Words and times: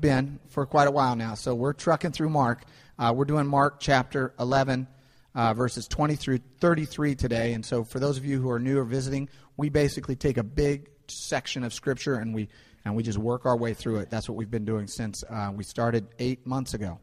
been 0.00 0.38
for 0.48 0.66
quite 0.66 0.88
a 0.88 0.90
while 0.90 1.16
now. 1.16 1.34
So 1.34 1.54
we're 1.54 1.72
trucking 1.72 2.12
through 2.12 2.30
Mark. 2.30 2.64
Uh, 2.98 3.12
we're 3.14 3.24
doing 3.24 3.46
Mark 3.46 3.80
chapter 3.80 4.34
11, 4.38 4.86
uh, 5.34 5.54
verses 5.54 5.86
20 5.88 6.16
through 6.16 6.38
33 6.60 7.14
today. 7.14 7.52
And 7.52 7.64
so 7.64 7.84
for 7.84 7.98
those 7.98 8.18
of 8.18 8.24
you 8.24 8.40
who 8.40 8.50
are 8.50 8.58
new 8.58 8.78
or 8.78 8.84
visiting, 8.84 9.28
we 9.56 9.68
basically 9.68 10.16
take 10.16 10.36
a 10.36 10.42
big 10.42 10.90
section 11.08 11.64
of 11.64 11.74
Scripture 11.74 12.14
and 12.14 12.34
we 12.34 12.48
and 12.84 12.96
we 12.96 13.02
just 13.02 13.18
work 13.18 13.44
our 13.44 13.56
way 13.56 13.74
through 13.74 13.98
it. 13.98 14.10
That's 14.10 14.28
what 14.28 14.36
we've 14.36 14.50
been 14.50 14.64
doing 14.64 14.86
since 14.86 15.22
uh, 15.28 15.52
we 15.54 15.64
started 15.64 16.08
eight 16.18 16.46
months 16.46 16.74
ago. 16.74 16.98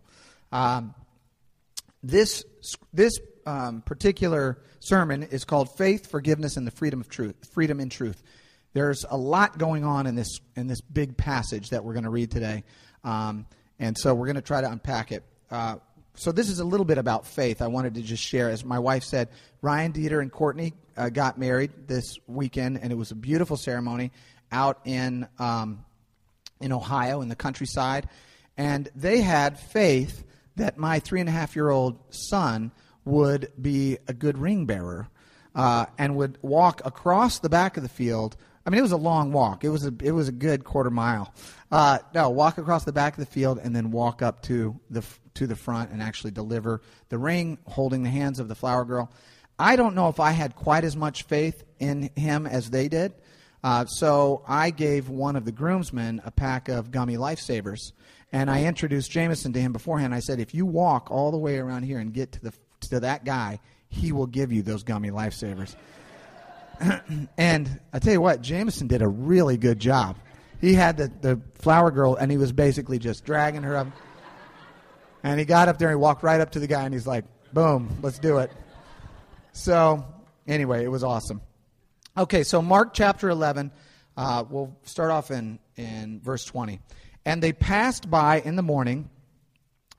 Um, 0.52 0.95
this 2.02 2.43
this 2.93 3.20
um, 3.45 3.82
particular 3.82 4.59
sermon 4.79 5.23
is 5.23 5.45
called 5.45 5.75
"Faith, 5.77 6.09
Forgiveness, 6.09 6.57
and 6.57 6.66
the 6.66 6.71
Freedom 6.71 7.02
of 7.02 7.09
Truth." 7.09 7.50
Freedom 7.54 7.79
in 7.79 7.89
truth. 7.89 8.21
There's 8.73 9.05
a 9.09 9.18
lot 9.18 9.57
going 9.57 9.84
on 9.84 10.07
in 10.07 10.16
this 10.16 10.39
in 10.55 10.68
this 10.68 10.82
big 10.82 11.18
passage 11.18 11.70
that 11.70 11.84
we're 11.84 11.93
going 11.93 12.04
to 12.04 12.09
read 12.09 12.32
today, 12.32 12.64
um, 13.04 13.45
and 13.79 13.98
so 13.98 14.14
we're 14.14 14.25
going 14.25 14.36
to 14.36 14.41
try 14.41 14.61
to 14.61 14.70
unpack 14.70 15.11
it. 15.11 15.24
Uh, 15.50 15.78
so 16.15 16.32
this 16.32 16.50
is 16.50 16.60
a 16.60 16.65
little 16.65 16.86
bit 16.86 16.97
about 16.97 17.28
faith. 17.28 17.61
I 17.61 17.68
wanted 17.68 17.96
to 17.96 18.01
just 18.01 18.24
share, 18.24 18.50
as 18.50 18.65
my 18.65 18.79
wife 18.79 19.04
said, 19.04 19.29
Ryan 19.61 19.93
Dieter 19.93 20.21
and 20.21 20.32
Courtney 20.32 20.74
uh, 20.97 21.10
got 21.10 21.38
married 21.38 21.71
this 21.88 22.18
weekend, 22.25 22.79
and 22.82 22.91
it 22.91 22.96
was 22.96 23.11
a 23.11 23.15
beautiful 23.15 23.55
ceremony 23.55 24.11
out 24.52 24.79
in 24.86 25.28
um, 25.38 25.86
in 26.60 26.71
Ohio 26.71 27.21
in 27.21 27.29
the 27.29 27.36
countryside, 27.36 28.10
and 28.57 28.89
they 28.96 29.21
had 29.21 29.60
faith 29.60 30.24
that 30.55 30.77
my 30.77 31.00
three 31.00 31.19
and 31.19 31.29
a 31.29 31.32
half 31.32 31.55
year 31.55 31.69
old 31.69 32.00
son 32.09 32.72
would 33.05 33.52
be 33.61 33.97
a 34.08 34.14
good 34.14 34.38
ring 34.38 34.66
bearer 34.66 35.08
uh, 35.55 35.86
and 35.97 36.16
would 36.16 36.38
walk 36.41 36.81
across 36.83 37.39
the 37.39 37.50
back 37.50 37.77
of 37.77 37.83
the 37.83 37.89
field. 37.89 38.36
I 38.67 38.69
mean, 38.69 38.80
it 38.80 38.81
was 38.81 38.91
a 38.91 38.97
long 38.97 39.31
walk. 39.31 39.63
It 39.63 39.69
was 39.69 39.85
a 39.85 39.94
it 40.03 40.11
was 40.11 40.27
a 40.27 40.33
good 40.33 40.66
quarter 40.66 40.89
mile. 40.89 41.33
Uh, 41.71 41.99
no, 42.13 42.30
walk 42.30 42.57
across 42.57 42.83
the 42.83 42.91
back 42.91 43.13
of 43.13 43.19
the 43.19 43.31
field 43.31 43.59
and 43.63 43.73
then 43.73 43.91
walk 43.91 44.21
up 44.21 44.41
to 44.43 44.77
the 44.89 45.05
to 45.35 45.47
the 45.47 45.55
front 45.55 45.91
and 45.91 46.03
actually 46.03 46.31
deliver 46.31 46.81
the 47.07 47.17
ring, 47.17 47.59
holding 47.65 48.03
the 48.03 48.09
hands 48.09 48.41
of 48.41 48.49
the 48.49 48.55
flower 48.55 48.83
girl. 48.83 49.09
I 49.57 49.77
don't 49.77 49.95
know 49.95 50.09
if 50.09 50.19
I 50.19 50.31
had 50.31 50.53
quite 50.53 50.83
as 50.83 50.97
much 50.97 51.23
faith 51.23 51.63
in 51.79 52.09
him 52.17 52.45
as 52.45 52.69
they 52.69 52.89
did. 52.89 53.13
Uh, 53.63 53.85
so 53.85 54.43
I 54.45 54.69
gave 54.71 55.07
one 55.07 55.37
of 55.37 55.45
the 55.45 55.52
groomsmen 55.53 56.21
a 56.25 56.31
pack 56.31 56.67
of 56.67 56.91
gummy 56.91 57.15
lifesavers, 57.15 57.93
and 58.33 58.52
I 58.52 58.65
introduced 58.65 59.09
Jameson 59.09 59.53
to 59.53 59.61
him 59.61 59.71
beforehand. 59.71 60.13
I 60.13 60.19
said, 60.19 60.41
if 60.41 60.53
you 60.53 60.65
walk 60.65 61.09
all 61.09 61.31
the 61.31 61.37
way 61.37 61.57
around 61.57 61.83
here 61.83 61.99
and 61.99 62.13
get 62.13 62.33
to 62.33 62.41
the 62.41 62.53
to 62.81 62.99
that 62.99 63.23
guy, 63.23 63.61
he 63.87 64.11
will 64.11 64.27
give 64.27 64.52
you 64.52 64.61
those 64.61 64.83
gummy 64.83 65.09
lifesavers. 65.09 65.75
and 67.38 67.80
I 67.94 68.00
tell 68.00 68.14
you 68.14 68.22
what, 68.22 68.42
Jameson 68.42 68.88
did 68.88 69.02
a 69.02 69.08
really 69.08 69.58
good 69.58 69.80
job. 69.80 70.17
He 70.59 70.73
had 70.73 70.97
the, 70.97 71.11
the 71.22 71.42
flower 71.56 71.92
girl, 71.92 72.16
and 72.16 72.31
he 72.31 72.38
was 72.38 72.52
basically 72.52 73.00
just 73.00 73.25
dragging 73.25 73.64
her 73.64 73.78
up. 73.78 73.88
And 75.23 75.39
he 75.39 75.45
got 75.45 75.67
up 75.67 75.78
there 75.78 75.89
and 75.89 75.98
he 75.98 76.02
walked 76.02 76.23
right 76.23 76.39
up 76.39 76.52
to 76.52 76.59
the 76.59 76.67
guy, 76.67 76.83
and 76.83 76.94
he's 76.94 77.08
like, 77.08 77.25
boom, 77.53 77.98
let's 78.02 78.20
do 78.20 78.38
it. 78.39 78.52
So, 79.52 80.05
anyway, 80.48 80.83
it 80.83 80.89
was 80.89 81.03
awesome. 81.03 81.42
Okay, 82.17 82.44
so 82.44 82.61
Mark 82.61 82.94
chapter 82.94 83.30
11, 83.30 83.72
uh, 84.16 84.44
we'll 84.50 84.75
start 84.83 85.11
off 85.11 85.31
in, 85.31 85.59
in 85.75 86.20
verse 86.23 86.45
20. 86.45 86.80
And 87.25 87.44
they 87.44 87.53
passed 87.53 88.09
by 88.09 88.42
in 88.42 88.55
the 88.55 88.64
morning. 88.64 89.09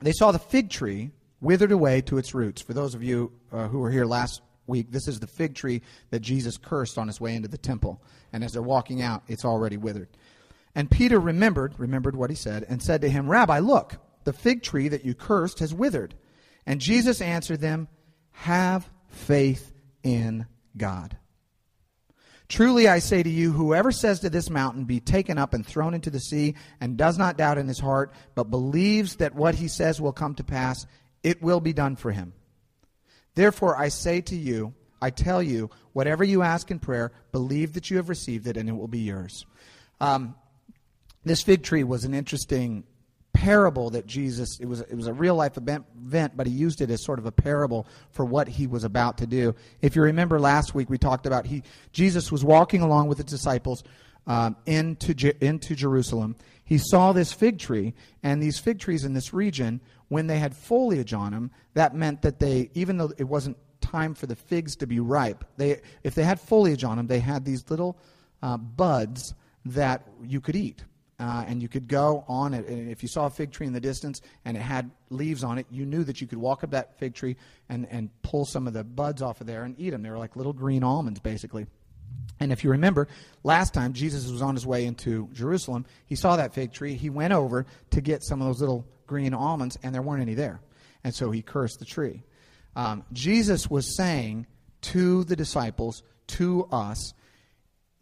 They 0.00 0.12
saw 0.12 0.32
the 0.32 0.38
fig 0.38 0.70
tree 0.70 1.10
withered 1.40 1.72
away 1.72 2.00
to 2.02 2.18
its 2.18 2.34
roots. 2.34 2.62
For 2.62 2.72
those 2.72 2.94
of 2.94 3.02
you 3.02 3.32
uh, 3.52 3.68
who 3.68 3.78
were 3.78 3.90
here 3.90 4.04
last 4.04 4.42
week, 4.68 4.90
this 4.90 5.08
is 5.08 5.20
the 5.20 5.26
fig 5.26 5.54
tree 5.54 5.82
that 6.10 6.20
Jesus 6.20 6.56
cursed 6.56 6.98
on 6.98 7.06
his 7.06 7.20
way 7.20 7.34
into 7.34 7.48
the 7.48 7.58
temple. 7.58 8.02
And 8.32 8.44
as 8.44 8.52
they're 8.52 8.62
walking 8.62 9.02
out, 9.02 9.22
it's 9.28 9.44
already 9.44 9.76
withered. 9.76 10.08
And 10.74 10.90
Peter 10.90 11.18
remembered, 11.18 11.74
remembered 11.78 12.14
what 12.14 12.30
he 12.30 12.36
said, 12.36 12.64
and 12.68 12.82
said 12.82 13.00
to 13.00 13.08
him, 13.08 13.28
Rabbi, 13.28 13.58
look, 13.58 13.96
the 14.24 14.32
fig 14.32 14.62
tree 14.62 14.88
that 14.88 15.04
you 15.04 15.14
cursed 15.14 15.60
has 15.60 15.74
withered. 15.74 16.14
And 16.66 16.80
Jesus 16.80 17.20
answered 17.20 17.60
them, 17.60 17.88
Have 18.32 18.88
faith 19.08 19.72
in 20.02 20.46
God. 20.76 21.16
Truly 22.48 22.88
I 22.88 22.98
say 22.98 23.22
to 23.22 23.28
you, 23.28 23.52
whoever 23.52 23.92
says 23.92 24.20
to 24.20 24.30
this 24.30 24.48
mountain, 24.48 24.84
Be 24.84 25.00
taken 25.00 25.36
up 25.36 25.52
and 25.52 25.66
thrown 25.66 25.94
into 25.94 26.10
the 26.10 26.20
sea, 26.20 26.54
and 26.80 26.96
does 26.96 27.18
not 27.18 27.36
doubt 27.36 27.58
in 27.58 27.68
his 27.68 27.78
heart, 27.78 28.12
but 28.34 28.50
believes 28.50 29.16
that 29.16 29.34
what 29.34 29.54
he 29.54 29.68
says 29.68 30.00
will 30.00 30.12
come 30.12 30.34
to 30.36 30.44
pass, 30.44 30.86
it 31.22 31.42
will 31.42 31.60
be 31.60 31.74
done 31.74 31.96
for 31.96 32.10
him. 32.10 32.32
Therefore 33.34 33.76
I 33.76 33.88
say 33.88 34.20
to 34.22 34.36
you, 34.36 34.74
I 35.00 35.10
tell 35.10 35.42
you, 35.42 35.70
whatever 35.92 36.24
you 36.24 36.42
ask 36.42 36.70
in 36.70 36.78
prayer, 36.78 37.12
believe 37.32 37.74
that 37.74 37.90
you 37.90 37.96
have 37.98 38.08
received 38.08 38.46
it, 38.46 38.56
and 38.56 38.68
it 38.68 38.72
will 38.72 38.88
be 38.88 39.00
yours. 39.00 39.46
Um, 40.00 40.34
this 41.24 41.42
fig 41.42 41.62
tree 41.62 41.84
was 41.84 42.04
an 42.04 42.14
interesting 42.14 42.84
parable 43.32 43.90
that 43.90 44.06
Jesus, 44.06 44.58
it 44.58 44.66
was, 44.66 44.80
it 44.80 44.94
was 44.94 45.06
a 45.06 45.12
real 45.12 45.36
life 45.36 45.56
event, 45.56 45.86
but 46.36 46.46
he 46.46 46.52
used 46.52 46.80
it 46.80 46.90
as 46.90 47.04
sort 47.04 47.20
of 47.20 47.26
a 47.26 47.32
parable 47.32 47.86
for 48.10 48.24
what 48.24 48.48
he 48.48 48.66
was 48.66 48.82
about 48.82 49.18
to 49.18 49.26
do. 49.26 49.54
If 49.80 49.94
you 49.94 50.02
remember 50.02 50.40
last 50.40 50.74
week, 50.74 50.90
we 50.90 50.98
talked 50.98 51.26
about 51.26 51.46
he, 51.46 51.62
Jesus 51.92 52.32
was 52.32 52.44
walking 52.44 52.82
along 52.82 53.06
with 53.06 53.18
his 53.18 53.26
disciples 53.26 53.84
um, 54.26 54.56
into, 54.66 55.32
into 55.44 55.76
Jerusalem. 55.76 56.34
He 56.64 56.78
saw 56.78 57.12
this 57.12 57.32
fig 57.32 57.58
tree, 57.58 57.94
and 58.22 58.42
these 58.42 58.58
fig 58.58 58.80
trees 58.80 59.04
in 59.04 59.14
this 59.14 59.32
region, 59.32 59.80
when 60.08 60.26
they 60.26 60.38
had 60.38 60.54
foliage 60.54 61.12
on 61.12 61.32
them, 61.32 61.50
that 61.74 61.94
meant 61.94 62.22
that 62.22 62.38
they, 62.38 62.70
even 62.74 62.96
though 62.96 63.12
it 63.18 63.24
wasn't 63.24 63.56
time 63.80 64.14
for 64.14 64.26
the 64.26 64.36
figs 64.36 64.76
to 64.76 64.86
be 64.86 65.00
ripe, 65.00 65.44
they, 65.56 65.80
if 66.02 66.14
they 66.14 66.24
had 66.24 66.40
foliage 66.40 66.84
on 66.84 66.96
them, 66.96 67.06
they 67.06 67.20
had 67.20 67.44
these 67.44 67.68
little 67.70 67.98
uh, 68.42 68.56
buds 68.56 69.34
that 69.64 70.06
you 70.22 70.40
could 70.40 70.56
eat. 70.56 70.84
Uh, 71.20 71.44
and 71.48 71.60
you 71.60 71.68
could 71.68 71.88
go 71.88 72.24
on 72.28 72.54
it. 72.54 72.64
And 72.68 72.88
if 72.92 73.02
you 73.02 73.08
saw 73.08 73.26
a 73.26 73.30
fig 73.30 73.50
tree 73.50 73.66
in 73.66 73.72
the 73.72 73.80
distance 73.80 74.20
and 74.44 74.56
it 74.56 74.60
had 74.60 74.88
leaves 75.10 75.42
on 75.42 75.58
it, 75.58 75.66
you 75.68 75.84
knew 75.84 76.04
that 76.04 76.20
you 76.20 76.28
could 76.28 76.38
walk 76.38 76.62
up 76.62 76.70
that 76.70 76.96
fig 77.00 77.12
tree 77.12 77.36
and, 77.68 77.88
and 77.90 78.08
pull 78.22 78.44
some 78.44 78.68
of 78.68 78.72
the 78.72 78.84
buds 78.84 79.20
off 79.20 79.40
of 79.40 79.48
there 79.48 79.64
and 79.64 79.74
eat 79.80 79.90
them. 79.90 80.02
They 80.04 80.10
were 80.10 80.18
like 80.18 80.36
little 80.36 80.52
green 80.52 80.84
almonds, 80.84 81.18
basically. 81.18 81.66
And 82.38 82.52
if 82.52 82.62
you 82.62 82.70
remember, 82.70 83.08
last 83.42 83.74
time 83.74 83.94
Jesus 83.94 84.30
was 84.30 84.42
on 84.42 84.54
his 84.54 84.64
way 84.64 84.84
into 84.84 85.28
Jerusalem, 85.32 85.86
he 86.06 86.14
saw 86.14 86.36
that 86.36 86.54
fig 86.54 86.72
tree. 86.72 86.94
He 86.94 87.10
went 87.10 87.32
over 87.32 87.66
to 87.90 88.00
get 88.00 88.22
some 88.22 88.40
of 88.40 88.46
those 88.46 88.60
little 88.60 88.86
green 89.08 89.34
almonds, 89.34 89.76
and 89.82 89.92
there 89.92 90.02
weren't 90.02 90.22
any 90.22 90.34
there. 90.34 90.60
And 91.02 91.12
so 91.12 91.32
he 91.32 91.42
cursed 91.42 91.80
the 91.80 91.84
tree. 91.84 92.22
Um, 92.76 93.04
Jesus 93.12 93.68
was 93.68 93.96
saying 93.96 94.46
to 94.82 95.24
the 95.24 95.34
disciples, 95.34 96.04
to 96.28 96.68
us, 96.70 97.14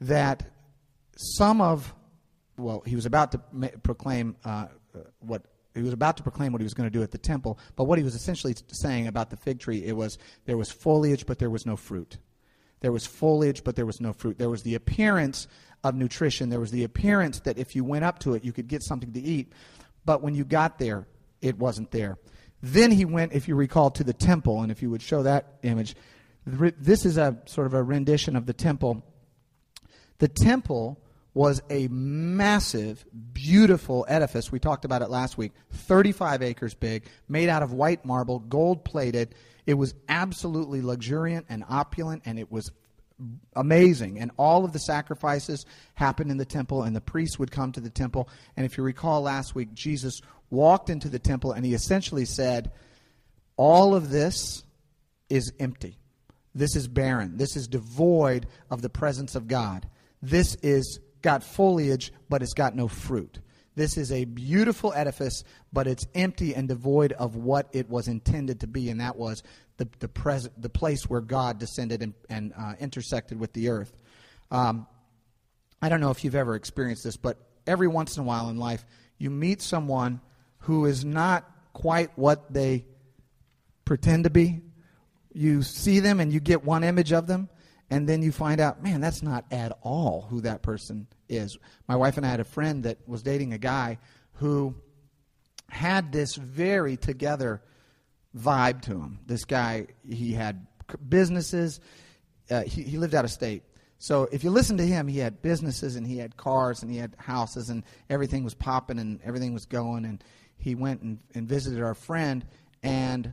that 0.00 0.44
some 1.16 1.62
of 1.62 1.94
well, 2.58 2.82
he 2.86 2.96
was 2.96 3.06
about 3.06 3.32
to 3.32 3.40
ma- 3.52 3.68
proclaim 3.82 4.36
uh, 4.44 4.66
uh, 4.94 4.98
what 5.20 5.42
he 5.74 5.82
was 5.82 5.92
about 5.92 6.16
to 6.16 6.22
proclaim 6.22 6.52
what 6.52 6.60
he 6.60 6.64
was 6.64 6.74
going 6.74 6.88
to 6.88 6.92
do 6.92 7.02
at 7.02 7.10
the 7.10 7.18
temple. 7.18 7.58
But 7.76 7.84
what 7.84 7.98
he 7.98 8.04
was 8.04 8.14
essentially 8.14 8.54
saying 8.72 9.06
about 9.06 9.28
the 9.30 9.36
fig 9.36 9.58
tree, 9.60 9.84
it 9.84 9.94
was 9.94 10.18
there 10.46 10.56
was 10.56 10.70
foliage, 10.70 11.26
but 11.26 11.38
there 11.38 11.50
was 11.50 11.66
no 11.66 11.76
fruit. 11.76 12.18
There 12.80 12.92
was 12.92 13.06
foliage, 13.06 13.64
but 13.64 13.76
there 13.76 13.86
was 13.86 14.00
no 14.00 14.12
fruit. 14.12 14.38
There 14.38 14.50
was 14.50 14.62
the 14.62 14.74
appearance 14.74 15.48
of 15.84 15.94
nutrition. 15.94 16.48
There 16.48 16.60
was 16.60 16.70
the 16.70 16.84
appearance 16.84 17.40
that 17.40 17.58
if 17.58 17.76
you 17.76 17.84
went 17.84 18.04
up 18.04 18.18
to 18.20 18.34
it, 18.34 18.44
you 18.44 18.52
could 18.52 18.68
get 18.68 18.82
something 18.82 19.12
to 19.12 19.20
eat. 19.20 19.52
But 20.06 20.22
when 20.22 20.34
you 20.34 20.44
got 20.44 20.78
there, 20.78 21.06
it 21.42 21.58
wasn't 21.58 21.90
there. 21.90 22.16
Then 22.62 22.90
he 22.90 23.04
went, 23.04 23.32
if 23.32 23.48
you 23.48 23.54
recall, 23.54 23.90
to 23.90 24.04
the 24.04 24.14
temple. 24.14 24.62
And 24.62 24.72
if 24.72 24.80
you 24.80 24.88
would 24.90 25.02
show 25.02 25.24
that 25.24 25.58
image, 25.62 25.94
this 26.46 27.04
is 27.04 27.18
a 27.18 27.36
sort 27.44 27.66
of 27.66 27.74
a 27.74 27.82
rendition 27.82 28.36
of 28.36 28.46
the 28.46 28.54
temple. 28.54 29.04
The 30.18 30.28
temple 30.28 30.98
was 31.34 31.60
a 31.68 31.86
massive, 31.88 33.04
beautiful 33.34 34.06
edifice. 34.08 34.50
We 34.50 34.58
talked 34.58 34.86
about 34.86 35.02
it 35.02 35.10
last 35.10 35.36
week. 35.36 35.52
35 35.70 36.42
acres 36.42 36.72
big, 36.72 37.04
made 37.28 37.50
out 37.50 37.62
of 37.62 37.74
white 37.74 38.06
marble, 38.06 38.38
gold 38.38 38.86
plated. 38.86 39.34
It 39.66 39.74
was 39.74 39.94
absolutely 40.08 40.80
luxuriant 40.80 41.44
and 41.50 41.62
opulent, 41.68 42.22
and 42.24 42.38
it 42.38 42.50
was 42.50 42.70
amazing. 43.54 44.18
And 44.18 44.30
all 44.36 44.64
of 44.64 44.72
the 44.72 44.78
sacrifices 44.78 45.64
happened 45.94 46.30
in 46.30 46.36
the 46.36 46.44
temple, 46.44 46.82
and 46.82 46.94
the 46.94 47.00
priests 47.00 47.38
would 47.38 47.50
come 47.50 47.72
to 47.72 47.80
the 47.80 47.90
temple. 47.90 48.28
And 48.56 48.66
if 48.66 48.76
you 48.76 48.84
recall 48.84 49.22
last 49.22 49.54
week, 49.54 49.72
Jesus 49.72 50.20
walked 50.50 50.90
into 50.90 51.08
the 51.08 51.18
temple 51.18 51.52
and 51.52 51.64
he 51.64 51.74
essentially 51.74 52.24
said, 52.24 52.72
All 53.56 53.94
of 53.94 54.10
this 54.10 54.64
is 55.28 55.52
empty. 55.58 55.98
This 56.54 56.76
is 56.76 56.88
barren. 56.88 57.36
This 57.36 57.56
is 57.56 57.68
devoid 57.68 58.46
of 58.70 58.80
the 58.80 58.88
presence 58.88 59.34
of 59.34 59.48
God. 59.48 59.86
This 60.22 60.54
is 60.56 61.00
got 61.22 61.42
foliage, 61.42 62.12
but 62.28 62.42
it's 62.42 62.54
got 62.54 62.74
no 62.74 62.88
fruit. 62.88 63.40
This 63.74 63.98
is 63.98 64.10
a 64.10 64.24
beautiful 64.24 64.92
edifice, 64.94 65.44
but 65.70 65.86
it's 65.86 66.06
empty 66.14 66.54
and 66.54 66.66
devoid 66.66 67.12
of 67.12 67.36
what 67.36 67.68
it 67.72 67.90
was 67.90 68.08
intended 68.08 68.60
to 68.60 68.66
be, 68.66 68.88
and 68.88 69.00
that 69.00 69.16
was 69.16 69.42
the, 69.76 69.88
the, 69.98 70.08
pres- 70.08 70.48
the 70.56 70.68
place 70.68 71.08
where 71.08 71.20
God 71.20 71.58
descended 71.58 72.02
and, 72.02 72.14
and 72.28 72.52
uh, 72.58 72.74
intersected 72.80 73.38
with 73.38 73.52
the 73.52 73.68
earth. 73.68 73.92
Um, 74.50 74.86
I 75.80 75.88
don't 75.88 76.00
know 76.00 76.10
if 76.10 76.24
you've 76.24 76.34
ever 76.34 76.54
experienced 76.54 77.04
this, 77.04 77.16
but 77.16 77.38
every 77.66 77.88
once 77.88 78.16
in 78.16 78.22
a 78.22 78.26
while 78.26 78.48
in 78.48 78.56
life, 78.56 78.84
you 79.18 79.30
meet 79.30 79.60
someone 79.62 80.20
who 80.60 80.86
is 80.86 81.04
not 81.04 81.50
quite 81.72 82.10
what 82.16 82.52
they 82.52 82.86
pretend 83.84 84.24
to 84.24 84.30
be. 84.30 84.62
You 85.32 85.62
see 85.62 86.00
them 86.00 86.20
and 86.20 86.32
you 86.32 86.40
get 86.40 86.64
one 86.64 86.82
image 86.82 87.12
of 87.12 87.26
them, 87.26 87.48
and 87.90 88.08
then 88.08 88.22
you 88.22 88.32
find 88.32 88.60
out, 88.60 88.82
man, 88.82 89.00
that's 89.00 89.22
not 89.22 89.44
at 89.50 89.76
all 89.82 90.26
who 90.30 90.40
that 90.40 90.62
person 90.62 91.06
is. 91.28 91.58
My 91.86 91.96
wife 91.96 92.16
and 92.16 92.24
I 92.24 92.30
had 92.30 92.40
a 92.40 92.44
friend 92.44 92.84
that 92.84 92.98
was 93.06 93.22
dating 93.22 93.52
a 93.52 93.58
guy 93.58 93.98
who 94.34 94.74
had 95.68 96.12
this 96.12 96.34
very 96.36 96.96
together 96.96 97.62
vibe 98.36 98.82
to 98.82 98.92
him. 98.92 99.18
This 99.26 99.44
guy, 99.44 99.86
he 100.08 100.32
had 100.32 100.66
businesses. 101.08 101.80
Uh, 102.50 102.62
he, 102.62 102.82
he 102.82 102.98
lived 102.98 103.14
out 103.14 103.24
of 103.24 103.30
state. 103.30 103.62
So 103.98 104.28
if 104.30 104.44
you 104.44 104.50
listen 104.50 104.76
to 104.76 104.86
him, 104.86 105.08
he 105.08 105.18
had 105.18 105.40
businesses 105.40 105.96
and 105.96 106.06
he 106.06 106.18
had 106.18 106.36
cars 106.36 106.82
and 106.82 106.90
he 106.90 106.98
had 106.98 107.14
houses 107.18 107.70
and 107.70 107.82
everything 108.10 108.44
was 108.44 108.54
popping 108.54 108.98
and 108.98 109.20
everything 109.24 109.54
was 109.54 109.64
going. 109.64 110.04
And 110.04 110.22
he 110.58 110.74
went 110.74 111.00
and, 111.02 111.18
and 111.34 111.48
visited 111.48 111.82
our 111.82 111.94
friend 111.94 112.44
and 112.82 113.32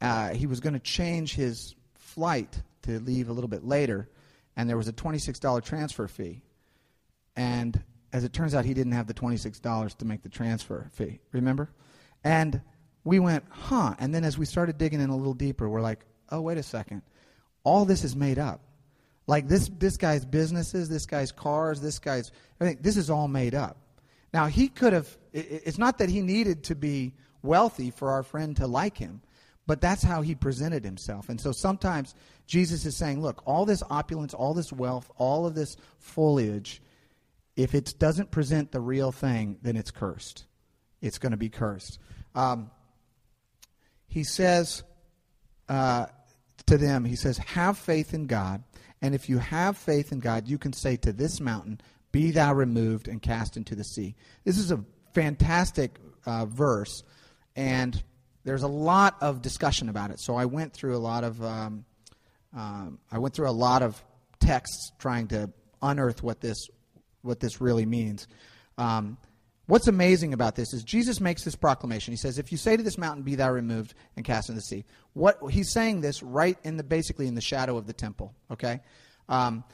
uh, 0.00 0.30
he 0.30 0.46
was 0.46 0.60
going 0.60 0.72
to 0.72 0.80
change 0.80 1.34
his 1.34 1.74
flight 1.94 2.62
to 2.82 2.98
leave 3.00 3.28
a 3.28 3.32
little 3.32 3.48
bit 3.48 3.64
later. 3.64 4.08
And 4.56 4.68
there 4.68 4.76
was 4.76 4.88
a 4.88 4.92
$26 4.92 5.64
transfer 5.64 6.08
fee. 6.08 6.42
And 7.36 7.82
as 8.12 8.24
it 8.24 8.32
turns 8.32 8.54
out, 8.54 8.64
he 8.64 8.74
didn't 8.74 8.92
have 8.92 9.06
the 9.06 9.14
$26 9.14 9.96
to 9.96 10.04
make 10.04 10.22
the 10.22 10.28
transfer 10.28 10.90
fee. 10.92 11.20
Remember? 11.32 11.70
And 12.24 12.60
we 13.04 13.18
went, 13.18 13.44
huh. 13.50 13.94
And 13.98 14.14
then 14.14 14.24
as 14.24 14.38
we 14.38 14.46
started 14.46 14.78
digging 14.78 15.00
in 15.00 15.10
a 15.10 15.16
little 15.16 15.34
deeper, 15.34 15.68
we're 15.68 15.80
like, 15.80 16.00
oh, 16.30 16.40
wait 16.40 16.58
a 16.58 16.62
second. 16.62 17.02
All 17.64 17.84
this 17.84 18.04
is 18.04 18.16
made 18.16 18.38
up. 18.38 18.60
Like 19.26 19.48
this, 19.48 19.70
this 19.78 19.96
guy's 19.96 20.24
businesses, 20.24 20.88
this 20.88 21.06
guy's 21.06 21.30
cars, 21.30 21.80
this 21.80 21.98
guy's—I 21.98 22.64
everything, 22.64 22.82
this 22.82 22.96
is 22.96 23.08
all 23.08 23.28
made 23.28 23.54
up. 23.54 23.76
Now, 24.34 24.46
he 24.46 24.68
could 24.68 24.92
have, 24.92 25.16
it's 25.32 25.78
not 25.78 25.98
that 25.98 26.08
he 26.08 26.22
needed 26.22 26.64
to 26.64 26.74
be 26.74 27.14
wealthy 27.42 27.90
for 27.90 28.10
our 28.10 28.22
friend 28.22 28.56
to 28.56 28.66
like 28.66 28.96
him, 28.96 29.20
but 29.66 29.80
that's 29.80 30.02
how 30.02 30.22
he 30.22 30.34
presented 30.34 30.84
himself. 30.84 31.28
And 31.28 31.40
so 31.40 31.52
sometimes 31.52 32.14
Jesus 32.46 32.84
is 32.84 32.96
saying, 32.96 33.20
look, 33.20 33.42
all 33.46 33.64
this 33.64 33.82
opulence, 33.90 34.34
all 34.34 34.54
this 34.54 34.72
wealth, 34.72 35.10
all 35.16 35.46
of 35.46 35.54
this 35.54 35.76
foliage, 35.98 36.82
if 37.56 37.74
it 37.74 37.94
doesn't 37.98 38.30
present 38.30 38.72
the 38.72 38.80
real 38.80 39.12
thing, 39.12 39.58
then 39.62 39.76
it's 39.76 39.90
cursed. 39.90 40.46
It's 41.00 41.18
going 41.18 41.32
to 41.32 41.36
be 41.36 41.50
cursed. 41.50 41.98
Um, 42.34 42.70
he 44.12 44.24
says 44.24 44.82
uh, 45.70 46.04
to 46.66 46.76
them, 46.76 47.06
he 47.06 47.16
says, 47.16 47.38
have 47.38 47.78
faith 47.78 48.12
in 48.12 48.26
God. 48.26 48.62
And 49.00 49.14
if 49.14 49.30
you 49.30 49.38
have 49.38 49.78
faith 49.78 50.12
in 50.12 50.20
God, 50.20 50.46
you 50.46 50.58
can 50.58 50.74
say 50.74 50.96
to 50.98 51.14
this 51.14 51.40
mountain, 51.40 51.80
Be 52.12 52.30
thou 52.30 52.52
removed 52.52 53.08
and 53.08 53.22
cast 53.22 53.56
into 53.56 53.74
the 53.74 53.84
sea. 53.84 54.14
This 54.44 54.58
is 54.58 54.70
a 54.70 54.84
fantastic 55.14 55.98
uh, 56.26 56.44
verse, 56.44 57.02
and 57.56 58.00
there's 58.44 58.62
a 58.62 58.68
lot 58.68 59.16
of 59.22 59.40
discussion 59.40 59.88
about 59.88 60.10
it. 60.10 60.20
So 60.20 60.36
I 60.36 60.44
went 60.44 60.74
through 60.74 60.94
a 60.94 60.98
lot 60.98 61.24
of 61.24 61.42
um, 61.42 61.86
um, 62.54 62.98
I 63.10 63.18
went 63.18 63.34
through 63.34 63.48
a 63.48 63.50
lot 63.50 63.82
of 63.82 64.00
texts 64.40 64.92
trying 64.98 65.28
to 65.28 65.50
unearth 65.80 66.22
what 66.22 66.42
this 66.42 66.68
what 67.22 67.40
this 67.40 67.62
really 67.62 67.86
means. 67.86 68.28
Um, 68.76 69.16
what's 69.66 69.88
amazing 69.88 70.32
about 70.32 70.56
this 70.56 70.72
is 70.72 70.82
Jesus 70.82 71.20
makes 71.20 71.44
this 71.44 71.54
proclamation. 71.54 72.12
He 72.12 72.16
says, 72.16 72.38
"If 72.38 72.52
you 72.52 72.58
say 72.58 72.76
to 72.76 72.82
this 72.82 72.98
mountain, 72.98 73.22
be 73.22 73.34
thou 73.34 73.50
removed 73.50 73.94
and 74.16 74.24
cast 74.24 74.48
into 74.48 74.60
the 74.60 74.64
sea," 74.64 74.84
what 75.12 75.38
he's 75.50 75.72
saying 75.72 76.00
this 76.00 76.22
right 76.22 76.58
in 76.64 76.76
the 76.76 76.82
basically 76.82 77.26
in 77.26 77.34
the 77.34 77.40
shadow 77.40 77.76
of 77.76 77.86
the 77.86 77.92
temple. 77.92 78.34
Okay, 78.50 78.80
um, 79.28 79.64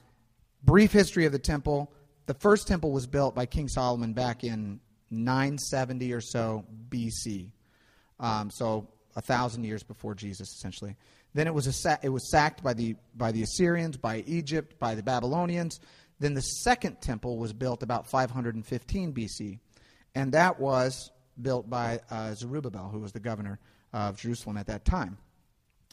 brief 0.63 0.93
history 0.93 1.27
of 1.27 1.33
the 1.33 1.39
temple. 1.39 1.93
The 2.27 2.35
first 2.35 2.69
temple 2.69 2.93
was 2.93 3.07
built 3.07 3.35
by 3.35 3.47
King 3.47 3.69
Solomon 3.69 4.13
back 4.13 4.45
in 4.45 4.81
970 5.11 6.13
or 6.13 6.21
so 6.21 6.67
BC, 6.91 7.51
um, 8.21 8.51
so 8.51 8.89
a 9.17 9.21
thousand 9.21 9.65
years 9.65 9.83
before 9.83 10.15
Jesus, 10.15 10.53
essentially. 10.53 10.97
Then 11.35 11.47
it 11.47 11.55
was 11.55 11.67
a 11.67 11.99
it 12.03 12.09
was 12.09 12.31
sacked 12.31 12.63
by 12.63 12.75
the 12.75 12.97
by 13.15 13.33
the 13.33 13.43
Assyrians, 13.43 13.97
by 13.97 14.25
Egypt, 14.27 14.79
by 14.79 14.95
the 14.95 15.03
Babylonians. 15.03 15.81
Then 16.21 16.35
the 16.35 16.41
second 16.41 17.01
temple 17.01 17.39
was 17.39 17.53
built 17.53 17.83
about 17.83 18.09
515 18.09 19.13
BC, 19.13 19.61
and 20.15 20.33
that 20.33 20.59
was 20.59 21.11
built 21.41 21.69
by 21.69 22.01
uh, 22.11 22.35
Zerubbabel, 22.35 22.89
who 22.89 22.99
was 22.99 23.13
the 23.13 23.21
governor 23.21 23.59
of 23.93 24.19
Jerusalem 24.19 24.57
at 24.57 24.67
that 24.67 24.85
time, 24.85 25.19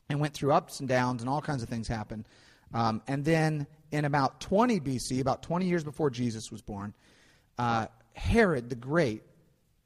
and 0.10 0.20
went 0.20 0.34
through 0.34 0.54
ups 0.54 0.80
and 0.80 0.90
downs, 0.90 1.22
and 1.22 1.30
all 1.30 1.42
kinds 1.42 1.64
of 1.64 1.70
things 1.70 1.88
happened. 1.88 2.26
Um, 2.74 3.02
and 3.08 3.24
then 3.24 3.68
in 3.92 4.06
about 4.06 4.42
20 4.42 4.80
BC, 4.80 5.22
about 5.22 5.44
20 5.44 5.66
years 5.66 5.84
before 5.84 6.10
Jesus 6.10 6.52
was 6.52 6.62
born, 6.62 6.94
uh, 7.58 7.88
Herod 8.14 8.70
the 8.70 8.76
Great 8.76 9.24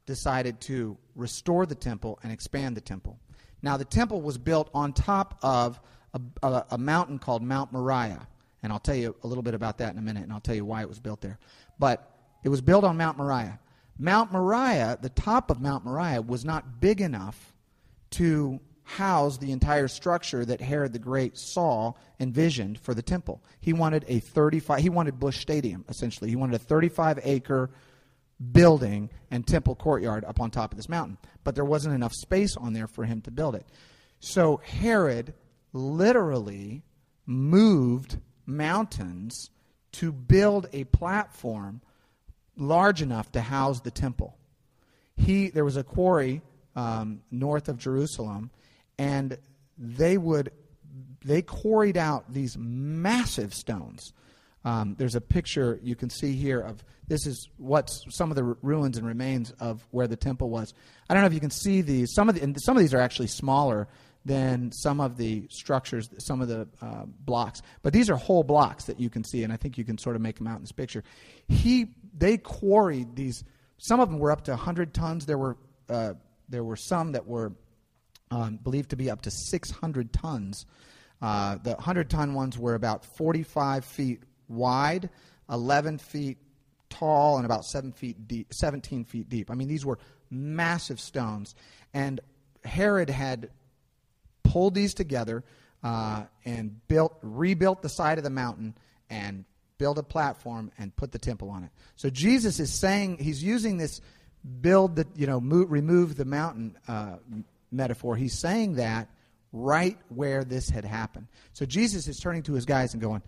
decided 0.06 0.60
to 0.62 0.96
restore 1.14 1.66
the 1.66 1.74
temple 1.74 2.18
and 2.22 2.32
expand 2.32 2.76
the 2.76 2.80
temple. 2.80 3.18
Now, 3.62 3.76
the 3.76 3.84
temple 3.84 4.22
was 4.22 4.38
built 4.38 4.70
on 4.74 4.92
top 4.92 5.38
of 5.42 5.78
a, 6.14 6.20
a, 6.42 6.66
a 6.72 6.78
mountain 6.78 7.18
called 7.18 7.42
Mount 7.42 7.72
Moriah. 7.72 8.26
And 8.62 8.72
I'll 8.72 8.80
tell 8.80 8.94
you 8.94 9.14
a 9.22 9.26
little 9.26 9.42
bit 9.42 9.54
about 9.54 9.78
that 9.78 9.92
in 9.92 9.98
a 9.98 10.02
minute, 10.02 10.22
and 10.22 10.32
I'll 10.32 10.40
tell 10.40 10.54
you 10.54 10.64
why 10.64 10.82
it 10.82 10.88
was 10.88 10.98
built 10.98 11.20
there. 11.20 11.38
But 11.78 12.10
it 12.42 12.48
was 12.48 12.60
built 12.60 12.84
on 12.84 12.96
Mount 12.96 13.16
Moriah. 13.16 13.58
Mount 14.00 14.32
Moriah, 14.32 14.98
the 15.00 15.10
top 15.10 15.50
of 15.50 15.60
Mount 15.60 15.84
Moriah, 15.84 16.22
was 16.22 16.42
not 16.42 16.80
big 16.80 17.02
enough 17.02 17.52
to 18.12 18.58
house 18.82 19.36
the 19.36 19.52
entire 19.52 19.88
structure 19.88 20.42
that 20.44 20.62
Herod 20.62 20.94
the 20.94 20.98
Great 20.98 21.36
saw 21.36 21.92
envisioned 22.18 22.80
for 22.80 22.94
the 22.94 23.02
temple. 23.02 23.44
He 23.60 23.74
wanted 23.74 24.06
a 24.08 24.20
35 24.20 24.80
he 24.80 24.88
wanted 24.88 25.20
Busch 25.20 25.38
Stadium 25.38 25.84
essentially. 25.88 26.30
He 26.30 26.36
wanted 26.36 26.56
a 26.56 26.64
35 26.64 27.20
acre 27.22 27.70
building 28.52 29.10
and 29.30 29.46
temple 29.46 29.74
courtyard 29.74 30.24
up 30.24 30.40
on 30.40 30.50
top 30.50 30.72
of 30.72 30.78
this 30.78 30.88
mountain. 30.88 31.18
But 31.44 31.54
there 31.54 31.64
wasn't 31.64 31.94
enough 31.94 32.14
space 32.14 32.56
on 32.56 32.72
there 32.72 32.88
for 32.88 33.04
him 33.04 33.20
to 33.22 33.30
build 33.30 33.54
it. 33.54 33.66
So 34.18 34.62
Herod 34.64 35.34
literally 35.74 36.82
moved 37.26 38.18
mountains 38.46 39.50
to 39.92 40.10
build 40.10 40.68
a 40.72 40.84
platform 40.84 41.82
large 42.56 43.02
enough 43.02 43.30
to 43.32 43.40
house 43.40 43.80
the 43.80 43.90
temple. 43.90 44.36
He, 45.16 45.50
there 45.50 45.64
was 45.64 45.76
a 45.76 45.84
quarry 45.84 46.42
um, 46.76 47.20
north 47.30 47.68
of 47.68 47.78
Jerusalem, 47.78 48.50
and 48.98 49.36
they 49.78 50.18
would 50.18 50.52
they 51.22 51.42
quarried 51.42 51.96
out 51.96 52.32
these 52.32 52.56
massive 52.58 53.52
stones. 53.52 54.12
Um, 54.64 54.94
there's 54.98 55.14
a 55.14 55.20
picture 55.20 55.78
you 55.82 55.94
can 55.94 56.10
see 56.10 56.34
here 56.34 56.60
of 56.60 56.84
this 57.08 57.26
is 57.26 57.48
what's 57.56 58.04
some 58.10 58.30
of 58.30 58.36
the 58.36 58.44
ruins 58.62 58.98
and 58.98 59.06
remains 59.06 59.52
of 59.52 59.86
where 59.90 60.06
the 60.06 60.16
temple 60.16 60.50
was. 60.50 60.74
I 61.08 61.14
don't 61.14 61.22
know 61.22 61.26
if 61.26 61.34
you 61.34 61.40
can 61.40 61.50
see 61.50 61.80
these. 61.80 62.14
Some 62.14 62.28
of 62.28 62.34
the, 62.34 62.60
some 62.60 62.76
of 62.76 62.82
these 62.82 62.94
are 62.94 63.00
actually 63.00 63.28
smaller 63.28 63.88
than 64.24 64.70
some 64.70 65.00
of 65.00 65.16
the 65.16 65.46
structures, 65.48 66.10
some 66.18 66.40
of 66.40 66.48
the 66.48 66.68
uh, 66.82 67.04
blocks. 67.06 67.62
But 67.82 67.92
these 67.92 68.10
are 68.10 68.16
whole 68.16 68.42
blocks 68.42 68.84
that 68.84 69.00
you 69.00 69.08
can 69.08 69.24
see, 69.24 69.44
and 69.44 69.52
I 69.52 69.56
think 69.56 69.78
you 69.78 69.84
can 69.84 69.98
sort 69.98 70.16
of 70.16 70.22
make 70.22 70.36
them 70.36 70.46
out 70.46 70.56
in 70.56 70.62
this 70.62 70.72
picture. 70.72 71.02
He, 71.48 71.94
they 72.16 72.36
quarried 72.36 73.16
these. 73.16 73.44
Some 73.78 74.00
of 74.00 74.10
them 74.10 74.18
were 74.18 74.30
up 74.30 74.44
to 74.44 74.50
100 74.50 74.92
tons. 74.92 75.24
There 75.24 75.38
were, 75.38 75.56
uh, 75.88 76.14
there 76.48 76.64
were 76.64 76.76
some 76.76 77.12
that 77.12 77.26
were 77.26 77.52
um, 78.30 78.58
believed 78.62 78.90
to 78.90 78.96
be 78.96 79.10
up 79.10 79.22
to 79.22 79.30
600 79.30 80.12
tons. 80.12 80.66
Uh, 81.22 81.56
the 81.62 81.72
100 81.72 82.10
ton 82.10 82.34
ones 82.34 82.58
were 82.58 82.74
about 82.74 83.04
45 83.04 83.84
feet 83.84 84.22
wide, 84.48 85.08
11 85.50 85.98
feet 85.98 86.38
tall, 86.90 87.36
and 87.36 87.46
about 87.46 87.64
7 87.64 87.92
feet 87.92 88.28
deep, 88.28 88.52
17 88.52 89.04
feet 89.04 89.28
deep. 89.28 89.50
I 89.50 89.54
mean, 89.54 89.68
these 89.68 89.84
were 89.86 89.98
massive 90.30 91.00
stones. 91.00 91.54
And 91.94 92.20
Herod 92.64 93.10
had 93.10 93.50
pulled 94.50 94.74
these 94.74 94.94
together 94.94 95.44
uh, 95.82 96.24
and 96.44 96.86
built, 96.88 97.16
rebuilt 97.22 97.82
the 97.82 97.88
side 97.88 98.18
of 98.18 98.24
the 98.24 98.30
mountain 98.30 98.74
and 99.08 99.44
built 99.78 99.96
a 99.96 100.02
platform 100.02 100.70
and 100.76 100.94
put 100.96 101.12
the 101.12 101.18
temple 101.18 101.50
on 101.50 101.64
it. 101.64 101.70
So 101.96 102.10
Jesus 102.10 102.60
is 102.60 102.72
saying 102.72 103.18
he's 103.18 103.42
using 103.42 103.78
this 103.78 104.00
build 104.60 104.96
the 104.96 105.06
you 105.14 105.26
know 105.26 105.40
move, 105.40 105.70
remove 105.70 106.16
the 106.16 106.24
mountain 106.24 106.76
uh, 106.88 107.16
metaphor. 107.70 108.16
He's 108.16 108.38
saying 108.38 108.74
that 108.74 109.08
right 109.52 109.96
where 110.08 110.44
this 110.44 110.68
had 110.68 110.84
happened. 110.84 111.28
So 111.52 111.64
Jesus 111.64 112.08
is 112.08 112.18
turning 112.18 112.42
to 112.44 112.54
his 112.54 112.66
guys 112.66 112.92
and 112.92 113.00
going, 113.00 113.22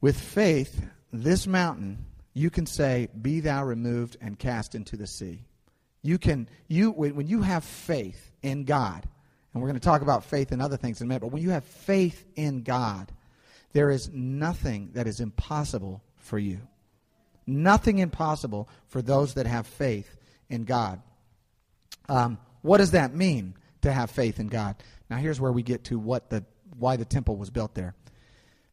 with 0.00 0.18
faith, 0.18 0.82
this 1.12 1.46
mountain 1.46 2.06
you 2.32 2.50
can 2.50 2.66
say, 2.66 3.08
"Be 3.20 3.40
thou 3.40 3.64
removed 3.64 4.16
and 4.20 4.38
cast 4.38 4.74
into 4.74 4.96
the 4.96 5.06
sea." 5.06 5.42
You 6.02 6.18
can 6.18 6.48
you 6.68 6.90
when 6.92 7.26
you 7.26 7.42
have 7.42 7.64
faith 7.64 8.30
in 8.42 8.64
God 8.64 9.08
and 9.52 9.62
we're 9.62 9.68
going 9.68 9.80
to 9.80 9.84
talk 9.84 10.02
about 10.02 10.24
faith 10.24 10.52
and 10.52 10.62
other 10.62 10.76
things 10.76 11.00
in 11.00 11.06
a 11.06 11.08
minute. 11.08 11.20
But 11.20 11.32
when 11.32 11.42
you 11.42 11.50
have 11.50 11.64
faith 11.64 12.24
in 12.36 12.62
God, 12.62 13.10
there 13.72 13.90
is 13.90 14.10
nothing 14.12 14.90
that 14.94 15.06
is 15.06 15.20
impossible 15.20 16.02
for 16.16 16.38
you. 16.38 16.60
Nothing 17.46 17.98
impossible 17.98 18.68
for 18.88 19.02
those 19.02 19.34
that 19.34 19.46
have 19.46 19.66
faith 19.66 20.16
in 20.48 20.64
God. 20.64 21.00
Um, 22.08 22.38
what 22.62 22.78
does 22.78 22.92
that 22.92 23.14
mean 23.14 23.54
to 23.82 23.92
have 23.92 24.10
faith 24.10 24.38
in 24.38 24.48
God? 24.48 24.76
Now, 25.08 25.16
here's 25.16 25.40
where 25.40 25.52
we 25.52 25.62
get 25.62 25.84
to 25.84 25.98
what 25.98 26.30
the 26.30 26.44
why 26.78 26.96
the 26.96 27.04
temple 27.04 27.36
was 27.36 27.50
built 27.50 27.74
there. 27.74 27.94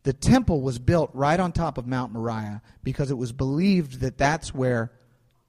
The 0.03 0.13
temple 0.13 0.61
was 0.61 0.79
built 0.79 1.09
right 1.13 1.39
on 1.39 1.51
top 1.51 1.77
of 1.77 1.87
Mount 1.87 2.13
Moriah 2.13 2.61
because 2.83 3.11
it 3.11 3.17
was 3.17 3.31
believed 3.31 4.01
that 4.01 4.17
that's 4.17 4.53
where 4.53 4.91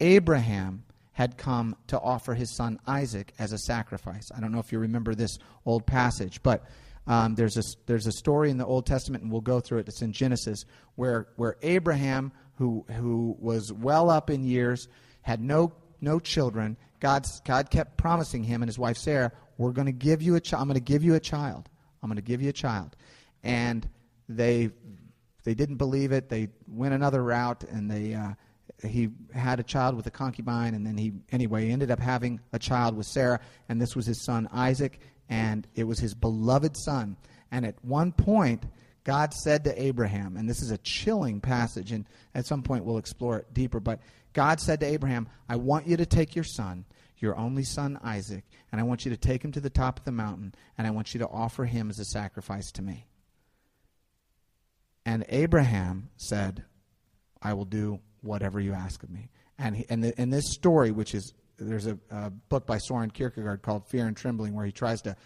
Abraham 0.01 0.85
had 1.19 1.37
come 1.37 1.75
to 1.89 1.99
offer 1.99 2.33
his 2.33 2.49
son 2.49 2.79
Isaac 2.87 3.35
as 3.41 3.53
a 3.53 3.59
sacrifice. 3.59 4.31
I 4.33 4.39
don't 4.39 4.53
know 4.53 4.61
if 4.61 4.71
you 4.71 4.79
remember 4.79 5.17
this 5.17 5.41
old 5.67 5.85
passage, 5.85 6.41
but 6.45 6.65
um, 7.09 7.35
there's, 7.35 7.57
a, 7.57 7.65
there's 7.87 8.07
a 8.07 8.13
story 8.13 8.51
in 8.51 8.57
the 8.57 8.65
Old 8.65 8.87
Testament, 8.87 9.25
and 9.25 9.33
we'll 9.33 9.41
go 9.41 9.59
through 9.59 9.79
it. 9.79 9.89
It's 9.89 10.01
in 10.01 10.13
Genesis, 10.13 10.65
where, 10.95 11.27
where 11.35 11.57
Abraham, 11.61 12.31
who, 12.59 12.87
who 12.97 13.37
was 13.41 13.73
well 13.73 14.11
up 14.11 14.31
in 14.31 14.45
years, 14.45 14.87
had 15.23 15.41
no 15.41 15.73
no 16.01 16.21
children. 16.21 16.77
God's, 17.01 17.41
God 17.41 17.69
kept 17.69 17.97
promising 17.97 18.45
him 18.45 18.63
and 18.63 18.69
his 18.69 18.79
wife 18.79 18.97
Sarah, 18.97 19.33
"We're 19.57 19.73
going 19.73 19.87
to 19.87 19.93
give 19.93 20.23
you 20.23 20.37
a 20.37 20.41
child. 20.41 20.63
I'm 20.63 20.69
going 20.69 20.75
to 20.75 20.93
give 20.93 21.03
you 21.03 21.17
a 21.17 21.21
child. 21.21 21.69
I'm 22.01 22.09
going 22.09 22.15
to 22.15 22.23
give 22.23 22.41
you 22.41 22.51
a 22.51 22.53
child." 22.53 22.95
And 23.43 23.89
they 24.29 24.71
they 25.43 25.55
didn't 25.55 25.79
believe 25.79 26.13
it. 26.13 26.29
They 26.29 26.51
went 26.69 26.95
another 26.95 27.25
route, 27.25 27.65
and 27.65 27.91
they 27.91 28.15
uh, 28.15 28.35
he 28.83 29.11
had 29.35 29.59
a 29.61 29.65
child 29.65 29.97
with 29.97 30.07
a 30.07 30.11
concubine, 30.11 30.75
and 30.75 30.87
then 30.87 30.97
he 30.97 31.13
anyway 31.33 31.71
ended 31.71 31.91
up 31.91 31.99
having 31.99 32.41
a 32.53 32.59
child 32.59 32.97
with 32.97 33.07
Sarah, 33.07 33.41
and 33.69 33.81
this 33.81 33.97
was 33.97 34.07
his 34.07 34.25
son 34.25 34.49
Isaac, 34.53 35.01
and 35.29 35.67
it 35.75 35.85
was 35.85 35.99
his 35.99 36.15
beloved 36.15 36.77
son. 36.77 37.17
And 37.51 37.67
at 37.67 37.83
one 37.85 38.13
point, 38.13 38.65
God 39.05 39.33
said 39.35 39.65
to 39.65 39.83
Abraham, 39.83 40.37
and 40.37 40.49
this 40.49 40.63
is 40.63 40.71
a 40.71 40.79
chilling 40.79 41.41
passage, 41.41 41.93
and 41.93 42.05
at 42.35 42.47
some 42.47 42.63
point 42.63 42.85
we'll 42.85 42.99
explore 42.99 43.39
it 43.39 43.55
deeper, 43.55 43.81
but 43.81 44.01
God 44.33 44.61
said 44.61 44.81
to 44.81 44.87
Abraham, 44.87 45.29
I 45.49 45.57
want 45.57 45.87
you 45.87 45.97
to 45.97 46.07
take 46.07 46.37
your 46.37 46.45
son, 46.45 46.85
your 47.19 47.37
only 47.37 47.65
son 47.65 47.99
Isaac, 48.05 48.45
and 48.71 48.81
I 48.81 48.85
want 48.85 49.05
you 49.05 49.11
to 49.11 49.17
take 49.17 49.45
him 49.45 49.53
to 49.53 49.61
the 49.61 49.71
top 49.71 49.99
of 49.99 50.05
the 50.05 50.13
mountain, 50.13 50.55
and 50.77 50.87
I 50.87 50.91
want 50.91 51.15
you 51.15 51.21
to 51.21 51.29
offer 51.29 51.65
him 51.65 51.91
as 51.91 51.99
a 51.99 52.05
sacrifice 52.05 52.71
to 52.73 52.83
me. 52.83 53.07
And 55.05 55.25
Abraham 55.31 56.11
said, 56.17 56.65
I 57.41 57.55
will 57.55 57.65
do 57.65 58.01
whatever 58.23 58.61
you 58.61 58.73
ask 58.73 59.03
of 59.03 59.11
me. 59.11 59.31
And, 59.59 59.77
he, 59.77 59.87
and 59.89 60.03
the, 60.03 60.21
in 60.21 60.31
this 60.31 60.51
story, 60.53 60.91
which 60.91 61.15
is, 61.15 61.35
there's 61.59 61.87
a, 61.87 61.99
a, 62.11 62.31
book 62.31 62.67
by 62.67 62.79
Soren 62.79 63.11
Kierkegaard 63.11 63.63
called 63.63 63.87
Fear 63.87 64.07
and 64.07 64.17
Trembling, 64.17 64.55
where 64.55 64.67
he 64.67 64.73
tries 64.73 65.03
to 65.03 65.17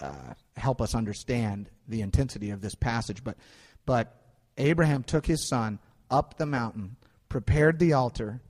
uh, 0.00 0.34
help 0.56 0.80
us 0.80 0.94
understand 0.94 1.68
the 1.88 2.00
intensity 2.00 2.50
of 2.50 2.60
this 2.60 2.74
passage. 2.74 3.22
But, 3.22 3.36
but 3.86 4.16
Abraham 4.56 5.02
took 5.02 5.26
his 5.26 5.46
son 5.46 5.78
up 6.10 6.38
the 6.38 6.46
mountain, 6.46 6.96
prepared 7.28 7.78
the 7.78 7.92
altar, 7.92 8.40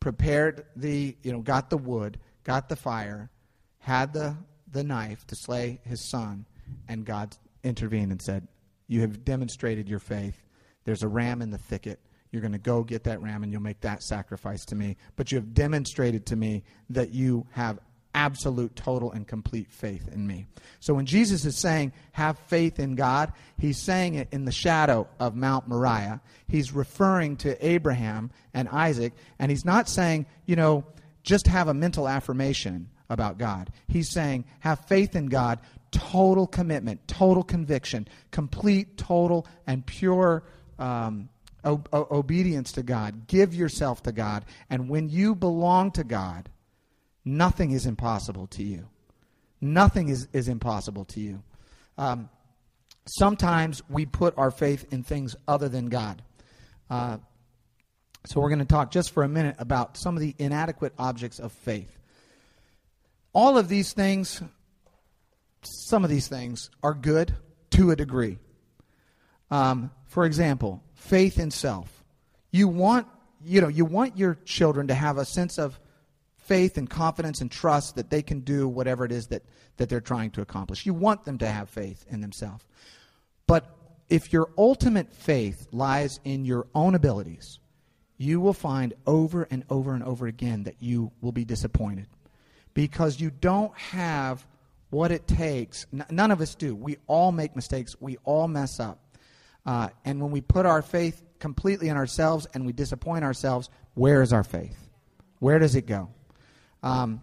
prepared 0.00 0.64
the, 0.76 1.16
you 1.22 1.32
know, 1.32 1.40
got 1.40 1.70
the 1.70 1.78
wood, 1.78 2.18
got 2.44 2.68
the 2.68 2.76
fire, 2.76 3.30
had 3.78 4.12
the, 4.12 4.36
the 4.72 4.84
knife 4.84 5.26
to 5.26 5.36
slay 5.36 5.80
his 5.84 6.08
son, 6.08 6.46
and 6.88 7.04
God 7.04 7.36
intervened 7.62 8.12
and 8.12 8.22
said, 8.22 8.48
You 8.88 9.02
have 9.02 9.24
demonstrated 9.24 9.88
your 9.88 9.98
faith. 9.98 10.42
There's 10.84 11.02
a 11.02 11.08
ram 11.08 11.42
in 11.42 11.50
the 11.50 11.58
thicket. 11.58 12.00
You're 12.30 12.42
going 12.42 12.52
to 12.52 12.58
go 12.58 12.84
get 12.84 13.04
that 13.04 13.20
ram 13.20 13.42
and 13.42 13.52
you'll 13.52 13.62
make 13.62 13.80
that 13.80 14.02
sacrifice 14.02 14.64
to 14.66 14.74
me. 14.74 14.96
But 15.16 15.32
you 15.32 15.36
have 15.36 15.54
demonstrated 15.54 16.26
to 16.26 16.36
me 16.36 16.64
that 16.90 17.10
you 17.10 17.46
have 17.52 17.78
absolute, 18.14 18.74
total, 18.74 19.12
and 19.12 19.26
complete 19.26 19.70
faith 19.70 20.08
in 20.12 20.26
me. 20.26 20.46
So 20.80 20.94
when 20.94 21.06
Jesus 21.06 21.44
is 21.44 21.56
saying, 21.56 21.92
have 22.12 22.38
faith 22.38 22.80
in 22.80 22.94
God, 22.96 23.32
he's 23.58 23.78
saying 23.78 24.14
it 24.14 24.28
in 24.32 24.44
the 24.44 24.52
shadow 24.52 25.08
of 25.18 25.36
Mount 25.36 25.68
Moriah. 25.68 26.20
He's 26.48 26.72
referring 26.72 27.36
to 27.38 27.66
Abraham 27.66 28.30
and 28.52 28.68
Isaac, 28.68 29.12
and 29.38 29.50
he's 29.50 29.64
not 29.64 29.88
saying, 29.88 30.26
you 30.46 30.56
know, 30.56 30.84
just 31.22 31.46
have 31.46 31.68
a 31.68 31.74
mental 31.74 32.08
affirmation 32.08 32.88
about 33.08 33.38
God. 33.38 33.70
He's 33.88 34.10
saying, 34.10 34.44
have 34.60 34.80
faith 34.86 35.14
in 35.14 35.26
God, 35.26 35.60
total 35.90 36.46
commitment, 36.46 37.06
total 37.06 37.42
conviction, 37.42 38.08
complete, 38.30 38.96
total, 38.96 39.46
and 39.66 39.84
pure. 39.84 40.44
Um, 40.78 41.28
o- 41.64 41.82
obedience 41.92 42.72
to 42.72 42.82
God. 42.82 43.26
Give 43.26 43.54
yourself 43.54 44.02
to 44.04 44.12
God. 44.12 44.44
And 44.68 44.88
when 44.88 45.08
you 45.08 45.34
belong 45.34 45.90
to 45.92 46.04
God, 46.04 46.48
Nothing 47.24 47.72
is 47.72 47.86
impossible 47.86 48.46
to 48.48 48.62
you. 48.62 48.88
Nothing 49.60 50.08
is, 50.08 50.28
is 50.32 50.48
impossible 50.48 51.04
to 51.06 51.20
you. 51.20 51.42
Um, 51.98 52.30
sometimes 53.06 53.82
we 53.90 54.06
put 54.06 54.36
our 54.38 54.50
faith 54.50 54.86
in 54.90 55.02
things 55.02 55.36
other 55.46 55.68
than 55.68 55.88
God. 55.88 56.22
Uh, 56.88 57.18
so 58.26 58.40
we're 58.40 58.48
going 58.48 58.60
to 58.60 58.64
talk 58.64 58.90
just 58.90 59.12
for 59.12 59.22
a 59.22 59.28
minute 59.28 59.56
about 59.58 59.96
some 59.96 60.16
of 60.16 60.20
the 60.20 60.34
inadequate 60.38 60.94
objects 60.98 61.38
of 61.38 61.52
faith. 61.52 61.98
All 63.32 63.58
of 63.58 63.68
these 63.68 63.92
things, 63.92 64.42
some 65.62 66.04
of 66.04 66.10
these 66.10 66.26
things, 66.26 66.70
are 66.82 66.94
good 66.94 67.34
to 67.70 67.90
a 67.90 67.96
degree. 67.96 68.38
Um, 69.50 69.90
for 70.06 70.24
example, 70.24 70.82
faith 71.00 71.38
in 71.38 71.50
self. 71.50 72.04
You 72.52 72.68
want, 72.68 73.06
you 73.44 73.60
know, 73.60 73.68
you 73.68 73.84
want 73.84 74.18
your 74.18 74.36
children 74.44 74.88
to 74.88 74.94
have 74.94 75.18
a 75.18 75.24
sense 75.24 75.58
of 75.58 75.80
faith 76.36 76.76
and 76.76 76.88
confidence 76.88 77.40
and 77.40 77.50
trust 77.50 77.96
that 77.96 78.10
they 78.10 78.22
can 78.22 78.40
do 78.40 78.68
whatever 78.68 79.04
it 79.04 79.12
is 79.12 79.28
that, 79.28 79.42
that 79.78 79.88
they're 79.88 80.00
trying 80.00 80.30
to 80.32 80.42
accomplish. 80.42 80.84
You 80.84 80.94
want 80.94 81.24
them 81.24 81.38
to 81.38 81.46
have 81.46 81.70
faith 81.70 82.04
in 82.08 82.20
themselves. 82.20 82.64
But 83.46 83.74
if 84.08 84.32
your 84.32 84.50
ultimate 84.58 85.12
faith 85.12 85.68
lies 85.72 86.20
in 86.24 86.44
your 86.44 86.66
own 86.74 86.94
abilities, 86.94 87.58
you 88.18 88.40
will 88.40 88.52
find 88.52 88.92
over 89.06 89.48
and 89.50 89.64
over 89.70 89.94
and 89.94 90.04
over 90.04 90.26
again 90.26 90.64
that 90.64 90.76
you 90.80 91.12
will 91.20 91.32
be 91.32 91.44
disappointed 91.44 92.08
because 92.74 93.20
you 93.20 93.30
don't 93.30 93.76
have 93.76 94.46
what 94.90 95.10
it 95.10 95.26
takes. 95.26 95.86
N- 95.92 96.04
none 96.10 96.30
of 96.30 96.40
us 96.40 96.54
do. 96.54 96.74
We 96.74 96.98
all 97.06 97.32
make 97.32 97.56
mistakes, 97.56 97.96
we 98.00 98.18
all 98.24 98.48
mess 98.48 98.78
up. 98.78 98.98
Uh, 99.66 99.88
and 100.04 100.20
when 100.20 100.30
we 100.30 100.40
put 100.40 100.66
our 100.66 100.82
faith 100.82 101.22
completely 101.38 101.88
in 101.88 101.96
ourselves 101.96 102.46
and 102.54 102.66
we 102.66 102.72
disappoint 102.72 103.24
ourselves, 103.24 103.68
where 103.94 104.22
is 104.22 104.32
our 104.32 104.44
faith? 104.44 104.88
Where 105.38 105.58
does 105.58 105.74
it 105.74 105.86
go? 105.86 106.08
Um, 106.82 107.22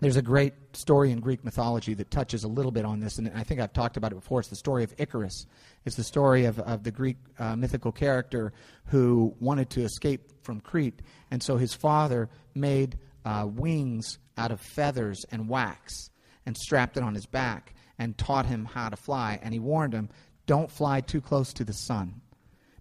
there's 0.00 0.16
a 0.16 0.22
great 0.22 0.52
story 0.74 1.10
in 1.10 1.20
Greek 1.20 1.42
mythology 1.42 1.94
that 1.94 2.10
touches 2.10 2.44
a 2.44 2.48
little 2.48 2.70
bit 2.70 2.84
on 2.84 3.00
this, 3.00 3.16
and 3.16 3.30
I 3.34 3.44
think 3.44 3.60
I've 3.60 3.72
talked 3.72 3.96
about 3.96 4.12
it 4.12 4.16
before. 4.16 4.40
It's 4.40 4.50
the 4.50 4.56
story 4.56 4.84
of 4.84 4.92
Icarus. 4.98 5.46
It's 5.86 5.96
the 5.96 6.04
story 6.04 6.44
of, 6.44 6.58
of 6.60 6.84
the 6.84 6.90
Greek 6.90 7.16
uh, 7.38 7.56
mythical 7.56 7.92
character 7.92 8.52
who 8.86 9.34
wanted 9.40 9.70
to 9.70 9.82
escape 9.82 10.42
from 10.42 10.60
Crete, 10.60 11.00
and 11.30 11.42
so 11.42 11.56
his 11.56 11.72
father 11.72 12.28
made 12.54 12.98
uh, 13.24 13.46
wings 13.50 14.18
out 14.36 14.50
of 14.50 14.60
feathers 14.60 15.24
and 15.32 15.48
wax 15.48 16.10
and 16.44 16.56
strapped 16.56 16.98
it 16.98 17.02
on 17.02 17.14
his 17.14 17.26
back 17.26 17.74
and 17.98 18.16
taught 18.18 18.44
him 18.44 18.66
how 18.66 18.90
to 18.90 18.96
fly. 18.96 19.38
And 19.42 19.54
he 19.54 19.60
warned 19.60 19.94
him, 19.94 20.10
don't 20.46 20.70
fly 20.70 21.00
too 21.00 21.20
close 21.20 21.52
to 21.54 21.64
the 21.64 21.72
sun, 21.72 22.20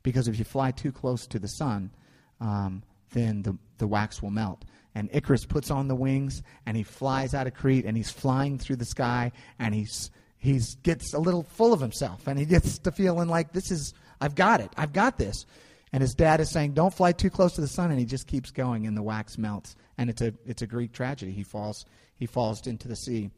because 0.03 0.27
if 0.27 0.37
you 0.39 0.45
fly 0.45 0.71
too 0.71 0.91
close 0.91 1.27
to 1.27 1.39
the 1.39 1.47
sun, 1.47 1.91
um, 2.39 2.83
then 3.11 3.41
the, 3.41 3.57
the 3.77 3.87
wax 3.87 4.21
will 4.21 4.31
melt 4.31 4.63
and 4.95 5.09
Icarus 5.11 5.45
puts 5.45 5.69
on 5.69 5.89
the 5.89 5.95
wings 5.95 6.41
and 6.65 6.75
he 6.75 6.83
flies 6.83 7.33
out 7.33 7.47
of 7.47 7.53
Crete 7.53 7.85
and 7.85 7.95
he's 7.95 8.09
flying 8.09 8.57
through 8.57 8.77
the 8.77 8.85
sky 8.85 9.33
and 9.59 9.75
he's 9.75 10.09
he's 10.37 10.75
gets 10.75 11.13
a 11.13 11.19
little 11.19 11.43
full 11.43 11.73
of 11.73 11.81
himself 11.81 12.27
and 12.27 12.39
he 12.39 12.45
gets 12.45 12.79
to 12.79 12.91
feeling 12.91 13.27
like 13.27 13.51
this 13.51 13.69
is 13.69 13.93
I've 14.21 14.35
got 14.35 14.61
it. 14.61 14.71
I've 14.77 14.93
got 14.93 15.17
this. 15.17 15.45
And 15.91 16.01
his 16.01 16.13
dad 16.13 16.41
is 16.41 16.51
saying, 16.51 16.73
"Don't 16.73 16.93
fly 16.93 17.13
too 17.13 17.29
close 17.29 17.53
to 17.53 17.61
the 17.61 17.67
sun," 17.67 17.89
and 17.89 17.99
he 17.99 18.05
just 18.05 18.27
keeps 18.27 18.51
going, 18.51 18.85
and 18.85 18.97
the 18.97 19.03
wax 19.03 19.37
melts, 19.37 19.77
and 19.97 20.09
it's 20.09 20.21
a 20.21 20.33
it's 20.45 20.61
a 20.61 20.67
Greek 20.67 20.91
tragedy. 20.91 21.31
He 21.31 21.43
falls 21.43 21.85
he 22.17 22.25
falls 22.25 22.67
into 22.67 22.89
the 22.89 22.97
sea. 22.97 23.29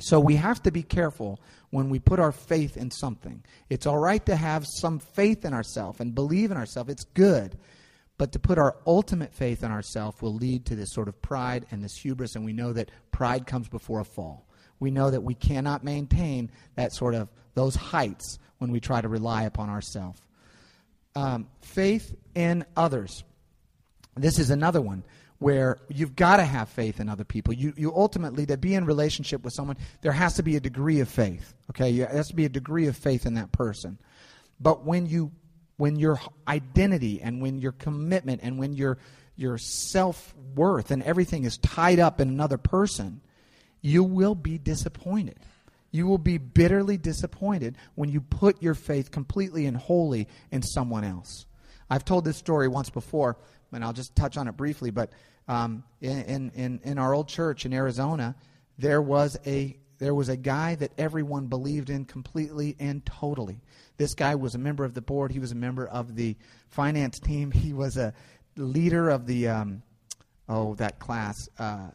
So 0.00 0.18
we 0.18 0.36
have 0.36 0.62
to 0.64 0.72
be 0.72 0.82
careful 0.82 1.40
when 1.70 1.88
we 1.88 1.98
put 1.98 2.18
our 2.18 2.32
faith 2.32 2.76
in 2.76 2.90
something. 2.90 3.42
It's 3.70 3.86
all 3.86 3.98
right 3.98 4.24
to 4.26 4.36
have 4.36 4.66
some 4.66 4.98
faith 4.98 5.44
in 5.44 5.54
ourselves 5.54 6.00
and 6.00 6.14
believe 6.14 6.50
in 6.50 6.56
ourselves. 6.56 6.90
It's 6.90 7.04
good. 7.04 7.56
But 8.16 8.32
to 8.32 8.38
put 8.38 8.58
our 8.58 8.76
ultimate 8.86 9.32
faith 9.34 9.64
in 9.64 9.72
ourselves 9.72 10.20
will 10.22 10.34
lead 10.34 10.66
to 10.66 10.76
this 10.76 10.92
sort 10.92 11.08
of 11.08 11.20
pride 11.20 11.66
and 11.70 11.82
this 11.82 11.96
hubris, 11.96 12.36
and 12.36 12.44
we 12.44 12.52
know 12.52 12.72
that 12.72 12.90
pride 13.10 13.46
comes 13.46 13.68
before 13.68 14.00
a 14.00 14.04
fall. 14.04 14.46
We 14.78 14.90
know 14.90 15.10
that 15.10 15.22
we 15.22 15.34
cannot 15.34 15.84
maintain 15.84 16.50
that 16.76 16.92
sort 16.92 17.14
of 17.14 17.28
those 17.54 17.74
heights 17.74 18.38
when 18.58 18.70
we 18.70 18.80
try 18.80 19.00
to 19.00 19.08
rely 19.08 19.44
upon 19.44 19.68
ourselves. 19.68 20.20
Um, 21.16 21.48
faith 21.60 22.14
in 22.34 22.64
others. 22.76 23.24
This 24.16 24.38
is 24.38 24.50
another 24.50 24.80
one 24.80 25.04
where 25.44 25.76
you've 25.88 26.16
got 26.16 26.38
to 26.38 26.42
have 26.42 26.70
faith 26.70 27.00
in 27.00 27.10
other 27.10 27.22
people. 27.22 27.52
You, 27.52 27.74
you 27.76 27.94
ultimately, 27.94 28.46
to 28.46 28.56
be 28.56 28.74
in 28.74 28.86
relationship 28.86 29.42
with 29.42 29.52
someone, 29.52 29.76
there 30.00 30.10
has 30.10 30.36
to 30.36 30.42
be 30.42 30.56
a 30.56 30.60
degree 30.60 31.00
of 31.00 31.08
faith. 31.10 31.52
Okay, 31.68 31.98
there 31.98 32.08
has 32.08 32.28
to 32.28 32.34
be 32.34 32.46
a 32.46 32.48
degree 32.48 32.86
of 32.86 32.96
faith 32.96 33.26
in 33.26 33.34
that 33.34 33.52
person. 33.52 33.98
But 34.58 34.86
when 34.86 35.04
you 35.04 35.32
when 35.76 35.96
your 35.96 36.18
identity 36.48 37.20
and 37.20 37.42
when 37.42 37.58
your 37.58 37.72
commitment 37.72 38.40
and 38.42 38.58
when 38.58 38.72
your 38.72 38.96
your 39.36 39.58
self-worth 39.58 40.90
and 40.90 41.02
everything 41.02 41.44
is 41.44 41.58
tied 41.58 41.98
up 41.98 42.22
in 42.22 42.30
another 42.30 42.56
person, 42.56 43.20
you 43.82 44.02
will 44.02 44.34
be 44.34 44.56
disappointed. 44.56 45.36
You 45.90 46.06
will 46.06 46.16
be 46.16 46.38
bitterly 46.38 46.96
disappointed 46.96 47.76
when 47.96 48.08
you 48.08 48.22
put 48.22 48.62
your 48.62 48.74
faith 48.74 49.10
completely 49.10 49.66
and 49.66 49.76
wholly 49.76 50.26
in 50.50 50.62
someone 50.62 51.04
else. 51.04 51.44
I've 51.90 52.06
told 52.06 52.24
this 52.24 52.38
story 52.38 52.66
once 52.66 52.88
before, 52.88 53.36
and 53.72 53.84
I'll 53.84 53.92
just 53.92 54.16
touch 54.16 54.38
on 54.38 54.48
it 54.48 54.56
briefly. 54.56 54.90
But 54.90 55.12
um, 55.48 55.84
in, 56.00 56.50
in, 56.54 56.80
in 56.84 56.98
our 56.98 57.14
old 57.14 57.28
church 57.28 57.66
in 57.66 57.72
Arizona, 57.72 58.34
there 58.78 59.02
was 59.02 59.38
a 59.46 59.76
there 59.98 60.14
was 60.14 60.28
a 60.28 60.36
guy 60.36 60.74
that 60.74 60.90
everyone 60.98 61.46
believed 61.46 61.88
in 61.88 62.04
completely 62.04 62.76
and 62.80 63.06
totally. 63.06 63.60
This 63.96 64.14
guy 64.14 64.34
was 64.34 64.54
a 64.54 64.58
member 64.58 64.84
of 64.84 64.92
the 64.92 65.00
board. 65.00 65.30
He 65.30 65.38
was 65.38 65.52
a 65.52 65.54
member 65.54 65.86
of 65.86 66.16
the 66.16 66.36
finance 66.68 67.20
team. 67.20 67.52
He 67.52 67.72
was 67.72 67.96
a 67.96 68.12
leader 68.56 69.08
of 69.08 69.26
the, 69.26 69.48
um, 69.48 69.82
oh, 70.48 70.74
that 70.74 70.98
class. 70.98 71.48
Uh, 71.58 71.90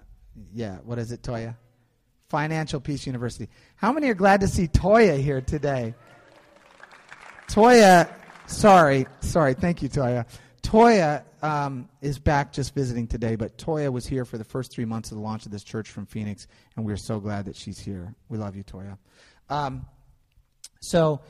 yeah, 0.54 0.78
what 0.86 0.98
is 0.98 1.12
it, 1.12 1.22
Toya? 1.22 1.56
Financial 2.30 2.80
Peace 2.80 3.06
University. 3.06 3.50
How 3.76 3.92
many 3.92 4.08
are 4.10 4.14
glad 4.14 4.42
to 4.42 4.48
see 4.48 4.68
Toya 4.68 5.22
here 5.22 5.42
today? 5.42 5.94
Toya, 7.50 8.10
sorry, 8.48 9.08
sorry, 9.20 9.56
thank 9.56 9.82
you, 9.82 9.90
Toya. 9.90 10.26
Toya 10.62 11.24
um, 11.42 11.90
is 12.02 12.20
back 12.20 12.52
just 12.52 12.74
visiting 12.74 13.08
today, 13.08 13.36
but 13.36 13.58
Toya 13.58 13.92
was 13.92 14.06
here 14.06 14.26
for 14.26 14.38
the 14.38 14.44
first 14.44 14.72
three 14.72 14.86
months 14.86 15.12
of 15.12 15.18
the 15.18 15.24
launch 15.24 15.46
of 15.46 15.52
this 15.52 15.64
church 15.64 15.90
from 15.90 16.06
Phoenix, 16.06 16.48
and 16.76 16.86
we're 16.86 16.98
so 16.98 17.20
glad 17.20 17.46
that 17.46 17.56
she's 17.56 17.80
here. 17.80 18.14
We 18.30 18.38
love 18.38 18.56
you, 18.56 18.64
Toya. 18.64 18.98
Um, 19.50 19.86
so, 20.82 21.22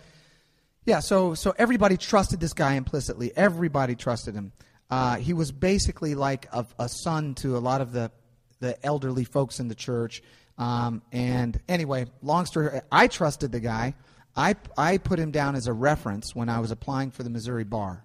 yeah, 0.86 1.00
so 1.00 1.34
so 1.34 1.54
everybody 1.58 1.98
trusted 1.98 2.40
this 2.40 2.54
guy 2.54 2.74
implicitly. 2.74 3.32
Everybody 3.36 3.96
trusted 3.96 4.36
him. 4.36 4.52
Uh, 4.90 5.18
he 5.18 5.34
was 5.34 5.52
basically 5.52 6.16
like 6.16 6.48
a, 6.52 6.66
a, 6.80 6.90
son 6.90 7.36
to 7.36 7.56
a 7.56 7.60
lot 7.60 7.82
of 7.82 7.92
the 7.92 8.12
the 8.60 8.84
elderly 8.86 9.24
folks 9.24 9.60
in 9.60 9.68
the 9.68 9.76
church. 9.76 10.24
Um, 10.58 11.02
and 11.12 11.60
anyway, 11.70 12.08
long 12.22 12.46
story, 12.46 12.82
I 12.92 13.08
trusted 13.08 13.52
the 13.52 13.60
guy. 13.60 13.94
I 14.36 14.56
I 14.78 14.98
put 14.98 15.20
him 15.20 15.32
down 15.32 15.56
as 15.56 15.68
a 15.68 15.74
reference 15.74 16.36
when 16.36 16.50
I 16.50 16.60
was 16.60 16.72
applying 16.72 17.12
for 17.12 17.24
the 17.24 17.30
Missouri 17.30 17.64
bar. 17.64 18.04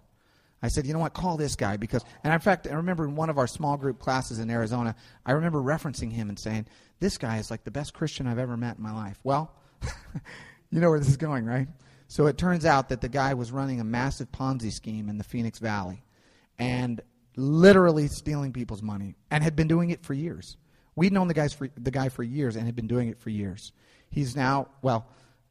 I 0.65 0.69
said, 0.69 0.87
you 0.87 0.95
know 0.95 0.99
what, 0.99 1.13
call 1.13 1.37
this 1.37 1.57
guy 1.57 1.77
because, 1.77 2.03
and 2.23 2.33
in 2.33 2.41
fact, 2.41 2.67
I 2.67 2.73
remember 2.75 3.05
in 3.05 3.17
one 3.17 3.29
of 3.29 3.37
our 3.37 3.47
small 3.47 3.77
group 3.77 3.99
classes 3.99 4.39
in 4.39 4.49
Arizona, 4.49 4.97
I 5.27 5.33
remember 5.33 5.61
referencing 5.61 6.11
him 6.11 6.31
and 6.31 6.39
saying, 6.39 6.67
this 7.01 7.19
guy 7.19 7.37
is 7.37 7.51
like 7.51 7.65
the 7.65 7.71
best 7.71 7.93
Christian 7.93 8.27
I've 8.27 8.39
ever 8.39 8.57
met 8.57 8.79
in 8.79 8.83
my 8.83 8.93
life. 8.93 9.19
Well, 9.23 9.53
you 10.71 10.81
know 10.81 10.89
where 10.89 10.99
this 10.99 11.09
is 11.09 11.19
going, 11.19 11.45
right? 11.45 11.69
So 12.09 12.29
it 12.29 12.39
turns 12.39 12.65
out 12.65 12.89
that 12.89 13.03
the 13.03 13.11
guy 13.11 13.35
was 13.35 13.53
running 13.53 13.79
a 13.79 13.85
massive 13.85 14.33
Ponzi 14.33 14.73
scheme 14.73 15.11
in 15.11 15.19
the 15.19 15.25
Phoenix 15.25 15.59
Valley 15.59 16.03
and 16.59 17.03
literally 17.37 18.09
stealing 18.09 18.55
people's 18.55 18.83
money 18.83 19.17
and 19.31 19.45
had 19.45 19.57
been 19.57 19.69
doing 19.69 19.91
it 19.91 20.03
for 20.03 20.15
years. 20.15 20.57
We'd 20.97 21.13
known 21.13 21.29
the, 21.29 21.35
guys 21.35 21.53
for, 21.53 21.69
the 21.77 21.91
guy 21.91 22.09
for 22.09 22.23
years 22.23 22.57
and 22.57 22.65
had 22.65 22.75
been 22.75 22.87
doing 22.87 23.09
it 23.09 23.19
for 23.19 23.29
years. 23.29 23.73
He's 24.09 24.35
now, 24.35 24.69
well, 24.81 25.09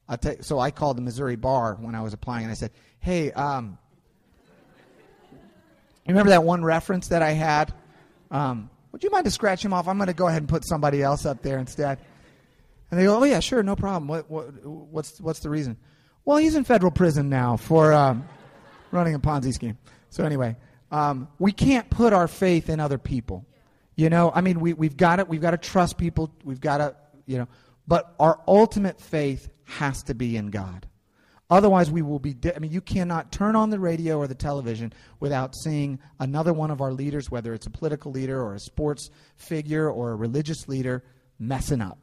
I'll 0.09 0.17
tell 0.17 0.33
you, 0.33 0.41
so 0.41 0.57
I 0.57 0.71
called 0.71 0.97
the 0.97 1.01
Missouri 1.01 1.35
bar 1.35 1.77
when 1.79 1.93
I 1.93 2.01
was 2.01 2.13
applying 2.13 2.45
and 2.45 2.51
I 2.51 2.55
said, 2.55 2.71
hey, 2.99 3.31
um, 3.33 3.77
Remember 6.07 6.31
that 6.31 6.43
one 6.43 6.63
reference 6.63 7.09
that 7.09 7.21
I 7.21 7.31
had? 7.31 7.73
Um, 8.29 8.69
would 8.91 9.03
you 9.03 9.09
mind 9.09 9.25
to 9.25 9.31
scratch 9.31 9.63
him 9.63 9.73
off? 9.73 9.87
I'm 9.87 9.97
going 9.97 10.07
to 10.07 10.13
go 10.13 10.27
ahead 10.27 10.41
and 10.41 10.49
put 10.49 10.65
somebody 10.65 11.01
else 11.01 11.25
up 11.25 11.41
there 11.41 11.57
instead. 11.57 11.99
And 12.91 12.99
they 12.99 13.05
go, 13.05 13.19
oh 13.19 13.23
yeah, 13.23 13.39
sure, 13.39 13.63
no 13.63 13.75
problem. 13.75 14.07
What, 14.07 14.29
what, 14.29 14.65
what's 14.65 15.19
what's 15.19 15.39
the 15.39 15.49
reason? 15.49 15.77
Well, 16.25 16.37
he's 16.37 16.55
in 16.55 16.63
federal 16.63 16.91
prison 16.91 17.27
now 17.29 17.57
for 17.57 17.91
um, 17.91 18.27
running 18.91 19.15
a 19.15 19.19
Ponzi 19.19 19.53
scheme. 19.53 19.77
So 20.09 20.23
anyway, 20.23 20.55
um, 20.91 21.27
we 21.39 21.51
can't 21.51 21.89
put 21.89 22.13
our 22.13 22.27
faith 22.27 22.69
in 22.69 22.79
other 22.79 22.99
people. 22.99 23.45
You 23.95 24.09
know, 24.09 24.31
I 24.33 24.41
mean, 24.41 24.59
we 24.59 24.73
we've 24.73 24.95
got 24.95 25.17
to 25.17 25.25
we've 25.25 25.41
got 25.41 25.51
to 25.51 25.57
trust 25.57 25.97
people. 25.97 26.31
We've 26.43 26.61
got 26.61 26.77
to 26.77 26.95
you 27.25 27.39
know, 27.39 27.47
but 27.87 28.13
our 28.19 28.39
ultimate 28.47 29.01
faith 29.01 29.49
has 29.65 30.03
to 30.03 30.13
be 30.13 30.37
in 30.37 30.51
God. 30.51 30.87
Otherwise, 31.53 31.91
we 31.91 32.01
will 32.01 32.17
be. 32.17 32.35
I 32.55 32.57
mean, 32.57 32.71
you 32.71 32.81
cannot 32.81 33.31
turn 33.31 33.55
on 33.55 33.69
the 33.69 33.79
radio 33.79 34.17
or 34.17 34.25
the 34.25 34.33
television 34.33 34.91
without 35.19 35.55
seeing 35.55 35.99
another 36.19 36.51
one 36.51 36.71
of 36.71 36.81
our 36.81 36.91
leaders, 36.91 37.29
whether 37.29 37.53
it's 37.53 37.67
a 37.67 37.69
political 37.69 38.11
leader 38.11 38.41
or 38.41 38.55
a 38.55 38.59
sports 38.59 39.11
figure 39.35 39.87
or 39.87 40.09
a 40.09 40.15
religious 40.15 40.67
leader, 40.67 41.03
messing 41.37 41.79
up. 41.79 41.99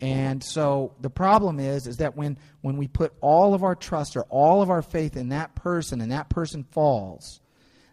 And 0.00 0.42
so 0.42 0.94
the 1.02 1.10
problem 1.10 1.60
is, 1.60 1.86
is 1.86 1.98
that 1.98 2.16
when, 2.16 2.38
when 2.62 2.78
we 2.78 2.88
put 2.88 3.12
all 3.20 3.52
of 3.52 3.62
our 3.62 3.74
trust 3.74 4.16
or 4.16 4.22
all 4.30 4.62
of 4.62 4.70
our 4.70 4.80
faith 4.80 5.18
in 5.18 5.28
that 5.28 5.54
person 5.54 6.00
and 6.00 6.10
that 6.10 6.30
person 6.30 6.64
falls, 6.64 7.42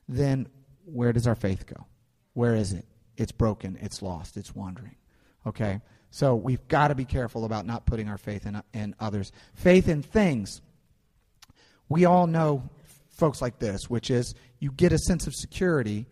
then 0.08 0.48
where 0.86 1.12
does 1.12 1.28
our 1.28 1.36
faith 1.36 1.66
go? 1.66 1.88
Where 2.36 2.56
is 2.56 2.72
it? 2.72 2.86
It's 3.18 3.34
broken, 3.34 3.78
it's 3.82 4.02
lost, 4.02 4.38
it's 4.38 4.56
wandering. 4.56 4.96
Okay? 5.46 5.82
So 6.10 6.36
we've 6.36 6.66
got 6.70 6.88
to 6.88 6.96
be 6.96 7.04
careful 7.04 7.44
about 7.44 7.66
not 7.66 7.86
putting 7.86 8.08
our 8.08 8.18
faith 8.18 8.46
in, 8.46 8.64
in 8.74 8.96
others. 8.98 9.34
Faith 9.54 9.90
in 9.90 10.02
things 10.02 10.62
we 11.90 12.06
all 12.06 12.28
know 12.28 12.70
folks 13.10 13.42
like 13.42 13.60
this, 13.60 13.90
which 13.90 14.10
is 14.10 14.34
you 14.60 14.72
get 14.72 14.94
a 14.94 14.98
sense 14.98 15.28
of 15.28 15.36
security 15.36 16.06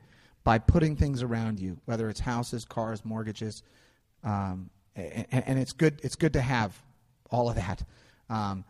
by 0.43 0.57
putting 0.57 0.95
things 0.95 1.23
around 1.23 1.59
you, 1.59 1.77
whether 1.85 2.09
it's 2.09 2.19
houses, 2.19 2.65
cars, 2.65 3.03
mortgages, 3.05 3.63
um, 4.23 4.69
and, 4.95 5.27
and, 5.31 5.59
it's 5.59 5.73
good. 5.73 5.99
It's 6.03 6.15
good 6.15 6.33
to 6.33 6.41
have 6.41 6.75
all 7.29 7.49
of 7.49 7.55
that. 7.55 7.83
Um, 8.29 8.65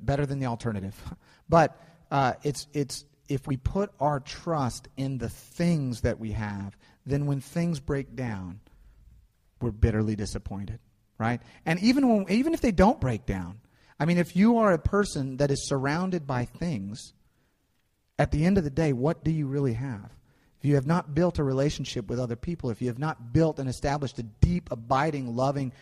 better 0.00 0.24
than 0.24 0.38
the 0.38 0.46
alternative, 0.46 0.94
but 1.48 1.78
uh, 2.10 2.32
it's 2.42 2.66
it's 2.72 3.04
if 3.28 3.46
we 3.46 3.56
put 3.56 3.90
our 4.00 4.20
trust 4.20 4.88
in 4.96 5.18
the 5.18 5.28
things 5.28 6.00
that 6.00 6.18
we 6.18 6.32
have, 6.32 6.76
then 7.04 7.26
when 7.26 7.40
things 7.40 7.78
break 7.78 8.16
down, 8.16 8.60
we're 9.60 9.70
bitterly 9.70 10.16
disappointed, 10.16 10.78
right? 11.18 11.40
And 11.66 11.78
even 11.80 12.08
when 12.08 12.30
even 12.30 12.54
if 12.54 12.60
they 12.60 12.72
don't 12.72 13.00
break 13.00 13.26
down, 13.26 13.60
I 13.98 14.04
mean, 14.04 14.18
if 14.18 14.36
you 14.36 14.58
are 14.58 14.72
a 14.72 14.78
person 14.78 15.38
that 15.38 15.50
is 15.50 15.66
surrounded 15.66 16.26
by 16.26 16.44
things, 16.44 17.14
at 18.18 18.30
the 18.30 18.44
end 18.44 18.58
of 18.58 18.64
the 18.64 18.70
day, 18.70 18.92
what 18.92 19.24
do 19.24 19.30
you 19.30 19.46
really 19.46 19.74
have? 19.74 20.10
If 20.58 20.64
you 20.64 20.74
have 20.74 20.86
not 20.86 21.14
built 21.14 21.38
a 21.38 21.44
relationship 21.44 22.08
with 22.08 22.18
other 22.18 22.36
people, 22.36 22.70
if 22.70 22.80
you 22.80 22.88
have 22.88 22.98
not 22.98 23.32
built 23.32 23.58
and 23.58 23.68
established 23.68 24.18
a 24.18 24.22
deep, 24.22 24.70
abiding, 24.70 25.34
loving 25.36 25.72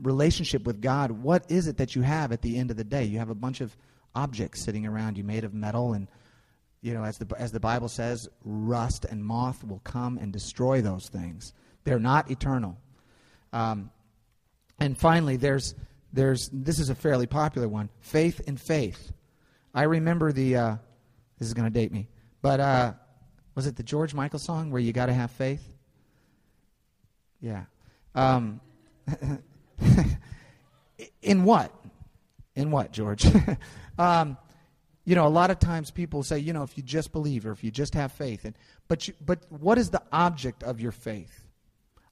relationship 0.00 0.64
with 0.64 0.80
God, 0.80 1.10
what 1.10 1.50
is 1.50 1.66
it 1.66 1.76
that 1.78 1.96
you 1.96 2.02
have 2.02 2.32
at 2.32 2.42
the 2.42 2.56
end 2.56 2.70
of 2.70 2.76
the 2.76 2.84
day? 2.84 3.04
You 3.04 3.18
have 3.18 3.30
a 3.30 3.34
bunch 3.34 3.60
of 3.60 3.76
objects 4.14 4.62
sitting 4.62 4.86
around 4.86 5.16
you 5.16 5.24
made 5.24 5.44
of 5.44 5.54
metal 5.54 5.92
and 5.92 6.08
you 6.82 6.92
know 6.94 7.04
as 7.04 7.18
the 7.18 7.26
as 7.38 7.52
the 7.52 7.60
Bible 7.60 7.88
says, 7.88 8.28
rust 8.44 9.04
and 9.04 9.24
moth 9.24 9.62
will 9.64 9.80
come 9.80 10.16
and 10.18 10.32
destroy 10.32 10.80
those 10.80 11.08
things. 11.08 11.52
They're 11.84 11.98
not 11.98 12.30
eternal. 12.30 12.78
Um, 13.52 13.90
and 14.78 14.96
finally, 14.96 15.36
there's 15.36 15.74
there's 16.12 16.50
this 16.52 16.78
is 16.78 16.90
a 16.90 16.94
fairly 16.94 17.26
popular 17.26 17.68
one 17.68 17.88
faith 18.00 18.40
in 18.46 18.56
faith. 18.56 19.12
I 19.74 19.84
remember 19.84 20.32
the 20.32 20.56
uh, 20.56 20.76
this 21.38 21.48
is 21.48 21.54
going 21.54 21.70
to 21.70 21.72
date 21.72 21.92
me 21.92 22.08
but 22.42 22.60
uh, 22.60 22.92
was 23.54 23.66
it 23.66 23.76
the 23.76 23.82
george 23.82 24.14
michael 24.14 24.38
song 24.38 24.70
where 24.70 24.80
you 24.80 24.92
got 24.92 25.06
to 25.06 25.12
have 25.12 25.30
faith? 25.30 25.62
Yeah. 27.40 27.64
Um, 28.14 28.60
in 31.22 31.44
what? 31.44 31.72
In 32.54 32.70
what 32.70 32.92
george? 32.92 33.26
Um, 33.98 34.38
you 35.04 35.14
know 35.14 35.26
a 35.26 35.28
lot 35.28 35.50
of 35.50 35.58
times 35.58 35.90
people 35.90 36.22
say 36.22 36.38
you 36.38 36.54
know 36.54 36.62
if 36.62 36.78
you 36.78 36.82
just 36.82 37.12
believe 37.12 37.44
or 37.44 37.52
if 37.52 37.62
you 37.62 37.70
just 37.70 37.92
have 37.94 38.12
faith 38.12 38.46
and 38.46 38.56
but 38.88 39.08
you, 39.08 39.14
but 39.20 39.40
what 39.50 39.76
is 39.76 39.90
the 39.90 40.00
object 40.10 40.62
of 40.62 40.80
your 40.80 40.92
faith? 40.92 41.46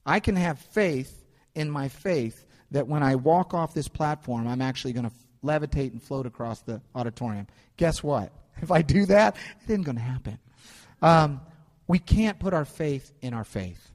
I 0.05 0.19
can 0.19 0.35
have 0.35 0.59
faith 0.59 1.25
in 1.55 1.71
my 1.71 1.87
faith 1.87 2.45
that 2.71 2.87
when 2.87 3.03
I 3.03 3.15
walk 3.15 3.53
off 3.53 3.73
this 3.73 3.87
platform, 3.87 4.47
I'm 4.47 4.61
actually 4.61 4.93
going 4.93 5.09
to 5.09 5.15
levitate 5.43 5.91
and 5.91 6.01
float 6.01 6.25
across 6.25 6.61
the 6.61 6.81
auditorium. 6.95 7.47
Guess 7.77 8.03
what? 8.03 8.31
If 8.61 8.71
I 8.71 8.81
do 8.81 9.05
that, 9.05 9.37
it 9.63 9.69
isn't 9.69 9.83
going 9.83 9.95
to 9.95 10.01
happen. 10.01 10.37
Um, 11.01 11.39
we 11.87 11.97
can't 11.97 12.37
put 12.39 12.53
our 12.53 12.65
faith 12.65 13.13
in 13.21 13.33
our 13.33 13.45
faith. 13.45 13.89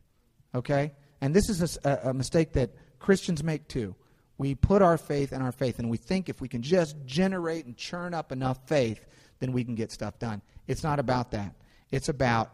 Okay? 0.54 0.92
And 1.20 1.34
this 1.34 1.50
is 1.50 1.78
a, 1.84 2.00
a 2.04 2.14
mistake 2.14 2.54
that 2.54 2.70
Christians 2.98 3.44
make 3.44 3.68
too. 3.68 3.94
We 4.38 4.54
put 4.54 4.80
our 4.80 4.96
faith 4.96 5.34
in 5.34 5.42
our 5.42 5.52
faith, 5.52 5.78
and 5.78 5.90
we 5.90 5.98
think 5.98 6.30
if 6.30 6.40
we 6.40 6.48
can 6.48 6.62
just 6.62 6.96
generate 7.04 7.66
and 7.66 7.76
churn 7.76 8.14
up 8.14 8.32
enough 8.32 8.58
faith, 8.66 9.06
then 9.38 9.52
we 9.52 9.64
can 9.64 9.74
get 9.74 9.92
stuff 9.92 10.18
done. 10.18 10.40
It's 10.66 10.82
not 10.82 10.98
about 10.98 11.30
that. 11.32 11.54
It's 11.90 12.08
about 12.08 12.50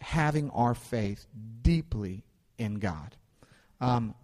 having 0.00 0.50
our 0.50 0.74
faith 0.74 1.26
deeply 1.62 2.24
in 2.58 2.74
God. 2.74 3.16
Um, 3.80 4.14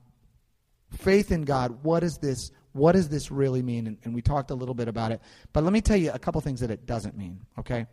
faith 0.96 1.30
in 1.30 1.42
God, 1.42 1.82
what 1.82 2.02
is 2.02 2.18
this? 2.18 2.50
What 2.72 2.92
does 2.92 3.08
this 3.08 3.30
really 3.30 3.62
mean? 3.62 3.86
And, 3.86 3.98
and 4.04 4.14
we 4.14 4.20
talked 4.20 4.50
a 4.50 4.54
little 4.54 4.74
bit 4.74 4.88
about 4.88 5.12
it. 5.12 5.20
But 5.52 5.64
let 5.64 5.72
me 5.72 5.80
tell 5.80 5.96
you 5.96 6.10
a 6.12 6.18
couple 6.18 6.40
things 6.40 6.60
that 6.60 6.70
it 6.70 6.86
doesn't 6.86 7.16
mean, 7.16 7.40
okay? 7.58 7.86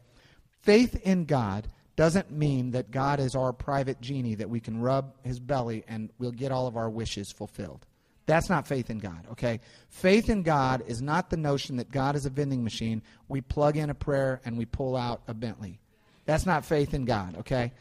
Faith 0.62 1.00
in 1.04 1.26
God 1.26 1.68
doesn't 1.96 2.32
mean 2.32 2.72
that 2.72 2.92
God 2.92 3.20
is 3.20 3.36
our 3.36 3.54
private 3.54 4.02
genie 4.02 4.36
that 4.36 4.50
we 4.50 4.60
can 4.60 4.80
rub 4.80 5.14
his 5.24 5.40
belly 5.40 5.84
and 5.88 6.10
we'll 6.18 6.32
get 6.32 6.52
all 6.52 6.68
of 6.68 6.76
our 6.76 6.90
wishes 6.90 7.32
fulfilled. 7.32 7.86
That's 8.26 8.50
not 8.50 8.68
faith 8.68 8.90
in 8.90 9.00
God, 9.00 9.28
okay? 9.32 9.60
Faith 9.90 10.30
in 10.30 10.44
God 10.44 10.84
is 10.88 11.02
not 11.02 11.30
the 11.30 11.38
notion 11.38 11.78
that 11.78 11.92
God 11.92 12.16
is 12.16 12.26
a 12.26 12.30
vending 12.30 12.64
machine. 12.64 13.02
We 13.28 13.42
plug 13.42 13.78
in 13.78 13.90
a 13.90 13.94
prayer 13.94 14.42
and 14.46 14.58
we 14.58 14.66
pull 14.66 14.96
out 14.96 15.22
a 15.28 15.34
Bentley. 15.34 15.80
That's 16.26 16.46
not 16.46 16.66
faith 16.66 16.94
in 16.94 17.06
God, 17.06 17.38
okay? 17.40 17.74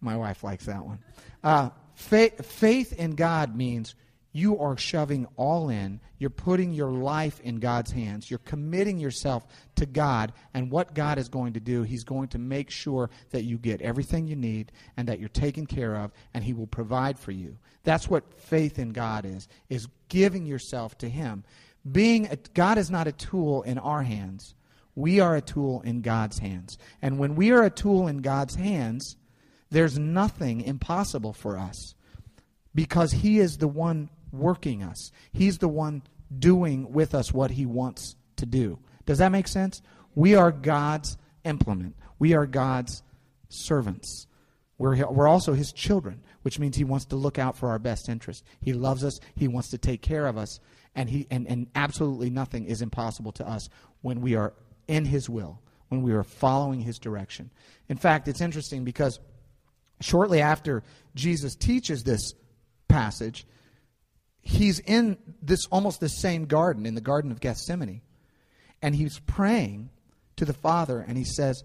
My 0.00 0.16
wife 0.16 0.44
likes 0.44 0.66
that 0.66 0.84
one. 0.84 1.00
Uh, 1.42 1.70
faith, 1.94 2.46
faith 2.46 2.92
in 2.92 3.16
God 3.16 3.56
means 3.56 3.96
you 4.36 4.58
are 4.58 4.76
shoving 4.76 5.28
all 5.36 5.68
in. 5.68 6.00
You're 6.18 6.28
putting 6.28 6.72
your 6.72 6.90
life 6.90 7.38
in 7.40 7.60
God's 7.60 7.92
hands. 7.92 8.28
You're 8.28 8.40
committing 8.40 8.98
yourself 8.98 9.46
to 9.76 9.86
God 9.86 10.32
and 10.52 10.72
what 10.72 10.92
God 10.92 11.18
is 11.18 11.28
going 11.28 11.52
to 11.52 11.60
do. 11.60 11.84
He's 11.84 12.02
going 12.02 12.26
to 12.28 12.38
make 12.38 12.68
sure 12.68 13.10
that 13.30 13.44
you 13.44 13.58
get 13.58 13.80
everything 13.80 14.26
you 14.26 14.34
need 14.34 14.72
and 14.96 15.06
that 15.06 15.20
you're 15.20 15.28
taken 15.28 15.66
care 15.66 15.94
of 15.94 16.10
and 16.34 16.42
he 16.42 16.52
will 16.52 16.66
provide 16.66 17.16
for 17.16 17.30
you. 17.30 17.56
That's 17.84 18.10
what 18.10 18.40
faith 18.40 18.80
in 18.80 18.90
God 18.90 19.24
is, 19.24 19.46
is 19.68 19.86
giving 20.08 20.46
yourself 20.46 20.98
to 20.98 21.08
him. 21.08 21.44
Being 21.90 22.26
a, 22.26 22.36
God 22.54 22.76
is 22.76 22.90
not 22.90 23.06
a 23.06 23.12
tool 23.12 23.62
in 23.62 23.78
our 23.78 24.02
hands. 24.02 24.56
We 24.96 25.20
are 25.20 25.36
a 25.36 25.42
tool 25.42 25.80
in 25.82 26.00
God's 26.00 26.40
hands. 26.40 26.76
And 27.00 27.20
when 27.20 27.36
we 27.36 27.52
are 27.52 27.62
a 27.62 27.70
tool 27.70 28.08
in 28.08 28.18
God's 28.18 28.56
hands, 28.56 29.16
there's 29.70 29.96
nothing 29.96 30.60
impossible 30.60 31.34
for 31.34 31.56
us 31.56 31.94
because 32.74 33.12
he 33.12 33.38
is 33.38 33.58
the 33.58 33.68
one 33.68 34.10
working 34.38 34.82
us. 34.82 35.12
He's 35.32 35.58
the 35.58 35.68
one 35.68 36.02
doing 36.36 36.92
with 36.92 37.14
us 37.14 37.32
what 37.32 37.52
he 37.52 37.66
wants 37.66 38.16
to 38.36 38.46
do. 38.46 38.78
Does 39.06 39.18
that 39.18 39.32
make 39.32 39.48
sense? 39.48 39.82
We 40.14 40.34
are 40.34 40.52
God's 40.52 41.16
implement. 41.44 41.96
We 42.18 42.34
are 42.34 42.46
God's 42.46 43.02
servants. 43.48 44.26
We're, 44.78 45.06
we're 45.10 45.28
also 45.28 45.52
his 45.52 45.72
children, 45.72 46.22
which 46.42 46.58
means 46.58 46.76
he 46.76 46.84
wants 46.84 47.06
to 47.06 47.16
look 47.16 47.38
out 47.38 47.56
for 47.56 47.70
our 47.70 47.78
best 47.78 48.08
interest. 48.08 48.44
He 48.60 48.72
loves 48.72 49.04
us, 49.04 49.20
he 49.34 49.48
wants 49.48 49.70
to 49.70 49.78
take 49.78 50.02
care 50.02 50.26
of 50.26 50.36
us, 50.36 50.58
and, 50.94 51.08
he, 51.08 51.26
and, 51.30 51.46
and 51.46 51.68
absolutely 51.74 52.30
nothing 52.30 52.66
is 52.66 52.82
impossible 52.82 53.32
to 53.32 53.48
us 53.48 53.68
when 54.02 54.20
we 54.20 54.34
are 54.34 54.52
in 54.88 55.04
his 55.04 55.28
will, 55.28 55.60
when 55.88 56.02
we 56.02 56.12
are 56.12 56.24
following 56.24 56.80
his 56.80 56.98
direction. 56.98 57.50
In 57.88 57.96
fact, 57.96 58.26
it's 58.26 58.40
interesting 58.40 58.84
because 58.84 59.20
shortly 60.00 60.40
after 60.40 60.82
Jesus 61.14 61.54
teaches 61.54 62.02
this 62.02 62.34
passage, 62.88 63.46
he's 64.44 64.78
in 64.78 65.16
this 65.42 65.66
almost 65.66 66.00
the 66.00 66.08
same 66.08 66.44
garden, 66.44 66.86
in 66.86 66.94
the 66.94 67.00
Garden 67.00 67.32
of 67.32 67.40
Gethsemane, 67.40 68.02
and 68.82 68.94
he's 68.94 69.18
praying 69.20 69.90
to 70.36 70.44
the 70.44 70.52
Father, 70.52 71.00
and 71.00 71.16
he 71.16 71.24
says, 71.24 71.64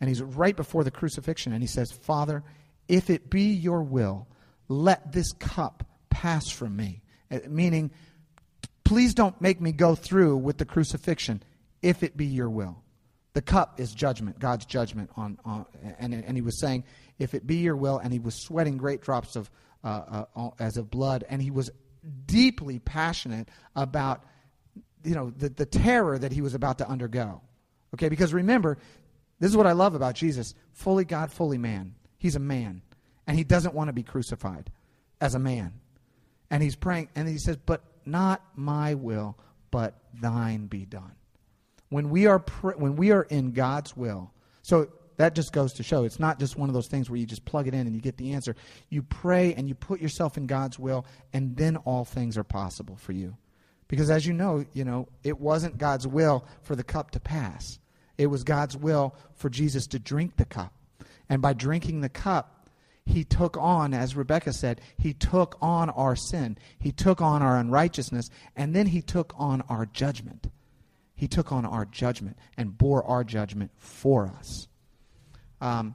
and 0.00 0.08
he's 0.08 0.22
right 0.22 0.56
before 0.56 0.84
the 0.84 0.90
crucifixion, 0.90 1.52
and 1.52 1.62
he 1.62 1.66
says, 1.66 1.90
Father, 1.92 2.42
if 2.88 3.10
it 3.10 3.28
be 3.28 3.52
your 3.52 3.82
will, 3.82 4.26
let 4.68 5.12
this 5.12 5.32
cup 5.32 5.84
pass 6.08 6.48
from 6.48 6.76
me. 6.76 7.02
Uh, 7.30 7.40
meaning, 7.48 7.90
please 8.84 9.12
don't 9.14 9.40
make 9.40 9.60
me 9.60 9.72
go 9.72 9.94
through 9.94 10.36
with 10.36 10.58
the 10.58 10.64
crucifixion 10.64 11.42
if 11.82 12.02
it 12.02 12.16
be 12.16 12.26
your 12.26 12.48
will. 12.48 12.82
The 13.32 13.42
cup 13.42 13.78
is 13.78 13.92
judgment, 13.92 14.38
God's 14.38 14.66
judgment 14.66 15.10
on, 15.16 15.38
on 15.44 15.66
and, 15.98 16.14
and 16.14 16.36
he 16.36 16.40
was 16.40 16.60
saying, 16.60 16.84
if 17.18 17.34
it 17.34 17.46
be 17.46 17.56
your 17.56 17.76
will, 17.76 17.98
and 17.98 18.12
he 18.12 18.18
was 18.18 18.34
sweating 18.34 18.76
great 18.76 19.02
drops 19.02 19.36
of 19.36 19.50
uh, 19.82 20.24
uh, 20.36 20.50
as 20.58 20.76
of 20.76 20.90
blood, 20.90 21.24
and 21.28 21.40
he 21.40 21.50
was 21.50 21.70
deeply 22.26 22.78
passionate 22.78 23.48
about 23.74 24.24
you 25.04 25.14
know 25.14 25.30
the, 25.30 25.48
the 25.48 25.66
terror 25.66 26.18
that 26.18 26.32
he 26.32 26.40
was 26.40 26.54
about 26.54 26.78
to 26.78 26.88
undergo. 26.88 27.40
Okay, 27.94 28.08
because 28.08 28.32
remember, 28.32 28.78
this 29.38 29.50
is 29.50 29.56
what 29.56 29.66
I 29.66 29.72
love 29.72 29.94
about 29.94 30.14
Jesus 30.14 30.54
fully 30.72 31.04
God, 31.04 31.32
fully 31.32 31.58
man. 31.58 31.94
He's 32.18 32.36
a 32.36 32.40
man, 32.40 32.82
and 33.26 33.36
he 33.36 33.44
doesn't 33.44 33.74
want 33.74 33.88
to 33.88 33.92
be 33.92 34.02
crucified 34.02 34.70
as 35.20 35.34
a 35.34 35.38
man. 35.38 35.72
And 36.50 36.62
he's 36.62 36.76
praying, 36.76 37.08
and 37.14 37.28
he 37.28 37.38
says, 37.38 37.56
But 37.56 37.82
not 38.04 38.42
my 38.56 38.94
will, 38.94 39.38
but 39.70 39.94
thine 40.20 40.66
be 40.66 40.84
done. 40.84 41.14
When 41.88 42.10
we 42.10 42.26
are, 42.26 42.38
pr- 42.38 42.72
when 42.72 42.96
we 42.96 43.12
are 43.12 43.22
in 43.22 43.52
God's 43.52 43.96
will, 43.96 44.32
so 44.62 44.88
that 45.20 45.34
just 45.34 45.52
goes 45.52 45.74
to 45.74 45.82
show 45.82 46.04
it's 46.04 46.18
not 46.18 46.38
just 46.38 46.56
one 46.56 46.70
of 46.70 46.74
those 46.74 46.86
things 46.86 47.10
where 47.10 47.18
you 47.18 47.26
just 47.26 47.44
plug 47.44 47.68
it 47.68 47.74
in 47.74 47.86
and 47.86 47.94
you 47.94 48.00
get 48.00 48.16
the 48.16 48.32
answer. 48.32 48.56
You 48.88 49.02
pray 49.02 49.54
and 49.54 49.68
you 49.68 49.74
put 49.74 50.00
yourself 50.00 50.36
in 50.36 50.46
God's 50.46 50.78
will, 50.78 51.04
and 51.32 51.56
then 51.56 51.76
all 51.76 52.04
things 52.04 52.38
are 52.38 52.44
possible 52.44 52.96
for 52.96 53.12
you. 53.12 53.36
Because 53.86 54.10
as 54.10 54.26
you 54.26 54.32
know, 54.32 54.64
you 54.72 54.84
know, 54.84 55.08
it 55.22 55.38
wasn't 55.38 55.76
God's 55.76 56.06
will 56.06 56.46
for 56.62 56.74
the 56.74 56.84
cup 56.84 57.10
to 57.10 57.20
pass. 57.20 57.78
It 58.16 58.26
was 58.28 58.44
God's 58.44 58.76
will 58.76 59.14
for 59.34 59.50
Jesus 59.50 59.86
to 59.88 59.98
drink 59.98 60.36
the 60.36 60.44
cup. 60.44 60.72
And 61.28 61.42
by 61.42 61.52
drinking 61.52 62.00
the 62.00 62.08
cup, 62.08 62.68
he 63.04 63.24
took 63.24 63.56
on, 63.56 63.92
as 63.92 64.16
Rebecca 64.16 64.52
said, 64.52 64.80
he 64.96 65.12
took 65.12 65.56
on 65.60 65.90
our 65.90 66.14
sin. 66.16 66.56
He 66.78 66.92
took 66.92 67.20
on 67.20 67.42
our 67.42 67.58
unrighteousness, 67.58 68.30
and 68.56 68.74
then 68.74 68.86
he 68.86 69.02
took 69.02 69.34
on 69.36 69.62
our 69.68 69.86
judgment. 69.86 70.50
He 71.14 71.28
took 71.28 71.52
on 71.52 71.66
our 71.66 71.84
judgment 71.84 72.38
and 72.56 72.78
bore 72.78 73.04
our 73.04 73.24
judgment 73.24 73.72
for 73.76 74.26
us. 74.26 74.68
Um, 75.60 75.94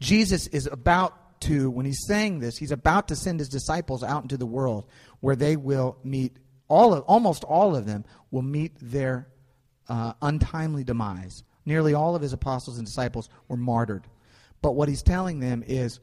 Jesus 0.00 0.46
is 0.46 0.66
about 0.66 1.40
to, 1.42 1.70
when 1.70 1.86
he's 1.86 2.06
saying 2.06 2.40
this, 2.40 2.56
he's 2.56 2.72
about 2.72 3.08
to 3.08 3.16
send 3.16 3.38
his 3.38 3.48
disciples 3.48 4.02
out 4.02 4.22
into 4.22 4.36
the 4.36 4.46
world 4.46 4.86
where 5.20 5.36
they 5.36 5.56
will 5.56 5.98
meet, 6.04 6.36
all 6.68 6.94
of, 6.94 7.04
almost 7.04 7.44
all 7.44 7.76
of 7.76 7.86
them 7.86 8.04
will 8.30 8.42
meet 8.42 8.76
their 8.80 9.28
uh, 9.88 10.12
untimely 10.22 10.84
demise. 10.84 11.42
Nearly 11.66 11.94
all 11.94 12.16
of 12.16 12.22
his 12.22 12.32
apostles 12.32 12.78
and 12.78 12.86
disciples 12.86 13.28
were 13.48 13.56
martyred. 13.56 14.06
But 14.62 14.72
what 14.72 14.88
he's 14.88 15.02
telling 15.02 15.40
them 15.40 15.62
is 15.66 16.00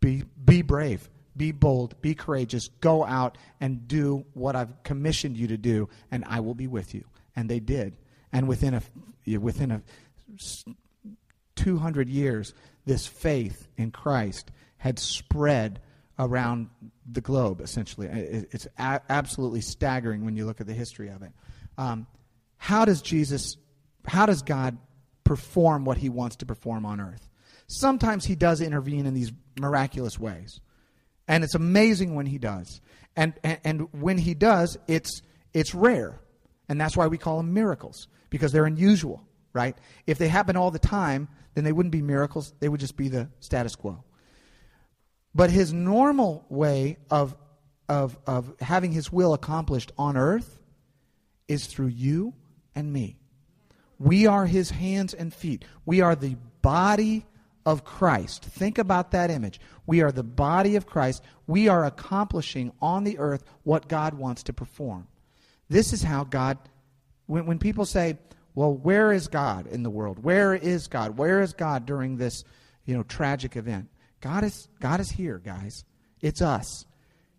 be, 0.00 0.24
be 0.44 0.62
brave, 0.62 1.08
be 1.36 1.52
bold, 1.52 2.00
be 2.00 2.14
courageous, 2.14 2.68
go 2.80 3.04
out 3.04 3.38
and 3.60 3.86
do 3.86 4.24
what 4.34 4.56
I've 4.56 4.82
commissioned 4.82 5.36
you 5.36 5.48
to 5.48 5.56
do, 5.56 5.88
and 6.10 6.24
I 6.26 6.40
will 6.40 6.54
be 6.54 6.66
with 6.66 6.94
you. 6.94 7.04
And 7.34 7.48
they 7.48 7.60
did. 7.60 7.96
And 8.32 8.48
within 8.48 8.74
a, 8.74 9.38
within 9.38 9.70
a 9.70 9.82
200 11.56 12.08
years, 12.08 12.54
this 12.84 13.06
faith 13.06 13.68
in 13.76 13.90
Christ 13.90 14.50
had 14.78 14.98
spread 14.98 15.80
around 16.18 16.70
the 17.10 17.20
globe, 17.20 17.60
essentially. 17.60 18.06
It's 18.06 18.66
a- 18.78 19.02
absolutely 19.08 19.60
staggering 19.60 20.24
when 20.24 20.36
you 20.36 20.46
look 20.46 20.60
at 20.60 20.66
the 20.66 20.74
history 20.74 21.08
of 21.08 21.22
it. 21.22 21.32
Um, 21.76 22.06
how 22.56 22.84
does 22.84 23.02
Jesus, 23.02 23.56
how 24.06 24.26
does 24.26 24.42
God 24.42 24.78
perform 25.24 25.84
what 25.84 25.98
he 25.98 26.08
wants 26.08 26.36
to 26.36 26.46
perform 26.46 26.86
on 26.86 27.00
earth? 27.00 27.28
Sometimes 27.66 28.24
he 28.24 28.34
does 28.34 28.60
intervene 28.60 29.06
in 29.06 29.14
these 29.14 29.32
miraculous 29.58 30.18
ways. 30.18 30.60
And 31.28 31.42
it's 31.42 31.54
amazing 31.54 32.14
when 32.14 32.26
he 32.26 32.38
does. 32.38 32.80
And, 33.16 33.34
and, 33.42 33.58
and 33.64 33.88
when 33.92 34.18
he 34.18 34.34
does, 34.34 34.78
it's, 34.86 35.22
it's 35.52 35.74
rare. 35.74 36.20
And 36.68 36.80
that's 36.80 36.96
why 36.96 37.08
we 37.08 37.18
call 37.18 37.38
them 37.38 37.52
miracles, 37.52 38.08
because 38.30 38.52
they're 38.52 38.66
unusual, 38.66 39.24
right? 39.52 39.76
If 40.06 40.18
they 40.18 40.28
happen 40.28 40.56
all 40.56 40.70
the 40.70 40.78
time, 40.78 41.28
then 41.56 41.64
they 41.64 41.72
wouldn't 41.72 41.90
be 41.90 42.02
miracles, 42.02 42.52
they 42.60 42.68
would 42.68 42.80
just 42.80 42.96
be 42.96 43.08
the 43.08 43.30
status 43.40 43.74
quo. 43.74 44.04
But 45.34 45.50
his 45.50 45.72
normal 45.72 46.44
way 46.50 46.98
of, 47.10 47.34
of, 47.88 48.16
of 48.26 48.54
having 48.60 48.92
his 48.92 49.10
will 49.10 49.32
accomplished 49.32 49.90
on 49.96 50.16
earth 50.16 50.60
is 51.48 51.66
through 51.66 51.88
you 51.88 52.34
and 52.74 52.92
me. 52.92 53.16
We 53.98 54.26
are 54.26 54.44
his 54.44 54.70
hands 54.70 55.14
and 55.14 55.32
feet. 55.32 55.64
We 55.86 56.02
are 56.02 56.14
the 56.14 56.36
body 56.60 57.24
of 57.64 57.84
Christ. 57.84 58.44
Think 58.44 58.76
about 58.76 59.12
that 59.12 59.30
image. 59.30 59.58
We 59.86 60.02
are 60.02 60.12
the 60.12 60.22
body 60.22 60.76
of 60.76 60.86
Christ. 60.86 61.22
We 61.46 61.68
are 61.68 61.86
accomplishing 61.86 62.72
on 62.82 63.04
the 63.04 63.18
earth 63.18 63.44
what 63.62 63.88
God 63.88 64.14
wants 64.14 64.42
to 64.44 64.52
perform. 64.52 65.08
This 65.70 65.94
is 65.94 66.02
how 66.02 66.24
God, 66.24 66.58
when, 67.26 67.46
when 67.46 67.58
people 67.58 67.86
say, 67.86 68.18
well, 68.56 68.72
where 68.72 69.12
is 69.12 69.28
God 69.28 69.66
in 69.66 69.84
the 69.84 69.90
world? 69.90 70.18
Where 70.24 70.54
is 70.54 70.88
God? 70.88 71.18
Where 71.18 71.42
is 71.42 71.52
God 71.52 71.84
during 71.84 72.16
this, 72.16 72.42
you 72.86 72.96
know, 72.96 73.02
tragic 73.04 73.54
event? 73.54 73.88
God 74.20 74.44
is, 74.44 74.66
God 74.80 74.98
is 74.98 75.10
here, 75.10 75.38
guys. 75.38 75.84
It's 76.22 76.40
us. 76.40 76.86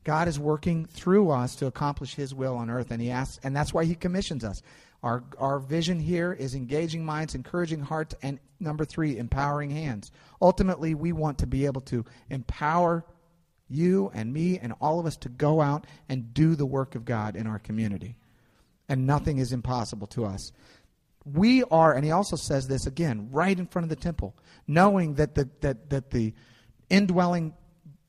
God 0.03 0.27
is 0.27 0.39
working 0.39 0.85
through 0.85 1.31
us 1.31 1.55
to 1.55 1.65
accomplish 1.65 2.13
his 2.13 2.35
will 2.35 2.55
on 2.55 2.69
earth, 2.69 2.91
and 2.91 3.01
he 3.01 3.09
asks, 3.09 3.43
and 3.43 3.55
that's 3.55 3.73
why 3.73 3.83
he 3.83 3.95
commissions 3.95 4.45
us. 4.45 4.61
Our, 5.01 5.23
our 5.39 5.59
vision 5.59 5.99
here 5.99 6.33
is 6.33 6.53
engaging 6.53 7.03
minds, 7.03 7.33
encouraging 7.33 7.81
hearts, 7.81 8.13
and 8.21 8.39
number 8.59 8.85
three, 8.85 9.17
empowering 9.17 9.71
hands. 9.71 10.11
Ultimately, 10.39 10.93
we 10.93 11.13
want 11.13 11.39
to 11.39 11.47
be 11.47 11.65
able 11.65 11.81
to 11.81 12.05
empower 12.29 13.03
you 13.69 14.11
and 14.13 14.31
me 14.31 14.59
and 14.59 14.73
all 14.79 14.99
of 14.99 15.07
us 15.07 15.17
to 15.17 15.29
go 15.29 15.61
out 15.61 15.87
and 16.09 16.33
do 16.33 16.55
the 16.55 16.65
work 16.65 16.93
of 16.93 17.05
God 17.05 17.35
in 17.35 17.47
our 17.47 17.59
community. 17.59 18.17
And 18.87 19.05
nothing 19.05 19.39
is 19.39 19.51
impossible 19.51 20.07
to 20.07 20.25
us. 20.25 20.51
We 21.33 21.63
are, 21.65 21.93
and 21.93 22.05
he 22.05 22.11
also 22.11 22.35
says 22.35 22.67
this 22.67 22.85
again, 22.85 23.29
right 23.31 23.57
in 23.57 23.67
front 23.67 23.83
of 23.83 23.89
the 23.89 23.95
temple, 23.95 24.35
knowing 24.67 25.15
that 25.15 25.35
the, 25.35 25.49
that, 25.61 25.89
that 25.89 26.11
the 26.11 26.33
indwelling 26.89 27.53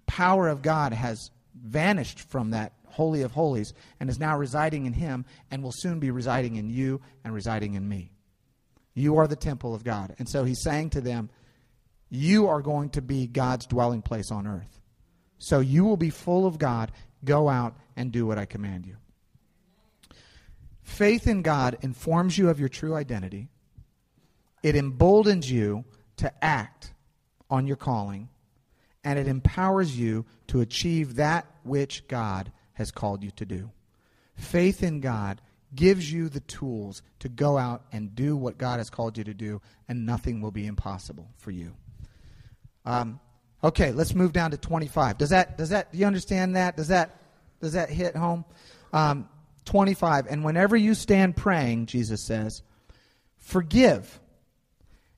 power 0.06 0.48
of 0.48 0.62
God 0.62 0.92
has 0.92 1.30
vanished 1.54 2.20
from 2.20 2.50
that 2.50 2.72
Holy 2.86 3.22
of 3.22 3.32
Holies, 3.32 3.74
and 4.00 4.10
is 4.10 4.18
now 4.18 4.36
residing 4.36 4.86
in 4.86 4.92
him, 4.92 5.24
and 5.50 5.62
will 5.62 5.72
soon 5.72 6.00
be 6.00 6.10
residing 6.10 6.56
in 6.56 6.68
you 6.68 7.00
and 7.24 7.32
residing 7.32 7.74
in 7.74 7.88
me. 7.88 8.10
You 8.94 9.18
are 9.18 9.28
the 9.28 9.36
temple 9.36 9.74
of 9.74 9.84
God. 9.84 10.16
And 10.18 10.28
so 10.28 10.42
he's 10.44 10.62
saying 10.62 10.90
to 10.90 11.00
them, 11.00 11.30
You 12.10 12.48
are 12.48 12.60
going 12.60 12.90
to 12.90 13.02
be 13.02 13.26
God's 13.26 13.66
dwelling 13.66 14.02
place 14.02 14.32
on 14.32 14.46
earth. 14.46 14.80
So 15.38 15.60
you 15.60 15.84
will 15.84 15.96
be 15.96 16.10
full 16.10 16.46
of 16.46 16.58
God. 16.58 16.90
Go 17.24 17.48
out 17.48 17.76
and 17.96 18.10
do 18.10 18.26
what 18.26 18.38
I 18.38 18.44
command 18.44 18.86
you. 18.86 18.96
Faith 20.88 21.28
in 21.28 21.42
God 21.42 21.76
informs 21.82 22.36
you 22.38 22.48
of 22.48 22.58
your 22.58 22.70
true 22.70 22.96
identity. 22.96 23.50
It 24.62 24.74
emboldens 24.74 25.48
you 25.48 25.84
to 26.16 26.32
act 26.42 26.92
on 27.50 27.66
your 27.66 27.76
calling, 27.76 28.30
and 29.04 29.18
it 29.18 29.28
empowers 29.28 29.96
you 29.96 30.24
to 30.48 30.60
achieve 30.60 31.16
that 31.16 31.46
which 31.62 32.08
God 32.08 32.50
has 32.72 32.90
called 32.90 33.22
you 33.22 33.30
to 33.32 33.44
do. 33.44 33.70
Faith 34.34 34.82
in 34.82 35.00
God 35.00 35.40
gives 35.74 36.10
you 36.10 36.30
the 36.30 36.40
tools 36.40 37.02
to 37.20 37.28
go 37.28 37.58
out 37.58 37.84
and 37.92 38.16
do 38.16 38.34
what 38.34 38.58
God 38.58 38.78
has 38.78 38.90
called 38.90 39.18
you 39.18 39.24
to 39.24 39.34
do, 39.34 39.60
and 39.88 40.04
nothing 40.06 40.40
will 40.40 40.50
be 40.50 40.66
impossible 40.66 41.28
for 41.36 41.52
you. 41.52 41.76
Um, 42.86 43.20
okay, 43.62 43.92
let's 43.92 44.14
move 44.14 44.32
down 44.32 44.50
to 44.50 44.56
25. 44.56 45.18
Does 45.18 45.30
that, 45.30 45.58
does 45.58 45.68
that, 45.68 45.92
do 45.92 45.98
you 45.98 46.06
understand 46.06 46.56
that? 46.56 46.76
Does 46.76 46.88
that, 46.88 47.20
does 47.60 47.74
that 47.74 47.90
hit 47.90 48.16
home? 48.16 48.46
Um, 48.92 49.28
25. 49.68 50.26
And 50.28 50.44
whenever 50.44 50.76
you 50.76 50.94
stand 50.94 51.36
praying, 51.36 51.86
Jesus 51.86 52.24
says, 52.24 52.62
forgive 53.36 54.18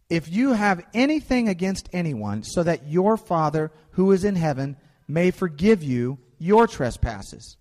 if 0.09 0.29
you 0.29 0.53
have 0.53 0.85
anything 0.93 1.49
against 1.49 1.89
anyone, 1.93 2.43
so 2.43 2.65
that 2.65 2.89
your 2.89 3.17
Father 3.17 3.71
who 3.93 4.11
is 4.11 4.25
in 4.25 4.35
heaven 4.35 4.77
may 5.07 5.31
forgive 5.31 5.85
you 5.85 6.19
your 6.39 6.67
trespasses. 6.67 7.57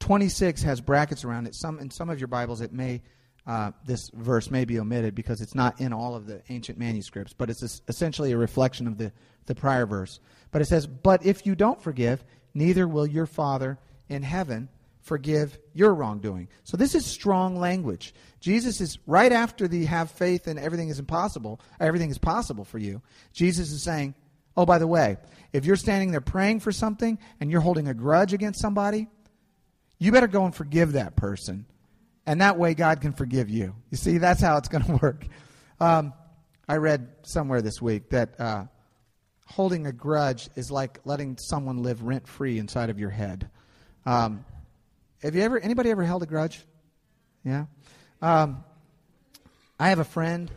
26 0.00 0.62
has 0.62 0.80
brackets 0.80 1.24
around 1.24 1.46
it. 1.46 1.54
Some 1.54 1.78
in 1.78 1.90
some 1.90 2.08
of 2.08 2.18
your 2.18 2.28
Bibles 2.28 2.62
it 2.62 2.72
may 2.72 3.02
uh, 3.46 3.72
this 3.84 4.08
verse 4.14 4.50
may 4.50 4.64
be 4.64 4.78
omitted 4.78 5.14
because 5.14 5.42
it's 5.42 5.54
not 5.54 5.78
in 5.78 5.92
all 5.92 6.14
of 6.14 6.26
the 6.26 6.42
ancient 6.48 6.78
manuscripts, 6.78 7.34
but 7.34 7.50
it's 7.50 7.82
essentially 7.86 8.32
a 8.32 8.36
reflection 8.36 8.86
of 8.86 8.96
the, 8.96 9.12
the 9.46 9.54
prior 9.54 9.84
verse. 9.84 10.20
But 10.52 10.62
it 10.62 10.66
says, 10.66 10.86
But 10.86 11.26
if 11.26 11.44
you 11.44 11.54
don't 11.54 11.82
forgive, 11.82 12.24
neither 12.54 12.88
will 12.88 13.06
your 13.06 13.26
Father 13.26 13.78
in 14.08 14.22
heaven 14.22 14.68
forgive 15.02 15.58
your 15.74 15.94
wrongdoing. 15.94 16.48
So 16.64 16.76
this 16.76 16.94
is 16.94 17.04
strong 17.04 17.58
language. 17.58 18.14
Jesus 18.40 18.80
is 18.80 18.98
right 19.06 19.32
after 19.32 19.68
the 19.68 19.84
have 19.86 20.10
faith 20.10 20.46
and 20.46 20.58
everything 20.58 20.88
is 20.88 20.98
impossible, 20.98 21.60
everything 21.80 22.10
is 22.10 22.18
possible 22.18 22.64
for 22.64 22.78
you. 22.78 23.02
Jesus 23.32 23.70
is 23.70 23.82
saying, 23.82 24.14
Oh, 24.56 24.66
by 24.66 24.78
the 24.78 24.86
way, 24.86 25.16
if 25.52 25.64
you're 25.64 25.76
standing 25.76 26.10
there 26.10 26.20
praying 26.20 26.60
for 26.60 26.72
something 26.72 27.18
and 27.40 27.50
you're 27.50 27.62
holding 27.62 27.88
a 27.88 27.94
grudge 27.94 28.34
against 28.34 28.60
somebody, 28.60 29.08
you 29.98 30.12
better 30.12 30.26
go 30.26 30.44
and 30.44 30.54
forgive 30.54 30.92
that 30.92 31.16
person. 31.16 31.64
And 32.26 32.40
that 32.40 32.58
way 32.58 32.74
God 32.74 33.00
can 33.00 33.12
forgive 33.12 33.48
you. 33.48 33.74
You 33.90 33.96
see, 33.96 34.18
that's 34.18 34.42
how 34.42 34.58
it's 34.58 34.68
going 34.68 34.84
to 34.86 34.98
work. 35.02 35.26
Um, 35.80 36.12
I 36.68 36.76
read 36.76 37.08
somewhere 37.22 37.62
this 37.62 37.80
week 37.80 38.10
that 38.10 38.38
uh, 38.38 38.66
holding 39.46 39.86
a 39.86 39.92
grudge 39.92 40.48
is 40.54 40.70
like 40.70 41.00
letting 41.04 41.38
someone 41.38 41.82
live 41.82 42.02
rent 42.02 42.28
free 42.28 42.58
inside 42.58 42.90
of 42.90 42.98
your 42.98 43.10
head. 43.10 43.50
Um, 44.04 44.44
have 45.22 45.34
you 45.34 45.42
ever, 45.42 45.58
anybody 45.58 45.90
ever 45.90 46.02
held 46.02 46.22
a 46.22 46.26
grudge? 46.26 46.64
Yeah. 47.44 47.66
Um, 48.20 48.64
I 49.78 49.88
have 49.88 49.98
a 49.98 50.04
friend 50.04 50.50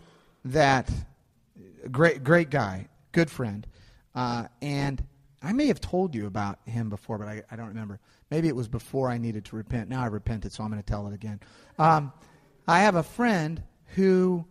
that, 0.46 0.90
great, 1.92 2.24
great 2.24 2.50
guy, 2.50 2.88
good 3.12 3.30
friend, 3.30 3.66
uh, 4.14 4.48
and 4.62 5.04
I 5.42 5.54
may 5.54 5.68
have 5.68 5.80
told 5.80 6.16
you 6.16 6.26
about 6.26 6.60
him 6.66 6.90
before, 6.90 7.18
but 7.18 7.28
I, 7.28 7.44
I, 7.52 7.56
don't 7.56 7.68
remember. 7.68 8.00
Maybe 8.32 8.48
it 8.48 8.56
was 8.56 8.68
before 8.68 9.10
I 9.10 9.18
needed 9.20 9.46
to 9.46 9.56
repent. 9.56 9.90
Now 9.90 10.02
I 10.02 10.08
repented, 10.08 10.52
so 10.52 10.64
I'm 10.64 10.72
going 10.72 10.82
to 10.82 10.88
tell 10.88 11.08
it 11.08 11.14
again. 11.14 11.40
Um, 11.78 12.12
I 12.68 12.80
have 12.80 12.96
a 12.96 13.04
friend 13.04 13.62
who 13.96 14.46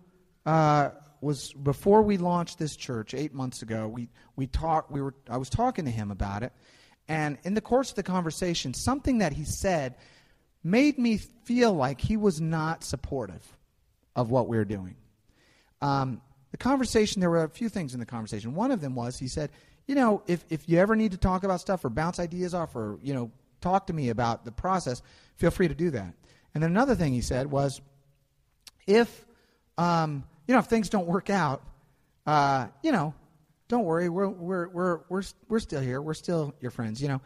uh, 0.46 0.90
was 1.20 1.52
before 1.52 2.02
we 2.02 2.16
launched 2.16 2.58
this 2.58 2.76
church 2.76 3.14
eight 3.14 3.34
months 3.34 3.62
ago. 3.62 3.88
We 3.88 4.08
we 4.36 4.46
talked. 4.46 4.92
We 4.92 5.02
were. 5.02 5.14
I 5.28 5.36
was 5.36 5.50
talking 5.50 5.84
to 5.86 5.90
him 5.90 6.12
about 6.12 6.44
it, 6.44 6.52
and 7.08 7.38
in 7.44 7.54
the 7.54 7.60
course 7.60 7.90
of 7.90 7.96
the 7.96 8.02
conversation, 8.02 8.74
something 8.74 9.18
that 9.18 9.32
he 9.32 9.44
said 9.44 9.96
made 10.62 10.98
me 10.98 11.18
feel 11.18 11.72
like 11.72 12.00
he 12.00 12.16
was 12.16 12.40
not 12.40 12.82
supportive 12.82 13.44
of 14.16 14.30
what 14.30 14.48
we 14.48 14.56
were 14.56 14.64
doing. 14.64 14.96
Um, 15.82 16.22
the 16.50 16.56
conversation, 16.56 17.20
there 17.20 17.30
were 17.30 17.44
a 17.44 17.48
few 17.48 17.68
things 17.68 17.94
in 17.94 18.00
the 18.00 18.06
conversation. 18.06 18.54
One 18.54 18.70
of 18.70 18.80
them 18.80 18.94
was 18.94 19.18
he 19.18 19.28
said, 19.28 19.50
you 19.86 19.94
know, 19.94 20.22
if, 20.26 20.44
if 20.48 20.68
you 20.68 20.78
ever 20.78 20.96
need 20.96 21.10
to 21.10 21.18
talk 21.18 21.44
about 21.44 21.60
stuff 21.60 21.84
or 21.84 21.90
bounce 21.90 22.18
ideas 22.18 22.54
off 22.54 22.74
or, 22.74 22.98
you 23.02 23.12
know, 23.12 23.30
talk 23.60 23.88
to 23.88 23.92
me 23.92 24.08
about 24.08 24.44
the 24.44 24.52
process, 24.52 25.02
feel 25.36 25.50
free 25.50 25.68
to 25.68 25.74
do 25.74 25.90
that. 25.90 26.14
And 26.54 26.62
then 26.62 26.70
another 26.70 26.94
thing 26.94 27.12
he 27.12 27.20
said 27.20 27.50
was, 27.50 27.82
if, 28.86 29.26
um, 29.76 30.24
you 30.46 30.54
know, 30.54 30.60
if 30.60 30.66
things 30.66 30.88
don't 30.88 31.06
work 31.06 31.28
out, 31.28 31.62
uh, 32.26 32.68
you 32.82 32.92
know, 32.92 33.14
don't 33.74 33.84
worry, 33.84 34.08
we're, 34.08 34.28
we're, 34.28 34.68
we're, 34.68 35.00
we're, 35.08 35.22
we're 35.48 35.58
still 35.58 35.80
here. 35.80 36.00
We're 36.00 36.14
still 36.14 36.54
your 36.60 36.70
friends, 36.70 37.02
you 37.02 37.08
know. 37.08 37.20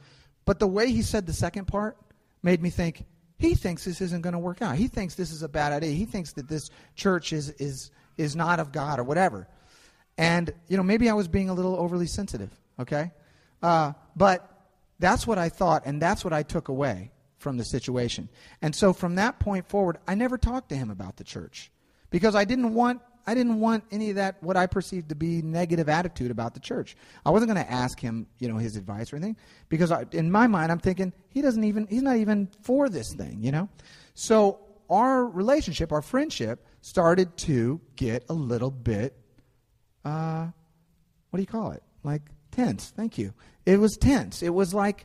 But 0.44 0.58
the 0.58 0.66
way 0.66 0.90
he 0.90 1.02
said 1.02 1.26
the 1.26 1.32
second 1.32 1.66
part 1.66 1.98
made 2.42 2.62
me 2.62 2.70
think, 2.70 3.04
he 3.38 3.54
thinks 3.54 3.84
this 3.84 4.00
isn't 4.00 4.22
going 4.22 4.32
to 4.32 4.38
work 4.38 4.62
out. 4.62 4.76
He 4.76 4.88
thinks 4.88 5.14
this 5.14 5.30
is 5.30 5.42
a 5.42 5.48
bad 5.48 5.72
idea. 5.72 5.92
He 5.92 6.06
thinks 6.06 6.32
that 6.32 6.48
this 6.48 6.70
church 6.96 7.32
is, 7.32 7.50
is, 7.50 7.90
is 8.16 8.34
not 8.34 8.60
of 8.60 8.72
God 8.72 8.98
or 8.98 9.04
whatever. 9.04 9.46
And, 10.16 10.50
you 10.68 10.76
know, 10.76 10.82
maybe 10.82 11.10
I 11.10 11.12
was 11.12 11.28
being 11.28 11.50
a 11.50 11.54
little 11.54 11.76
overly 11.76 12.06
sensitive, 12.06 12.50
okay? 12.80 13.12
Uh, 13.62 13.92
but 14.16 14.50
that's 14.98 15.26
what 15.26 15.38
I 15.38 15.50
thought, 15.50 15.82
and 15.84 16.00
that's 16.00 16.24
what 16.24 16.32
I 16.32 16.42
took 16.42 16.68
away 16.68 17.12
from 17.36 17.58
the 17.58 17.64
situation. 17.64 18.28
And 18.62 18.74
so 18.74 18.92
from 18.92 19.16
that 19.16 19.38
point 19.38 19.68
forward, 19.68 19.98
I 20.08 20.14
never 20.14 20.38
talked 20.38 20.70
to 20.70 20.76
him 20.76 20.90
about 20.90 21.18
the 21.18 21.24
church 21.24 21.70
because 22.10 22.34
I 22.34 22.44
didn't 22.44 22.74
want 22.74 23.02
I 23.28 23.34
didn't 23.34 23.60
want 23.60 23.84
any 23.90 24.08
of 24.08 24.16
that 24.16 24.42
what 24.42 24.56
I 24.56 24.66
perceived 24.66 25.10
to 25.10 25.14
be 25.14 25.42
negative 25.42 25.90
attitude 25.90 26.30
about 26.30 26.54
the 26.54 26.60
church. 26.60 26.96
I 27.26 27.30
wasn't 27.30 27.52
going 27.52 27.62
to 27.62 27.70
ask 27.70 28.00
him, 28.00 28.26
you 28.38 28.48
know, 28.48 28.56
his 28.56 28.74
advice 28.74 29.12
or 29.12 29.16
anything 29.16 29.36
because 29.68 29.92
I, 29.92 30.06
in 30.12 30.32
my 30.32 30.46
mind 30.46 30.72
I'm 30.72 30.78
thinking 30.78 31.12
he 31.28 31.42
doesn't 31.42 31.62
even 31.62 31.86
he's 31.88 32.00
not 32.00 32.16
even 32.16 32.48
for 32.62 32.88
this 32.88 33.12
thing, 33.12 33.42
you 33.42 33.52
know. 33.52 33.68
So 34.14 34.60
our 34.88 35.26
relationship, 35.26 35.92
our 35.92 36.00
friendship 36.00 36.64
started 36.80 37.36
to 37.36 37.82
get 37.96 38.24
a 38.30 38.32
little 38.32 38.70
bit 38.70 39.14
uh 40.06 40.46
what 41.28 41.36
do 41.36 41.42
you 41.42 41.46
call 41.46 41.72
it? 41.72 41.82
Like 42.04 42.22
tense. 42.50 42.94
Thank 42.96 43.18
you. 43.18 43.34
It 43.66 43.78
was 43.78 43.98
tense. 43.98 44.42
It 44.42 44.54
was 44.54 44.72
like 44.72 45.04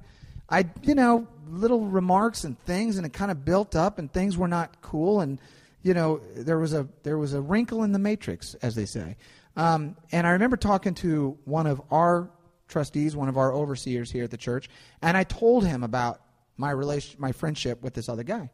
I, 0.50 0.64
you 0.82 0.96
know, 0.96 1.28
little 1.50 1.88
remarks 1.88 2.46
and 2.46 2.58
things 2.62 2.96
and 2.96 3.06
it 3.06 3.12
kind 3.12 3.32
of 3.32 3.44
built 3.44 3.76
up 3.76 4.00
and 4.00 4.10
things 4.10 4.38
were 4.38 4.48
not 4.48 4.82
cool 4.82 5.20
and 5.20 5.42
you 5.84 5.94
know, 5.94 6.22
there 6.36 6.58
was 6.58 6.74
a 6.74 6.88
there 7.04 7.18
was 7.18 7.34
a 7.34 7.42
wrinkle 7.42 7.84
in 7.84 7.92
the 7.92 8.00
matrix, 8.00 8.56
as 8.56 8.74
they 8.74 8.86
say. 8.86 9.18
Um, 9.56 9.96
and 10.12 10.26
I 10.26 10.32
remember 10.32 10.58
talking 10.58 10.96
to 10.96 11.38
one 11.46 11.68
of 11.68 11.82
our 11.92 12.32
trustees, 12.68 13.16
one 13.16 13.30
of 13.30 13.38
our 13.38 13.54
overseers 13.54 14.10
here 14.10 14.24
at 14.24 14.32
the 14.32 14.38
church, 14.38 14.70
and 15.02 15.16
I 15.16 15.24
told 15.24 15.66
him 15.66 15.84
about 15.84 16.22
my 16.58 16.72
relation, 16.72 17.20
my 17.20 17.32
friendship 17.32 17.84
with 17.84 17.94
this 17.94 18.10
other 18.10 18.24
guy. 18.24 18.50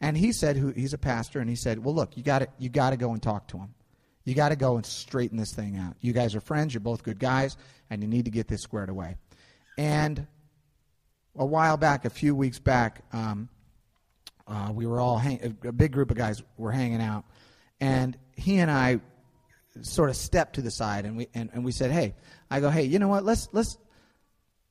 And 0.00 0.16
he 0.16 0.32
said, 0.32 0.56
who, 0.56 0.70
he's 0.70 0.94
a 0.94 0.98
pastor, 0.98 1.40
and 1.40 1.50
he 1.50 1.56
said, 1.56 1.84
"Well, 1.84 1.94
look, 1.94 2.16
you 2.16 2.22
got 2.22 2.40
to 2.40 2.48
you 2.58 2.70
got 2.70 2.90
to 2.90 2.96
go 2.96 3.12
and 3.12 3.22
talk 3.22 3.46
to 3.48 3.58
him. 3.58 3.74
You 4.24 4.34
got 4.34 4.48
to 4.48 4.56
go 4.56 4.76
and 4.76 4.84
straighten 4.84 5.36
this 5.36 5.52
thing 5.52 5.76
out. 5.76 5.96
You 6.00 6.12
guys 6.12 6.34
are 6.34 6.40
friends. 6.40 6.72
You're 6.72 6.80
both 6.80 7.02
good 7.02 7.18
guys, 7.18 7.56
and 7.90 8.02
you 8.02 8.08
need 8.08 8.24
to 8.24 8.30
get 8.30 8.48
this 8.48 8.62
squared 8.62 8.88
away." 8.88 9.16
And 9.76 10.26
a 11.36 11.46
while 11.46 11.76
back, 11.76 12.04
a 12.06 12.10
few 12.10 12.34
weeks 12.34 12.58
back, 12.58 13.02
um, 13.12 13.48
uh, 14.50 14.72
we 14.72 14.86
were 14.86 15.00
all 15.00 15.16
hang- 15.16 15.56
a 15.64 15.72
big 15.72 15.92
group 15.92 16.10
of 16.10 16.16
guys 16.16 16.42
were 16.58 16.72
hanging 16.72 17.00
out, 17.00 17.24
and 17.80 18.16
he 18.36 18.58
and 18.58 18.70
I 18.70 19.00
sort 19.82 20.10
of 20.10 20.16
stepped 20.16 20.56
to 20.56 20.62
the 20.62 20.70
side 20.70 21.06
and 21.06 21.16
we 21.16 21.28
and, 21.34 21.48
and 21.52 21.64
we 21.64 21.72
said, 21.72 21.90
"Hey," 21.90 22.14
I 22.50 22.60
go, 22.60 22.68
"Hey, 22.68 22.84
you 22.84 22.98
know 22.98 23.08
what? 23.08 23.24
Let's 23.24 23.48
let's 23.52 23.78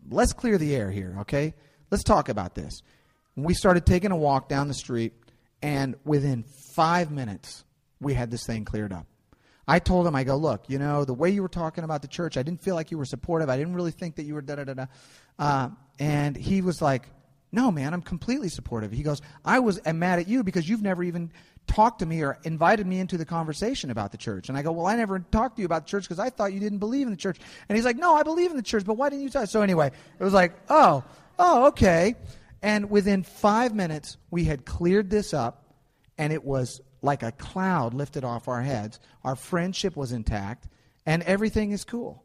let's 0.09 0.33
clear 0.33 0.57
the 0.57 0.75
air 0.75 0.91
here, 0.91 1.17
okay? 1.21 1.53
Let's 1.89 2.03
talk 2.03 2.29
about 2.29 2.55
this." 2.55 2.81
we 3.43 3.53
started 3.53 3.85
taking 3.85 4.11
a 4.11 4.17
walk 4.17 4.49
down 4.49 4.67
the 4.67 4.73
street, 4.73 5.13
and 5.61 5.95
within 6.03 6.43
five 6.73 7.11
minutes, 7.11 7.63
we 7.99 8.13
had 8.13 8.31
this 8.31 8.45
thing 8.45 8.65
cleared 8.65 8.93
up. 8.93 9.05
I 9.67 9.79
told 9.79 10.07
him, 10.07 10.15
I 10.15 10.23
go, 10.23 10.35
look, 10.35 10.63
you 10.67 10.79
know, 10.79 11.05
the 11.05 11.13
way 11.13 11.29
you 11.29 11.43
were 11.43 11.49
talking 11.49 11.83
about 11.83 12.01
the 12.01 12.07
church, 12.07 12.37
I 12.37 12.43
didn't 12.43 12.63
feel 12.63 12.75
like 12.75 12.89
you 12.89 12.97
were 12.97 13.05
supportive. 13.05 13.49
I 13.49 13.57
didn't 13.57 13.75
really 13.75 13.91
think 13.91 14.15
that 14.15 14.23
you 14.23 14.33
were 14.33 14.41
da 14.41 14.55
da 14.55 14.63
da 14.63 14.73
da. 14.73 14.85
Uh, 15.37 15.69
and 15.99 16.35
he 16.35 16.61
was 16.61 16.81
like, 16.81 17.07
no, 17.51 17.71
man, 17.71 17.93
I'm 17.93 18.01
completely 18.01 18.49
supportive. 18.49 18.91
He 18.91 19.01
goes, 19.01 19.21
I 19.43 19.59
was 19.59 19.79
mad 19.85 20.19
at 20.19 20.27
you 20.27 20.43
because 20.43 20.69
you've 20.69 20.83
never 20.83 21.03
even 21.03 21.31
talked 21.65 21.99
to 21.99 22.05
me 22.05 22.21
or 22.21 22.37
invited 22.43 22.85
me 22.85 22.99
into 22.99 23.17
the 23.17 23.25
conversation 23.25 23.91
about 23.91 24.11
the 24.11 24.17
church. 24.17 24.49
And 24.49 24.57
I 24.57 24.61
go, 24.61 24.71
Well, 24.71 24.87
I 24.87 24.95
never 24.95 25.19
talked 25.19 25.55
to 25.55 25.61
you 25.61 25.65
about 25.65 25.85
the 25.85 25.89
church 25.89 26.03
because 26.03 26.19
I 26.19 26.29
thought 26.29 26.53
you 26.53 26.59
didn't 26.59 26.79
believe 26.79 27.07
in 27.07 27.11
the 27.11 27.17
church. 27.17 27.39
And 27.67 27.75
he's 27.75 27.85
like, 27.85 27.97
No, 27.97 28.15
I 28.15 28.23
believe 28.23 28.51
in 28.51 28.57
the 28.57 28.63
church, 28.63 28.85
but 28.85 28.95
why 28.95 29.09
didn't 29.09 29.23
you 29.23 29.29
talk? 29.29 29.47
So 29.47 29.61
anyway, 29.61 29.91
it 30.19 30.23
was 30.23 30.33
like, 30.33 30.53
Oh, 30.69 31.03
oh, 31.37 31.67
okay. 31.67 32.15
And 32.61 32.89
within 32.89 33.23
five 33.23 33.73
minutes, 33.73 34.17
we 34.31 34.43
had 34.43 34.65
cleared 34.65 35.09
this 35.09 35.33
up, 35.33 35.75
and 36.17 36.33
it 36.33 36.43
was 36.43 36.81
like 37.01 37.23
a 37.23 37.31
cloud 37.31 37.93
lifted 37.93 38.25
off 38.25 38.47
our 38.47 38.61
heads. 38.61 38.99
Our 39.23 39.35
friendship 39.35 39.95
was 39.95 40.11
intact, 40.11 40.67
and 41.05 41.23
everything 41.23 41.71
is 41.71 41.85
cool. 41.85 42.23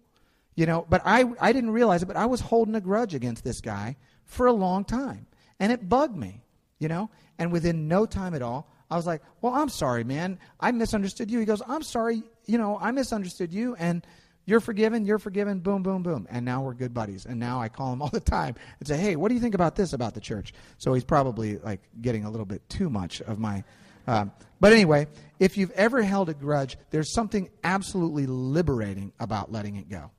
You 0.57 0.67
know, 0.67 0.87
but 0.89 1.03
I, 1.05 1.25
I 1.41 1.53
didn't 1.53 1.71
realize 1.71 2.03
it, 2.03 2.07
but 2.07 2.17
I 2.17 2.27
was 2.27 2.41
holding 2.41 2.75
a 2.75 2.81
grudge 2.81 3.15
against 3.15 3.43
this 3.45 3.61
guy 3.61 3.97
for 4.27 4.47
a 4.47 4.53
long 4.53 4.85
time. 4.85 5.27
And 5.61 5.73
it 5.73 5.89
bugged 5.89 6.17
me, 6.17 6.43
you 6.79 6.89
know? 6.89 7.11
And 7.39 7.53
within 7.53 7.89
no 7.89 8.07
time 8.07 8.35
at 8.35 8.43
all, 8.43 8.69
I 8.91 8.97
was 8.97 9.07
like, 9.07 9.23
well, 9.41 9.55
I'm 9.55 9.69
sorry, 9.69 10.05
man. 10.05 10.39
I 10.61 10.71
misunderstood 10.73 11.31
you. 11.31 11.41
He 11.41 11.45
goes, 11.45 11.63
I'm 11.67 11.83
sorry, 11.83 12.23
you 12.47 12.59
know, 12.59 12.79
I 12.81 12.91
misunderstood 12.91 13.53
you. 13.53 13.75
And 13.77 14.07
you're 14.47 14.61
forgiven, 14.61 15.07
you're 15.07 15.19
forgiven, 15.19 15.61
boom, 15.61 15.83
boom, 15.83 16.03
boom. 16.03 16.27
And 16.31 16.45
now 16.45 16.63
we're 16.63 16.75
good 16.75 16.93
buddies. 16.93 17.25
And 17.25 17.41
now 17.41 17.61
I 17.61 17.69
call 17.69 17.93
him 17.93 18.03
all 18.03 18.09
the 18.09 18.21
time 18.21 18.55
and 18.79 18.87
say, 18.87 18.97
hey, 18.97 19.17
what 19.17 19.29
do 19.29 19.35
you 19.35 19.41
think 19.41 19.55
about 19.55 19.77
this 19.77 19.93
about 19.93 20.15
the 20.15 20.21
church? 20.21 20.53
So 20.79 20.93
he's 20.95 21.05
probably 21.05 21.59
like 21.59 21.81
getting 22.01 22.25
a 22.25 22.31
little 22.31 22.47
bit 22.47 22.69
too 22.69 22.91
much 22.91 23.21
of 23.23 23.39
my. 23.39 23.65
Um, 24.07 24.33
but 24.61 24.73
anyway, 24.73 25.07
if 25.39 25.57
you've 25.57 25.71
ever 25.73 26.03
held 26.03 26.29
a 26.29 26.35
grudge, 26.35 26.77
there's 26.91 27.13
something 27.13 27.49
absolutely 27.63 28.27
liberating 28.27 29.13
about 29.19 29.51
letting 29.51 29.77
it 29.77 29.89
go. 29.89 30.11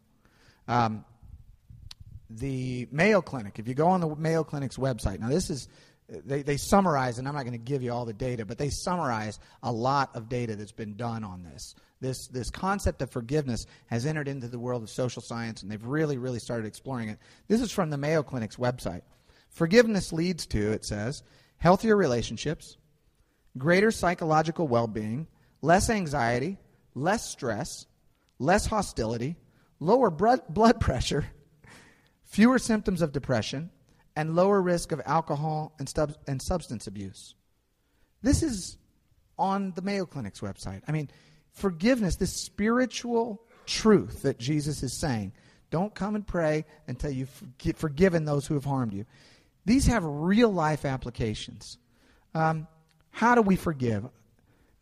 Um, 0.67 1.05
the 2.39 2.88
Mayo 2.91 3.21
Clinic, 3.21 3.60
if 3.60 3.67
you 3.67 3.74
go 3.74 3.88
on 3.88 4.02
the 4.02 4.15
Mayo 4.15 4.43
Clinic's 4.43 4.78
website, 4.78 5.19
now 5.19 5.30
this 5.30 5.50
is, 5.50 5.67
they, 6.08 6.43
they 6.43 6.58
summarize, 6.58 7.17
and 7.17 7.28
I'm 7.28 7.34
not 7.34 7.43
going 7.43 7.54
to 7.54 7.58
give 7.58 7.82
you 7.82 7.91
all 7.91 8.06
the 8.06 8.13
data, 8.13 8.45
but 8.45 8.58
they 8.58 8.69
summarize 8.69 9.39
a 9.63 9.71
lot 9.71 10.15
of 10.15 10.30
data 10.30 10.56
that's 10.56 10.71
been 10.71 10.95
done 10.95 11.24
on 11.24 11.43
this. 11.43 11.76
This, 12.02 12.28
this 12.28 12.50
concept 12.50 13.02
of 13.02 13.10
forgiveness 13.10 13.65
has 13.88 14.06
entered 14.06 14.28
into 14.28 14.48
the 14.48 14.60
world 14.60 14.84
of 14.84 14.89
social 14.89 15.21
science, 15.21 15.63
and 15.63 15.71
they've 15.71 15.86
really, 15.86 16.17
really 16.17 16.39
started 16.39 16.67
exploring 16.67 17.10
it. 17.10 17.19
This 17.48 17.62
is 17.62 17.71
from 17.71 17.89
the 17.89 17.98
Mayo 17.98 18.21
Clinic's 18.21 18.58
website. 18.58 19.02
Forgiveness 19.50 20.12
leads 20.13 20.45
to, 20.48 20.71
it 20.71 20.86
says, 20.86 21.24
healthier 21.58 21.95
relationships, 21.95 22.78
greater 23.58 23.89
psychological 23.91 24.67
well 24.67 24.88
being, 24.88 25.28
less 25.62 25.89
anxiety, 25.89 26.58
less 26.93 27.30
stress, 27.30 27.86
less 28.38 28.65
hostility, 28.65 29.38
lower 29.80 30.10
blood 30.10 30.80
pressure, 30.80 31.26
fewer 32.25 32.59
symptoms 32.59 33.01
of 33.01 33.11
depression, 33.11 33.69
and 34.15 34.35
lower 34.35 34.61
risk 34.61 34.91
of 34.91 35.01
alcohol 35.05 35.73
and, 35.79 35.88
stub- 35.89 36.17
and 36.27 36.41
substance 36.41 36.88
abuse. 36.88 37.35
This 38.21 38.43
is 38.43 38.77
on 39.38 39.73
the 39.75 39.81
Mayo 39.81 40.05
Clinic's 40.05 40.39
website. 40.39 40.81
I 40.88 40.91
mean, 40.91 41.09
forgiveness, 41.51 42.15
this 42.15 42.33
spiritual 42.33 43.41
truth 43.65 44.21
that 44.23 44.39
Jesus 44.39 44.83
is 44.83 44.93
saying. 44.93 45.33
Don't 45.69 45.93
come 45.93 46.15
and 46.15 46.25
pray 46.25 46.65
until 46.88 47.11
you've 47.11 47.43
forgiven 47.75 48.23
those 48.23 48.47
who 48.47 48.53
have 48.53 48.65
harmed 48.65 48.93
you. 48.93 49.05
These 49.65 49.88
have 49.88 50.03
real 50.05 50.49
life 50.49 50.85
applications. 50.85 51.77
Um, 52.33 52.67
how 53.09 53.35
do 53.35 53.41
we 53.41 53.55
forgive? 53.55 54.05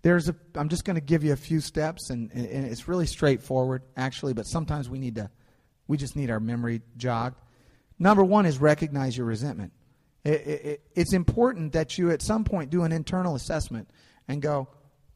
There's 0.02 0.28
a, 0.28 0.36
I'm 0.56 0.70
just 0.70 0.84
going 0.84 0.96
to 0.96 1.02
give 1.02 1.24
you 1.24 1.32
a 1.32 1.38
few 1.38 1.62
steps, 1.62 2.10
and, 2.10 2.30
and 2.34 2.66
it's 2.66 2.88
really 2.88 3.06
straightforward, 3.06 3.84
actually, 3.96 4.34
but 4.34 4.46
sometimes 4.46 4.90
we 4.90 5.00
need 5.00 5.16
to, 5.16 5.32
we 5.88 5.98
just 5.98 6.16
need 6.16 6.30
our 6.30 6.40
memory 6.40 6.82
jogged. 6.98 7.38
Number 8.00 8.24
one 8.24 8.46
is 8.46 8.58
recognize 8.58 9.16
your 9.18 9.26
resentment. 9.26 9.72
It, 10.24 10.32
it, 10.32 10.82
it's 10.96 11.14
important 11.14 11.74
that 11.74 11.98
you 11.98 12.12
at 12.12 12.22
some 12.22 12.44
point 12.44 12.70
do 12.70 12.84
an 12.84 12.92
internal 12.92 13.36
assessment 13.36 13.90
and 14.28 14.42
go, 14.42 14.68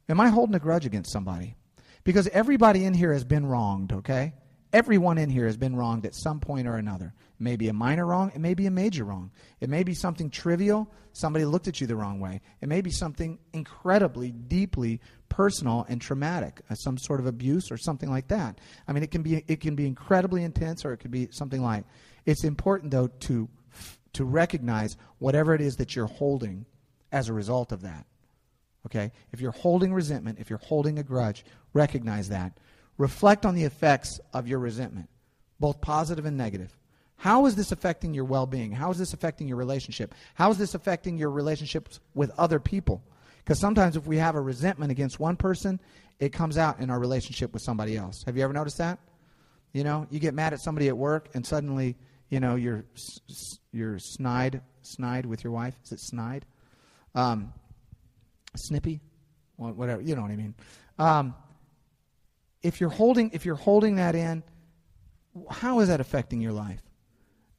Am 0.10 0.21
I 0.21 0.30
holding 0.30 0.56
a 0.56 0.60
grudge 0.60 0.86
against 0.86 1.12
somebody? 1.12 1.56
Because 2.03 2.30
everybody 2.30 2.86
in 2.86 2.93
here 2.93 3.12
has 3.12 3.25
been 3.25 3.45
wronged, 3.45 3.91
okay? 3.91 4.34
Everyone 4.71 5.17
in 5.17 5.30
here 5.30 5.45
has 5.45 5.58
been 5.58 5.75
wronged 5.75 6.06
at 6.06 6.15
some 6.15 6.39
point 6.39 6.67
or 6.67 6.75
another. 6.75 7.13
It 7.39 7.43
may 7.43 7.58
be 7.58 7.67
a 7.67 7.73
minor 7.73 8.06
wrong, 8.06 8.32
it 8.34 8.39
may 8.39 8.53
be 8.53 8.67
a 8.67 8.71
major 8.71 9.03
wrong. 9.03 9.32
It 9.60 9.69
may 9.69 9.84
be 9.84 9.93
something 9.93 10.30
trivial, 10.30 10.89
somebody 11.12 11.43
looked 11.43 11.67
at 11.67 11.82
you 11.82 11.88
the 11.88 11.95
wrong 11.95 12.19
way. 12.19 12.41
It 12.62 12.69
may 12.69 12.82
be 12.82 12.91
something 12.91 13.39
incredibly, 13.53 14.32
deeply 14.32 15.01
personal 15.29 15.85
and 15.89 16.01
traumatic, 16.01 16.61
uh, 16.69 16.75
some 16.75 16.97
sort 16.97 17.19
of 17.19 17.25
abuse 17.25 17.71
or 17.71 17.77
something 17.77 18.09
like 18.09 18.27
that. 18.29 18.59
I 18.87 18.93
mean, 18.93 19.03
it 19.03 19.11
can 19.11 19.21
be 19.21 19.43
it 19.47 19.61
can 19.61 19.75
be 19.75 19.85
incredibly 19.85 20.43
intense 20.43 20.85
or 20.85 20.93
it 20.93 20.97
could 20.97 21.11
be 21.11 21.29
something 21.31 21.61
like. 21.61 21.85
It's 22.25 22.43
important 22.43 22.91
though 22.91 23.07
to 23.07 23.49
to 24.13 24.25
recognize 24.25 24.97
whatever 25.19 25.53
it 25.53 25.61
is 25.61 25.75
that 25.75 25.95
you're 25.95 26.07
holding 26.07 26.65
as 27.11 27.29
a 27.29 27.33
result 27.33 27.71
of 27.71 27.81
that. 27.81 28.05
Okay? 28.85 29.11
If 29.31 29.41
you're 29.41 29.51
holding 29.51 29.93
resentment, 29.93 30.39
if 30.39 30.49
you're 30.49 30.59
holding 30.59 30.97
a 30.99 31.03
grudge, 31.03 31.45
recognize 31.73 32.29
that. 32.29 32.57
Reflect 32.97 33.45
on 33.45 33.53
the 33.53 33.63
effects 33.63 34.19
of 34.33 34.47
your 34.47 34.59
resentment, 34.59 35.09
both 35.59 35.81
positive 35.81 36.25
and 36.25 36.37
negative. 36.37 36.75
How 37.17 37.45
is 37.47 37.55
this 37.55 37.71
affecting 37.71 38.13
your 38.13 38.25
well 38.25 38.45
being? 38.45 38.71
How 38.71 38.91
is 38.91 38.97
this 38.97 39.13
affecting 39.13 39.47
your 39.47 39.57
relationship? 39.57 40.13
How 40.35 40.51
is 40.51 40.57
this 40.57 40.75
affecting 40.75 41.17
your 41.17 41.31
relationships 41.31 41.99
with 42.13 42.31
other 42.37 42.59
people? 42.59 43.03
Because 43.47 43.60
sometimes 43.60 43.95
if 43.95 44.05
we 44.05 44.17
have 44.17 44.36
a 44.36 44.41
resentment 44.41 44.91
against 44.91 45.21
one 45.21 45.38
person, 45.38 45.79
it 46.19 46.33
comes 46.33 46.57
out 46.57 46.81
in 46.81 46.89
our 46.89 46.99
relationship 46.99 47.53
with 47.53 47.62
somebody 47.62 47.95
else. 47.95 48.21
Have 48.25 48.36
you 48.36 48.43
ever 48.43 48.51
noticed 48.51 48.79
that? 48.79 48.99
You 49.71 49.86
know, 49.86 50.05
you 50.10 50.19
get 50.19 50.33
mad 50.33 50.51
at 50.51 50.60
somebody 50.60 50.89
at 50.89 50.97
work, 50.97 51.29
and 51.33 51.47
suddenly, 51.47 51.95
you 52.29 52.41
know, 52.41 52.55
you're 52.55 52.83
you're 53.71 53.99
snide, 53.99 54.63
snide 54.81 55.25
with 55.25 55.45
your 55.45 55.53
wife. 55.53 55.77
Is 55.86 55.93
it 55.93 56.01
snide? 56.01 56.45
Um, 57.15 57.53
snippy, 58.57 58.99
whatever. 59.55 60.01
You 60.01 60.17
know 60.17 60.23
what 60.23 60.31
I 60.31 60.36
mean. 60.36 60.53
Um, 60.99 61.33
if 62.62 62.81
you're 62.81 62.89
holding 62.89 63.31
if 63.31 63.45
you're 63.45 63.55
holding 63.55 63.95
that 63.95 64.13
in, 64.13 64.43
how 65.49 65.79
is 65.79 65.88
that 65.88 66.01
affecting 66.01 66.41
your 66.41 66.51
life? 66.51 66.81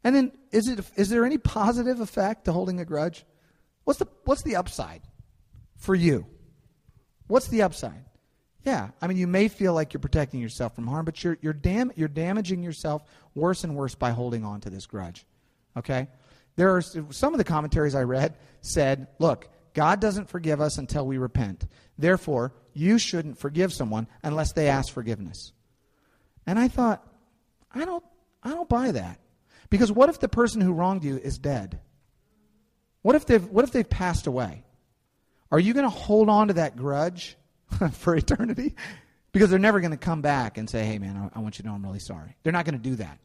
And 0.04 0.14
then 0.14 0.32
is 0.52 0.68
it 0.68 0.84
is 0.96 1.08
there 1.08 1.24
any 1.24 1.38
positive 1.38 2.00
effect 2.00 2.44
to 2.44 2.52
holding 2.52 2.78
a 2.78 2.84
grudge? 2.84 3.24
What's 3.84 4.00
the 4.00 4.06
what's 4.26 4.42
the 4.42 4.56
upside 4.56 5.00
for 5.78 5.94
you? 5.94 6.26
What's 7.26 7.48
the 7.48 7.62
upside? 7.62 8.04
Yeah, 8.64 8.90
I 9.00 9.06
mean 9.06 9.16
you 9.16 9.26
may 9.26 9.48
feel 9.48 9.72
like 9.72 9.92
you're 9.92 10.00
protecting 10.00 10.40
yourself 10.40 10.74
from 10.74 10.86
harm, 10.86 11.04
but 11.04 11.24
you're 11.24 11.38
you're 11.40 11.52
dam- 11.52 11.92
you're 11.96 12.08
damaging 12.08 12.62
yourself 12.62 13.02
worse 13.34 13.64
and 13.64 13.74
worse 13.74 13.94
by 13.94 14.10
holding 14.10 14.44
on 14.44 14.60
to 14.60 14.70
this 14.70 14.86
grudge. 14.86 15.24
Okay? 15.76 16.08
There 16.56 16.76
are 16.76 16.82
some 16.82 17.34
of 17.34 17.38
the 17.38 17.44
commentaries 17.44 17.94
I 17.94 18.02
read 18.02 18.36
said, 18.60 19.06
look, 19.20 19.48
God 19.74 20.00
doesn't 20.00 20.28
forgive 20.28 20.60
us 20.60 20.76
until 20.76 21.06
we 21.06 21.16
repent. 21.16 21.68
Therefore, 21.96 22.52
you 22.72 22.98
shouldn't 22.98 23.38
forgive 23.38 23.72
someone 23.72 24.08
unless 24.24 24.52
they 24.52 24.68
ask 24.68 24.92
forgiveness. 24.92 25.52
And 26.46 26.58
I 26.58 26.66
thought, 26.66 27.06
I 27.72 27.84
don't, 27.84 28.04
I 28.42 28.50
don't 28.50 28.68
buy 28.68 28.90
that. 28.90 29.20
Because 29.70 29.92
what 29.92 30.08
if 30.08 30.18
the 30.18 30.28
person 30.28 30.60
who 30.60 30.72
wronged 30.72 31.04
you 31.04 31.18
is 31.18 31.38
dead? 31.38 31.78
What 33.02 33.14
if 33.14 33.26
they've, 33.26 33.44
what 33.44 33.64
if 33.64 33.70
they've 33.70 33.88
passed 33.88 34.26
away? 34.26 34.64
Are 35.50 35.58
you 35.58 35.72
going 35.72 35.84
to 35.84 35.90
hold 35.90 36.28
on 36.28 36.48
to 36.48 36.54
that 36.54 36.76
grudge 36.76 37.36
for 37.92 38.14
eternity? 38.14 38.74
Because 39.32 39.50
they're 39.50 39.58
never 39.58 39.80
going 39.80 39.92
to 39.92 39.96
come 39.96 40.22
back 40.22 40.58
and 40.58 40.68
say, 40.68 40.84
hey, 40.84 40.98
man, 40.98 41.16
I, 41.16 41.38
I 41.38 41.42
want 41.42 41.58
you 41.58 41.62
to 41.62 41.68
know 41.68 41.74
I'm 41.74 41.84
really 41.84 41.98
sorry. 41.98 42.36
They're 42.42 42.52
not 42.52 42.64
going 42.64 42.80
to 42.80 42.90
do 42.90 42.96
that. 42.96 43.18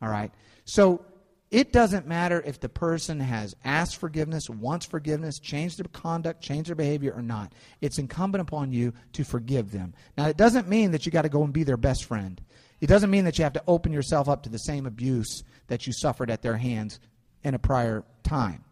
All 0.00 0.08
right? 0.08 0.32
So 0.64 1.04
it 1.50 1.72
doesn't 1.72 2.06
matter 2.06 2.42
if 2.44 2.60
the 2.60 2.68
person 2.68 3.20
has 3.20 3.56
asked 3.64 3.96
forgiveness, 3.96 4.50
wants 4.50 4.84
forgiveness, 4.84 5.38
changed 5.38 5.78
their 5.78 5.88
conduct, 5.92 6.42
changed 6.42 6.68
their 6.68 6.76
behavior 6.76 7.12
or 7.14 7.22
not. 7.22 7.52
It's 7.80 7.98
incumbent 7.98 8.42
upon 8.42 8.72
you 8.72 8.92
to 9.14 9.24
forgive 9.24 9.72
them. 9.72 9.94
Now, 10.16 10.28
it 10.28 10.36
doesn't 10.36 10.68
mean 10.68 10.90
that 10.92 11.06
you 11.06 11.12
got 11.12 11.22
to 11.22 11.30
go 11.30 11.42
and 11.42 11.52
be 11.52 11.64
their 11.64 11.78
best 11.78 12.04
friend. 12.04 12.40
It 12.80 12.86
doesn't 12.86 13.10
mean 13.10 13.24
that 13.24 13.38
you 13.38 13.44
have 13.44 13.54
to 13.54 13.62
open 13.66 13.92
yourself 13.92 14.28
up 14.28 14.42
to 14.42 14.50
the 14.50 14.58
same 14.58 14.86
abuse 14.86 15.42
that 15.68 15.86
you 15.86 15.92
suffered 15.92 16.30
at 16.30 16.42
their 16.42 16.56
hands 16.56 17.00
in 17.42 17.54
a 17.54 17.58
prior 17.58 18.04
time. 18.22 18.64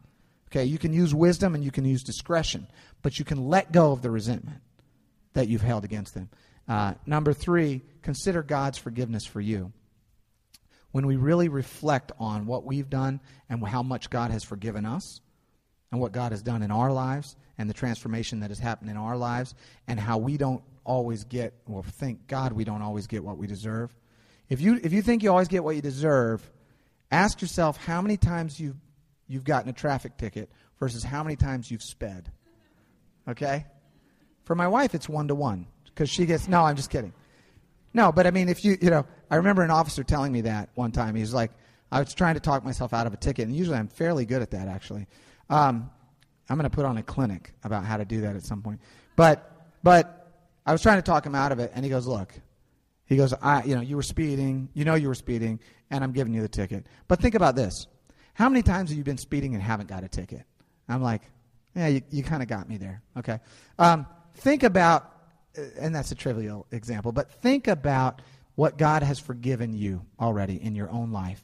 Okay, 0.48 0.64
you 0.64 0.78
can 0.78 0.92
use 0.92 1.14
wisdom 1.14 1.54
and 1.54 1.64
you 1.64 1.70
can 1.70 1.84
use 1.84 2.02
discretion, 2.02 2.68
but 3.06 3.20
you 3.20 3.24
can 3.24 3.46
let 3.46 3.70
go 3.70 3.92
of 3.92 4.02
the 4.02 4.10
resentment 4.10 4.60
that 5.34 5.46
you've 5.46 5.62
held 5.62 5.84
against 5.84 6.12
them. 6.12 6.28
Uh, 6.66 6.94
number 7.06 7.32
three, 7.32 7.80
consider 8.02 8.42
God's 8.42 8.78
forgiveness 8.78 9.24
for 9.24 9.40
you 9.40 9.72
when 10.90 11.06
we 11.06 11.14
really 11.14 11.48
reflect 11.48 12.10
on 12.18 12.46
what 12.46 12.64
we've 12.64 12.90
done 12.90 13.20
and 13.48 13.64
how 13.64 13.84
much 13.84 14.10
God 14.10 14.32
has 14.32 14.42
forgiven 14.42 14.84
us 14.84 15.20
and 15.92 16.00
what 16.00 16.10
God 16.10 16.32
has 16.32 16.42
done 16.42 16.64
in 16.64 16.72
our 16.72 16.90
lives 16.90 17.36
and 17.58 17.70
the 17.70 17.74
transformation 17.74 18.40
that 18.40 18.50
has 18.50 18.58
happened 18.58 18.90
in 18.90 18.96
our 18.96 19.16
lives 19.16 19.54
and 19.86 20.00
how 20.00 20.18
we 20.18 20.36
don't 20.36 20.64
always 20.82 21.22
get 21.22 21.54
well 21.68 21.84
thank 21.84 22.26
God 22.26 22.52
we 22.52 22.64
don't 22.64 22.82
always 22.82 23.06
get 23.06 23.22
what 23.22 23.38
we 23.38 23.46
deserve. 23.46 23.94
If 24.48 24.60
you 24.60 24.80
if 24.82 24.92
you 24.92 25.00
think 25.00 25.22
you 25.22 25.30
always 25.30 25.46
get 25.46 25.62
what 25.62 25.76
you 25.76 25.82
deserve, 25.82 26.50
ask 27.12 27.40
yourself 27.40 27.76
how 27.76 28.02
many 28.02 28.16
times 28.16 28.58
you've 28.58 28.80
you've 29.28 29.44
gotten 29.44 29.70
a 29.70 29.72
traffic 29.72 30.16
ticket 30.16 30.50
versus 30.80 31.04
how 31.04 31.22
many 31.22 31.36
times 31.36 31.70
you've 31.70 31.84
sped. 31.84 32.32
Okay? 33.28 33.66
For 34.44 34.54
my 34.54 34.68
wife 34.68 34.94
it's 34.94 35.08
one 35.08 35.28
to 35.28 35.34
one 35.34 35.66
because 35.84 36.10
she 36.10 36.26
gets 36.26 36.48
no, 36.48 36.62
I'm 36.62 36.76
just 36.76 36.90
kidding. 36.90 37.12
No, 37.96 38.12
but 38.12 38.26
I 38.26 38.30
mean, 38.30 38.50
if 38.50 38.62
you, 38.62 38.76
you 38.82 38.90
know, 38.90 39.06
I 39.30 39.36
remember 39.36 39.62
an 39.62 39.70
officer 39.70 40.04
telling 40.04 40.30
me 40.30 40.42
that 40.42 40.68
one 40.74 40.92
time. 40.92 41.14
He 41.14 41.22
was 41.22 41.32
like, 41.32 41.50
I 41.90 42.00
was 42.00 42.12
trying 42.12 42.34
to 42.34 42.40
talk 42.40 42.62
myself 42.62 42.92
out 42.92 43.06
of 43.06 43.14
a 43.14 43.16
ticket, 43.16 43.46
and 43.46 43.56
usually 43.56 43.78
I'm 43.78 43.88
fairly 43.88 44.26
good 44.26 44.42
at 44.42 44.50
that, 44.50 44.68
actually. 44.68 45.06
Um, 45.48 45.90
I'm 46.48 46.58
going 46.58 46.68
to 46.68 46.74
put 46.74 46.84
on 46.84 46.98
a 46.98 47.02
clinic 47.02 47.54
about 47.64 47.84
how 47.84 47.96
to 47.96 48.04
do 48.04 48.20
that 48.20 48.36
at 48.36 48.44
some 48.44 48.60
point. 48.60 48.80
But, 49.16 49.50
but 49.82 50.30
I 50.66 50.72
was 50.72 50.82
trying 50.82 50.98
to 50.98 51.02
talk 51.02 51.24
him 51.24 51.34
out 51.34 51.52
of 51.52 51.58
it, 51.58 51.72
and 51.74 51.84
he 51.84 51.90
goes, 51.90 52.06
look, 52.06 52.34
he 53.06 53.16
goes, 53.16 53.32
I, 53.40 53.62
you 53.62 53.74
know, 53.74 53.80
you 53.80 53.96
were 53.96 54.02
speeding, 54.02 54.68
you 54.74 54.84
know 54.84 54.94
you 54.94 55.08
were 55.08 55.14
speeding, 55.14 55.60
and 55.90 56.04
I'm 56.04 56.12
giving 56.12 56.34
you 56.34 56.42
the 56.42 56.48
ticket. 56.48 56.86
But 57.08 57.20
think 57.20 57.34
about 57.34 57.56
this. 57.56 57.86
How 58.34 58.48
many 58.48 58.62
times 58.62 58.90
have 58.90 58.98
you 58.98 59.04
been 59.04 59.16
speeding 59.16 59.54
and 59.54 59.62
haven't 59.62 59.88
got 59.88 60.04
a 60.04 60.08
ticket? 60.08 60.42
I'm 60.88 61.02
like, 61.02 61.22
yeah, 61.76 61.88
you, 61.88 62.02
you 62.10 62.22
kind 62.22 62.42
of 62.42 62.48
got 62.48 62.68
me 62.68 62.78
there. 62.78 63.02
Okay. 63.16 63.38
Um, 63.78 64.06
think 64.34 64.62
about 64.62 65.12
and 65.78 65.94
that's 65.94 66.12
a 66.12 66.14
trivial 66.14 66.66
example, 66.70 67.12
but 67.12 67.30
think 67.42 67.68
about 67.68 68.22
what 68.54 68.78
God 68.78 69.02
has 69.02 69.18
forgiven 69.18 69.72
you 69.72 70.04
already 70.20 70.62
in 70.62 70.74
your 70.74 70.90
own 70.90 71.12
life. 71.12 71.42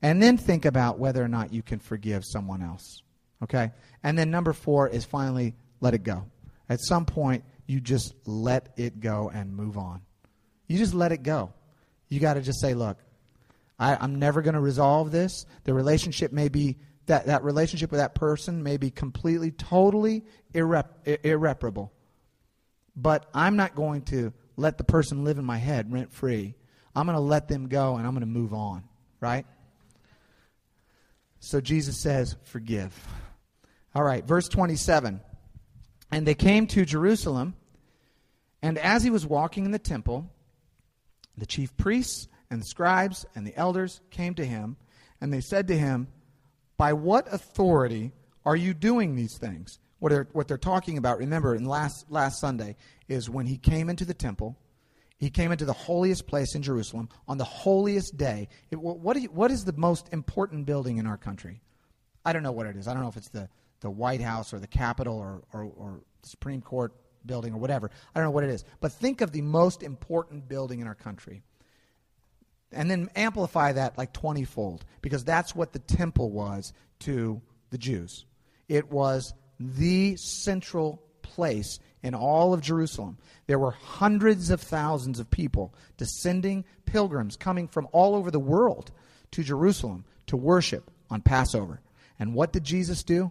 And 0.00 0.22
then 0.22 0.36
think 0.36 0.64
about 0.64 0.98
whether 0.98 1.22
or 1.22 1.28
not 1.28 1.52
you 1.52 1.62
can 1.62 1.78
forgive 1.78 2.24
someone 2.24 2.62
else. 2.62 3.02
Okay? 3.42 3.70
And 4.02 4.18
then 4.18 4.30
number 4.30 4.52
four 4.52 4.88
is 4.88 5.04
finally 5.04 5.54
let 5.80 5.94
it 5.94 6.02
go. 6.02 6.24
At 6.68 6.80
some 6.80 7.04
point, 7.04 7.44
you 7.66 7.80
just 7.80 8.14
let 8.26 8.72
it 8.76 9.00
go 9.00 9.30
and 9.32 9.54
move 9.54 9.78
on. 9.78 10.02
You 10.66 10.78
just 10.78 10.94
let 10.94 11.12
it 11.12 11.22
go. 11.22 11.52
You 12.08 12.18
got 12.18 12.34
to 12.34 12.40
just 12.40 12.60
say, 12.60 12.74
look, 12.74 12.98
I, 13.78 14.02
am 14.02 14.18
never 14.18 14.42
going 14.42 14.54
to 14.54 14.60
resolve 14.60 15.12
this. 15.12 15.44
The 15.64 15.74
relationship 15.74 16.32
may 16.32 16.48
be, 16.48 16.78
that, 17.06 17.26
that 17.26 17.44
relationship 17.44 17.90
with 17.90 18.00
that 18.00 18.14
person 18.14 18.62
may 18.62 18.76
be 18.76 18.90
completely, 18.90 19.50
totally 19.50 20.24
irrep- 20.54 21.18
irreparable. 21.24 21.92
But 22.94 23.26
I'm 23.34 23.56
not 23.56 23.74
going 23.74 24.02
to 24.02 24.32
let 24.56 24.78
the 24.78 24.84
person 24.84 25.24
live 25.24 25.38
in 25.38 25.44
my 25.44 25.58
head 25.58 25.92
rent 25.92 26.12
free. 26.12 26.54
I'm 26.94 27.06
going 27.06 27.16
to 27.16 27.20
let 27.20 27.48
them 27.48 27.68
go 27.68 27.96
and 27.96 28.06
I'm 28.06 28.12
going 28.12 28.20
to 28.20 28.26
move 28.26 28.52
on, 28.52 28.84
right? 29.20 29.46
So 31.40 31.60
Jesus 31.60 31.98
says, 31.98 32.36
forgive. 32.44 32.94
All 33.94 34.04
right, 34.04 34.24
verse 34.24 34.48
27. 34.48 35.20
And 36.12 36.26
they 36.26 36.34
came 36.34 36.66
to 36.68 36.84
Jerusalem, 36.84 37.54
and 38.60 38.78
as 38.78 39.02
he 39.02 39.10
was 39.10 39.26
walking 39.26 39.64
in 39.64 39.70
the 39.70 39.78
temple, 39.78 40.30
the 41.36 41.46
chief 41.46 41.76
priests 41.76 42.28
and 42.50 42.60
the 42.60 42.66
scribes 42.66 43.24
and 43.34 43.46
the 43.46 43.56
elders 43.56 44.00
came 44.10 44.34
to 44.34 44.44
him, 44.44 44.76
and 45.20 45.32
they 45.32 45.40
said 45.40 45.68
to 45.68 45.76
him, 45.76 46.08
By 46.82 46.94
what 46.94 47.32
authority 47.32 48.10
are 48.44 48.56
you 48.56 48.74
doing 48.74 49.14
these 49.14 49.38
things? 49.38 49.78
What 50.00 50.08
they're, 50.08 50.26
what 50.32 50.48
they're 50.48 50.58
talking 50.58 50.98
about, 50.98 51.18
remember, 51.18 51.54
in 51.54 51.64
last, 51.64 52.10
last 52.10 52.40
Sunday, 52.40 52.74
is 53.06 53.30
when 53.30 53.46
he 53.46 53.56
came 53.56 53.88
into 53.88 54.04
the 54.04 54.14
temple, 54.14 54.58
he 55.16 55.30
came 55.30 55.52
into 55.52 55.64
the 55.64 55.72
holiest 55.72 56.26
place 56.26 56.56
in 56.56 56.62
Jerusalem 56.64 57.08
on 57.28 57.38
the 57.38 57.44
holiest 57.44 58.16
day. 58.16 58.48
It, 58.72 58.80
what, 58.80 59.16
you, 59.22 59.28
what 59.28 59.52
is 59.52 59.64
the 59.64 59.74
most 59.74 60.08
important 60.12 60.66
building 60.66 60.98
in 60.98 61.06
our 61.06 61.16
country? 61.16 61.60
I 62.24 62.32
don't 62.32 62.42
know 62.42 62.50
what 62.50 62.66
it 62.66 62.74
is. 62.74 62.88
I 62.88 62.94
don't 62.94 63.02
know 63.04 63.08
if 63.08 63.16
it's 63.16 63.28
the, 63.28 63.48
the 63.78 63.88
White 63.88 64.20
House 64.20 64.52
or 64.52 64.58
the 64.58 64.66
Capitol 64.66 65.16
or, 65.16 65.44
or, 65.52 65.72
or 65.76 66.00
Supreme 66.24 66.62
Court 66.62 66.92
building 67.24 67.54
or 67.54 67.58
whatever. 67.58 67.92
I 68.12 68.18
don't 68.18 68.26
know 68.26 68.32
what 68.32 68.42
it 68.42 68.50
is. 68.50 68.64
But 68.80 68.90
think 68.90 69.20
of 69.20 69.30
the 69.30 69.42
most 69.42 69.84
important 69.84 70.48
building 70.48 70.80
in 70.80 70.88
our 70.88 70.96
country. 70.96 71.44
And 72.72 72.90
then 72.90 73.10
amplify 73.14 73.72
that 73.72 73.98
like 73.98 74.12
20 74.12 74.44
fold, 74.44 74.84
because 75.00 75.24
that's 75.24 75.54
what 75.54 75.72
the 75.72 75.78
temple 75.78 76.30
was 76.30 76.72
to 77.00 77.40
the 77.70 77.78
Jews. 77.78 78.24
It 78.68 78.90
was 78.90 79.34
the 79.58 80.16
central 80.16 81.02
place 81.22 81.78
in 82.02 82.14
all 82.14 82.52
of 82.52 82.60
Jerusalem. 82.60 83.18
There 83.46 83.58
were 83.58 83.70
hundreds 83.70 84.50
of 84.50 84.60
thousands 84.60 85.20
of 85.20 85.30
people, 85.30 85.74
descending 85.96 86.64
pilgrims 86.84 87.36
coming 87.36 87.68
from 87.68 87.88
all 87.92 88.14
over 88.14 88.30
the 88.30 88.40
world 88.40 88.90
to 89.32 89.42
Jerusalem 89.42 90.04
to 90.26 90.36
worship 90.36 90.90
on 91.10 91.22
Passover. 91.22 91.80
And 92.18 92.34
what 92.34 92.52
did 92.52 92.64
Jesus 92.64 93.02
do? 93.02 93.30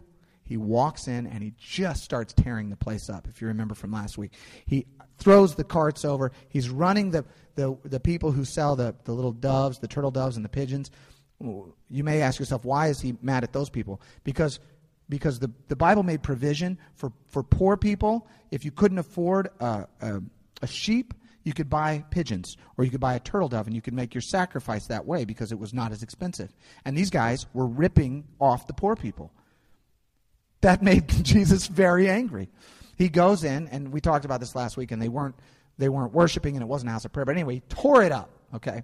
He 0.52 0.58
walks 0.58 1.08
in 1.08 1.28
and 1.28 1.41
he 1.41 1.54
just 1.58 2.04
starts 2.04 2.34
tearing 2.34 2.70
the 2.70 2.76
place 2.76 3.10
up, 3.10 3.26
if 3.30 3.39
you 3.39 3.47
remember 3.47 3.74
from 3.74 3.93
last 3.93 4.18
week. 4.18 4.34
He 4.66 4.86
throws 5.18 5.56
the 5.56 5.64
carts 5.64 6.04
over. 6.04 6.34
He's 6.49 6.70
running 6.70 7.12
the, 7.12 7.24
the, 7.56 7.78
the 7.86 8.02
people 8.02 8.34
who 8.34 8.43
sell 8.43 8.76
the, 8.76 8.93
the 9.06 9.14
little 9.14 9.32
doves, 9.32 9.80
the 9.80 9.88
turtle 9.88 10.12
doves, 10.12 10.36
and 10.36 10.43
the 10.43 10.49
pigeons. 10.49 10.91
You 11.39 12.04
may 12.04 12.22
ask 12.22 12.38
yourself, 12.38 12.66
why 12.66 12.88
is 12.88 12.99
he 12.99 13.16
mad 13.22 13.45
at 13.45 13.54
those 13.54 13.70
people? 13.70 14.02
Because 14.26 14.60
because 15.08 15.39
the, 15.39 15.49
the 15.70 15.76
Bible 15.78 16.04
made 16.04 16.22
provision 16.22 16.78
for, 16.95 17.14
for 17.30 17.43
poor 17.43 17.78
people. 17.78 18.28
If 18.52 18.66
you 18.66 18.72
couldn't 18.72 18.97
afford 18.97 19.52
a, 19.62 19.88
a, 20.02 20.22
a, 20.62 20.68
sheep, 20.68 21.14
you 21.45 21.54
could 21.54 21.70
buy 21.70 22.04
pigeons 22.12 22.58
or 22.78 22.84
you 22.84 22.91
could 22.91 22.99
buy 22.99 23.16
a 23.16 23.22
turtle 23.22 23.47
dove 23.47 23.68
and 23.68 23.76
you 23.76 23.82
could 23.82 23.93
make 23.93 24.14
your 24.14 24.22
sacrifice 24.22 24.88
that 24.88 25.06
way 25.06 25.24
because 25.24 25.54
it 25.54 25.60
was 25.60 25.74
not 25.74 25.93
as 25.93 26.04
expensive. 26.04 26.54
And 26.84 26.97
these 26.97 27.10
guys 27.10 27.45
were 27.54 27.68
ripping 27.68 28.26
off 28.38 28.68
the 28.68 28.74
poor 28.74 28.97
people. 28.97 29.32
That 30.62 30.82
made 30.82 31.07
Jesus 31.24 31.68
very 31.68 32.09
angry. 32.09 32.49
He 32.97 33.09
goes 33.09 33.43
in, 33.43 33.68
and 33.70 33.91
we 33.91 34.01
talked 34.01 34.26
about 34.26 34.39
this 34.39 34.55
last 34.55 34.78
week, 34.78 34.91
and 34.91 35.01
they 35.01 35.09
weren't 35.09 35.36
they 35.78 35.89
weren't 35.89 36.14
worshiping, 36.14 36.55
and 36.55 36.64
it 36.64 36.68
wasn't 36.68 36.89
a 36.89 36.91
house 36.93 37.05
of 37.05 37.14
prayer. 37.14 37.26
But 37.26 37.36
anyway, 37.36 37.55
he 37.55 37.59
tore 37.62 38.03
it 38.03 38.12
up. 38.12 38.30
Okay, 38.53 38.84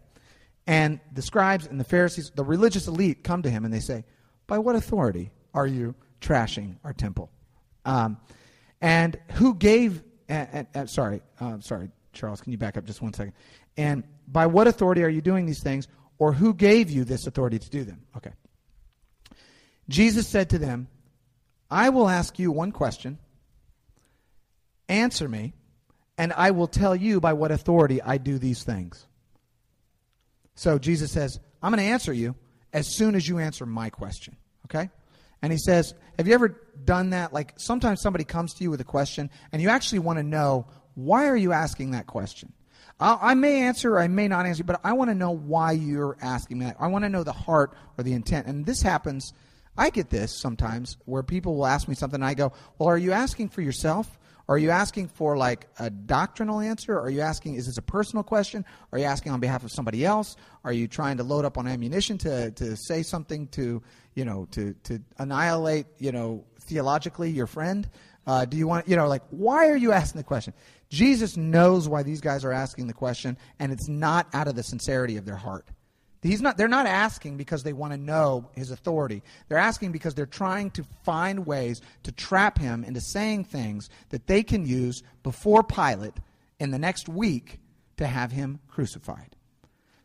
and 0.66 1.00
the 1.14 1.22
scribes 1.22 1.68
and 1.68 1.80
the 1.80 1.84
Pharisees, 1.86 2.32
the 2.36 2.44
religious 2.44 2.88
elite, 2.88 3.24
come 3.24 3.44
to 3.44 3.50
him 3.50 3.66
and 3.66 3.74
they 3.74 3.80
say, 3.80 4.06
"By 4.48 4.58
what 4.60 4.76
authority 4.76 5.32
are 5.54 5.68
you 5.68 5.96
trashing 6.22 6.76
our 6.84 6.94
temple. 6.94 7.30
Um, 7.86 8.18
and 8.82 9.18
who 9.34 9.56
gave, 9.56 10.04
and, 10.28 10.68
and, 10.74 10.90
sorry, 10.90 11.22
uh, 11.40 11.60
sorry, 11.60 11.90
Charles, 12.14 12.42
can 12.42 12.52
you 12.52 12.58
back 12.58 12.78
up 12.78 12.86
just 12.86 13.02
one 13.02 13.14
second? 13.14 13.34
And 13.76 14.04
by 14.28 14.46
what 14.46 14.68
authority 14.68 15.04
are 15.04 15.10
you 15.10 15.22
doing 15.22 15.46
these 15.46 15.62
things, 15.62 15.88
or 16.20 16.34
who 16.34 16.54
gave 16.54 16.90
you 16.90 17.04
this 17.04 17.28
authority 17.28 17.60
to 17.60 17.70
do 17.70 17.84
them? 17.84 18.02
Okay. 18.16 18.32
Jesus 19.90 20.28
said 20.28 20.50
to 20.50 20.58
them, 20.58 20.88
I 21.70 21.90
will 21.90 22.08
ask 22.08 22.40
you 22.40 22.52
one 22.52 22.72
question. 22.72 23.18
Answer 24.90 25.28
me, 25.28 25.54
and 26.18 26.32
I 26.34 26.52
will 26.52 26.68
tell 26.68 26.96
you 26.96 27.20
by 27.20 27.34
what 27.34 27.52
authority 27.52 28.02
I 28.02 28.18
do 28.18 28.38
these 28.38 28.64
things. 28.64 29.06
So 30.56 30.80
Jesus 30.80 31.12
says, 31.12 31.40
I'm 31.62 31.72
going 31.72 31.84
to 31.84 31.92
answer 31.92 32.14
you 32.14 32.36
as 32.74 32.88
soon 32.88 33.16
as 33.16 33.28
you 33.28 33.40
answer 33.40 33.66
my 33.66 33.90
question. 33.90 34.38
Okay? 34.66 34.90
And 35.42 35.52
he 35.52 35.60
says, 35.60 35.94
Have 36.18 36.28
you 36.28 36.34
ever 36.34 36.60
done 36.84 37.12
that? 37.12 37.34
Like 37.34 37.54
sometimes 37.58 38.02
somebody 38.02 38.24
comes 38.24 38.54
to 38.56 38.64
you 38.64 38.72
with 38.72 38.82
a 38.82 38.86
question 38.86 39.30
and 39.52 39.62
you 39.62 39.70
actually 39.70 40.00
want 40.00 40.18
to 40.18 40.24
know, 40.24 40.68
why 40.96 41.28
are 41.28 41.36
you 41.36 41.52
asking 41.54 41.92
that 41.92 42.08
question? 42.08 42.54
I 43.00 43.36
may 43.36 43.62
answer 43.62 43.94
or 43.94 44.00
I 44.00 44.08
may 44.08 44.28
not 44.28 44.48
answer, 44.48 44.64
but 44.64 44.82
I 44.84 44.94
want 44.94 45.12
to 45.12 45.16
know 45.16 45.30
why 45.30 45.74
you're 45.74 46.18
asking 46.20 46.58
me 46.58 46.66
that. 46.66 46.78
I 46.80 46.88
want 46.88 47.06
to 47.06 47.10
know 47.10 47.24
the 47.24 47.32
heart 47.32 47.76
or 47.96 48.04
the 48.04 48.14
intent. 48.14 48.48
And 48.48 48.66
this 48.66 48.82
happens, 48.82 49.34
I 49.78 49.90
get 49.90 50.10
this 50.10 50.32
sometimes 50.32 50.98
where 51.06 51.24
people 51.24 51.56
will 51.56 51.68
ask 51.68 51.88
me 51.88 51.96
something 51.96 52.18
and 52.22 52.26
I 52.26 52.34
go, 52.34 52.54
Well, 52.78 52.90
are 52.90 52.98
you 52.98 53.12
asking 53.12 53.50
for 53.50 53.62
yourself? 53.62 54.18
Are 54.50 54.58
you 54.58 54.70
asking 54.70 55.10
for 55.10 55.36
like 55.36 55.68
a 55.78 55.90
doctrinal 55.90 56.62
answer? 56.62 56.98
Are 56.98 57.10
you 57.10 57.20
asking, 57.20 57.56
is 57.56 57.66
this 57.66 57.78
a 57.78 57.82
personal 57.82 58.24
question? 58.24 58.64
Are 58.94 58.98
you 58.98 59.04
asking 59.04 59.34
on 59.34 59.42
behalf 59.42 59.64
of 59.64 59.72
somebody 59.72 60.06
else? 60.06 60.38
Are 60.64 60.72
you 60.72 60.88
trying 60.88 61.18
to 61.18 61.24
load 61.24 61.44
up 61.44 61.58
on 61.58 61.68
ammunition 61.68 62.18
to, 62.20 62.52
to 62.52 62.78
say 62.78 63.04
something 63.04 63.48
to, 63.50 63.82
you 64.16 64.24
know, 64.24 64.48
to, 64.52 64.74
to 64.86 65.02
annihilate, 65.18 65.88
you 65.98 66.14
know, 66.14 66.46
theologically 66.62 67.30
your 67.30 67.48
friend? 67.48 67.90
Uh, 68.26 68.46
do 68.46 68.56
you 68.56 68.68
want, 68.68 68.88
you 68.88 68.96
know, 68.96 69.08
like, 69.08 69.24
why 69.32 69.68
are 69.68 69.76
you 69.76 69.92
asking 69.92 70.20
the 70.20 70.24
question? 70.24 70.54
Jesus 70.90 71.36
knows 71.36 71.90
why 71.90 72.04
these 72.04 72.22
guys 72.22 72.46
are 72.46 72.54
asking 72.54 72.88
the 72.88 72.94
question, 72.94 73.38
and 73.60 73.74
it's 73.74 73.90
not 73.90 74.28
out 74.34 74.48
of 74.48 74.56
the 74.56 74.64
sincerity 74.64 75.18
of 75.18 75.26
their 75.26 75.36
heart. 75.36 75.68
He's 76.22 76.42
not, 76.42 76.58
they're 76.58 76.68
not 76.68 76.88
asking 76.88 77.38
because 77.38 77.64
they 77.64 77.74
want 77.74 77.94
to 77.94 77.98
know 77.98 78.50
his 78.56 78.72
authority. 78.72 79.22
They're 79.48 79.58
asking 79.58 79.92
because 79.92 80.16
they're 80.16 80.26
trying 80.26 80.72
to 80.72 80.84
find 81.04 81.46
ways 81.46 81.82
to 82.04 82.12
trap 82.12 82.58
him 82.58 82.84
into 82.84 83.02
saying 83.02 83.46
things 83.46 83.90
that 84.10 84.28
they 84.28 84.44
can 84.44 84.66
use 84.66 85.04
before 85.24 85.64
Pilate 85.64 86.16
in 86.60 86.72
the 86.72 86.80
next 86.80 87.08
week 87.08 87.60
to 87.98 88.08
have 88.08 88.32
him 88.32 88.60
crucified. 88.68 89.36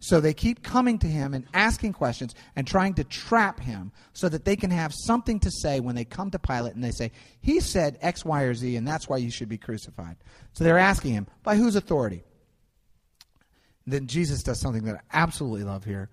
So 0.00 0.20
they 0.20 0.34
keep 0.34 0.64
coming 0.64 0.98
to 0.98 1.06
him 1.06 1.32
and 1.32 1.46
asking 1.54 1.92
questions 1.92 2.34
and 2.56 2.66
trying 2.66 2.94
to 2.94 3.04
trap 3.04 3.60
him 3.60 3.92
so 4.12 4.28
that 4.28 4.44
they 4.44 4.56
can 4.56 4.72
have 4.72 4.92
something 4.92 5.38
to 5.40 5.50
say 5.50 5.78
when 5.78 5.94
they 5.94 6.04
come 6.04 6.28
to 6.32 6.40
Pilate 6.40 6.74
and 6.74 6.82
they 6.82 6.90
say, 6.90 7.12
He 7.40 7.60
said 7.60 7.98
X, 8.02 8.24
Y, 8.24 8.42
or 8.42 8.52
Z, 8.52 8.74
and 8.74 8.86
that's 8.86 9.08
why 9.08 9.18
you 9.18 9.30
should 9.30 9.48
be 9.48 9.58
crucified. 9.58 10.16
So 10.54 10.64
they're 10.64 10.76
asking 10.76 11.12
him, 11.12 11.28
By 11.44 11.54
whose 11.54 11.76
authority? 11.76 12.24
Then 13.86 14.06
Jesus 14.06 14.42
does 14.42 14.60
something 14.60 14.84
that 14.84 14.96
I 14.96 15.00
absolutely 15.12 15.64
love 15.64 15.84
here. 15.84 16.08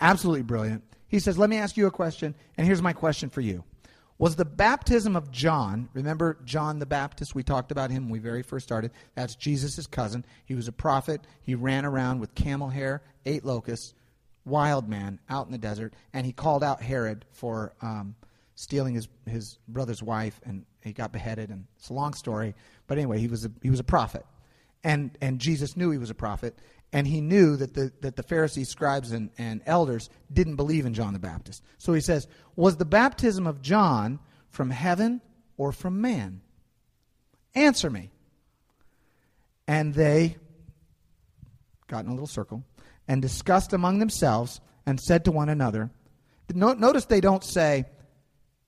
Absolutely 0.00 0.42
brilliant. 0.42 0.82
He 1.08 1.18
says, 1.18 1.38
Let 1.38 1.50
me 1.50 1.56
ask 1.58 1.76
you 1.76 1.86
a 1.86 1.90
question, 1.90 2.34
and 2.56 2.66
here's 2.66 2.82
my 2.82 2.92
question 2.92 3.30
for 3.30 3.40
you. 3.40 3.64
Was 4.16 4.36
the 4.36 4.44
baptism 4.44 5.16
of 5.16 5.30
John, 5.32 5.88
remember 5.92 6.38
John 6.44 6.78
the 6.78 6.86
Baptist? 6.86 7.34
We 7.34 7.42
talked 7.42 7.72
about 7.72 7.90
him 7.90 8.04
when 8.04 8.12
we 8.12 8.18
very 8.20 8.42
first 8.42 8.64
started. 8.64 8.92
That's 9.16 9.34
Jesus' 9.34 9.86
cousin. 9.88 10.24
He 10.46 10.54
was 10.54 10.68
a 10.68 10.72
prophet. 10.72 11.22
He 11.42 11.56
ran 11.56 11.84
around 11.84 12.20
with 12.20 12.34
camel 12.34 12.68
hair, 12.68 13.02
ate 13.26 13.44
locusts, 13.44 13.92
wild 14.44 14.88
man 14.88 15.18
out 15.28 15.46
in 15.46 15.52
the 15.52 15.58
desert, 15.58 15.94
and 16.12 16.24
he 16.24 16.32
called 16.32 16.62
out 16.62 16.80
Herod 16.80 17.24
for 17.32 17.74
um, 17.82 18.14
stealing 18.54 18.94
his, 18.94 19.08
his 19.26 19.58
brother's 19.66 20.02
wife, 20.02 20.40
and 20.44 20.64
he 20.82 20.92
got 20.92 21.12
beheaded. 21.12 21.50
And 21.50 21.66
it's 21.78 21.88
a 21.88 21.94
long 21.94 22.14
story. 22.14 22.54
But 22.86 22.98
anyway, 22.98 23.18
he 23.18 23.26
was 23.26 23.44
a, 23.44 23.50
he 23.62 23.70
was 23.70 23.80
a 23.80 23.84
prophet. 23.84 24.24
And, 24.84 25.16
and 25.20 25.40
Jesus 25.40 25.76
knew 25.76 25.90
he 25.90 25.98
was 25.98 26.10
a 26.10 26.14
prophet, 26.14 26.58
and 26.94 27.08
he 27.08 27.20
knew 27.20 27.56
that 27.56 27.74
the, 27.74 27.92
that 28.02 28.14
the 28.14 28.22
Pharisees, 28.22 28.68
scribes, 28.68 29.10
and, 29.10 29.28
and 29.36 29.60
elders 29.66 30.08
didn't 30.32 30.54
believe 30.54 30.86
in 30.86 30.94
John 30.94 31.12
the 31.12 31.18
Baptist. 31.18 31.60
So 31.76 31.92
he 31.92 32.00
says, 32.00 32.28
Was 32.54 32.76
the 32.76 32.84
baptism 32.84 33.48
of 33.48 33.60
John 33.60 34.20
from 34.48 34.70
heaven 34.70 35.20
or 35.56 35.72
from 35.72 36.00
man? 36.00 36.40
Answer 37.56 37.90
me. 37.90 38.10
And 39.66 39.92
they 39.92 40.36
got 41.88 42.04
in 42.04 42.10
a 42.10 42.14
little 42.14 42.28
circle 42.28 42.62
and 43.08 43.20
discussed 43.20 43.72
among 43.72 43.98
themselves 43.98 44.60
and 44.86 45.00
said 45.00 45.24
to 45.24 45.32
one 45.32 45.48
another, 45.48 45.90
Notice 46.54 47.06
they 47.06 47.20
don't 47.20 47.42
say, 47.42 47.86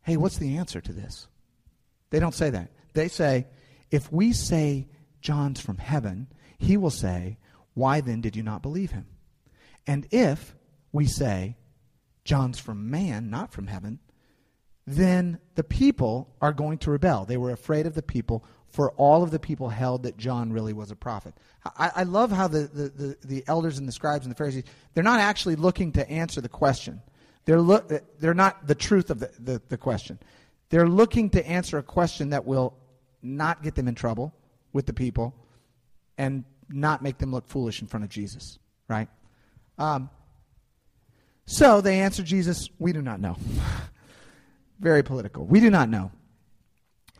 Hey, 0.02 0.16
what's 0.16 0.38
the 0.38 0.56
answer 0.56 0.80
to 0.80 0.92
this? 0.92 1.28
They 2.10 2.18
don't 2.18 2.34
say 2.34 2.50
that. 2.50 2.72
They 2.92 3.06
say, 3.06 3.46
If 3.92 4.10
we 4.12 4.32
say 4.32 4.88
John's 5.20 5.60
from 5.60 5.78
heaven, 5.78 6.26
he 6.58 6.76
will 6.76 6.90
say, 6.90 7.38
why 7.76 8.00
then 8.00 8.22
did 8.22 8.34
you 8.34 8.42
not 8.42 8.62
believe 8.62 8.92
him? 8.92 9.04
And 9.86 10.06
if 10.10 10.56
we 10.92 11.06
say, 11.06 11.56
John's 12.24 12.58
from 12.58 12.90
man, 12.90 13.28
not 13.28 13.52
from 13.52 13.66
heaven, 13.66 13.98
then 14.86 15.38
the 15.56 15.62
people 15.62 16.34
are 16.40 16.54
going 16.54 16.78
to 16.78 16.90
rebel. 16.90 17.26
They 17.26 17.36
were 17.36 17.50
afraid 17.50 17.86
of 17.86 17.94
the 17.94 18.02
people, 18.02 18.46
for 18.66 18.92
all 18.92 19.22
of 19.22 19.30
the 19.30 19.38
people 19.38 19.68
held 19.68 20.04
that 20.04 20.16
John 20.16 20.54
really 20.54 20.72
was 20.72 20.90
a 20.90 20.96
prophet. 20.96 21.34
I, 21.76 21.90
I 21.96 22.02
love 22.04 22.32
how 22.32 22.48
the, 22.48 22.60
the, 22.60 22.88
the, 22.88 23.16
the, 23.22 23.44
elders 23.46 23.76
and 23.76 23.86
the 23.86 23.92
scribes 23.92 24.24
and 24.24 24.34
the 24.34 24.38
Pharisees, 24.38 24.64
they're 24.94 25.04
not 25.04 25.20
actually 25.20 25.56
looking 25.56 25.92
to 25.92 26.10
answer 26.10 26.40
the 26.40 26.48
question. 26.48 27.02
They're, 27.44 27.60
look, 27.60 27.92
they're 28.18 28.32
not 28.32 28.66
the 28.66 28.74
truth 28.74 29.10
of 29.10 29.20
the, 29.20 29.30
the, 29.38 29.62
the 29.68 29.76
question. 29.76 30.18
They're 30.70 30.88
looking 30.88 31.28
to 31.30 31.46
answer 31.46 31.76
a 31.76 31.82
question 31.82 32.30
that 32.30 32.46
will 32.46 32.72
not 33.20 33.62
get 33.62 33.74
them 33.74 33.86
in 33.86 33.94
trouble 33.94 34.34
with 34.72 34.86
the 34.86 34.94
people 34.94 35.34
and 36.16 36.44
not 36.68 37.02
make 37.02 37.18
them 37.18 37.32
look 37.32 37.48
foolish 37.48 37.80
in 37.80 37.88
front 37.88 38.04
of 38.04 38.10
Jesus, 38.10 38.58
right? 38.88 39.08
Um, 39.78 40.10
so 41.46 41.80
they 41.80 42.00
answered 42.00 42.26
Jesus, 42.26 42.68
We 42.78 42.92
do 42.92 43.02
not 43.02 43.20
know. 43.20 43.36
Very 44.80 45.02
political. 45.02 45.44
We 45.46 45.60
do 45.60 45.70
not 45.70 45.88
know. 45.88 46.10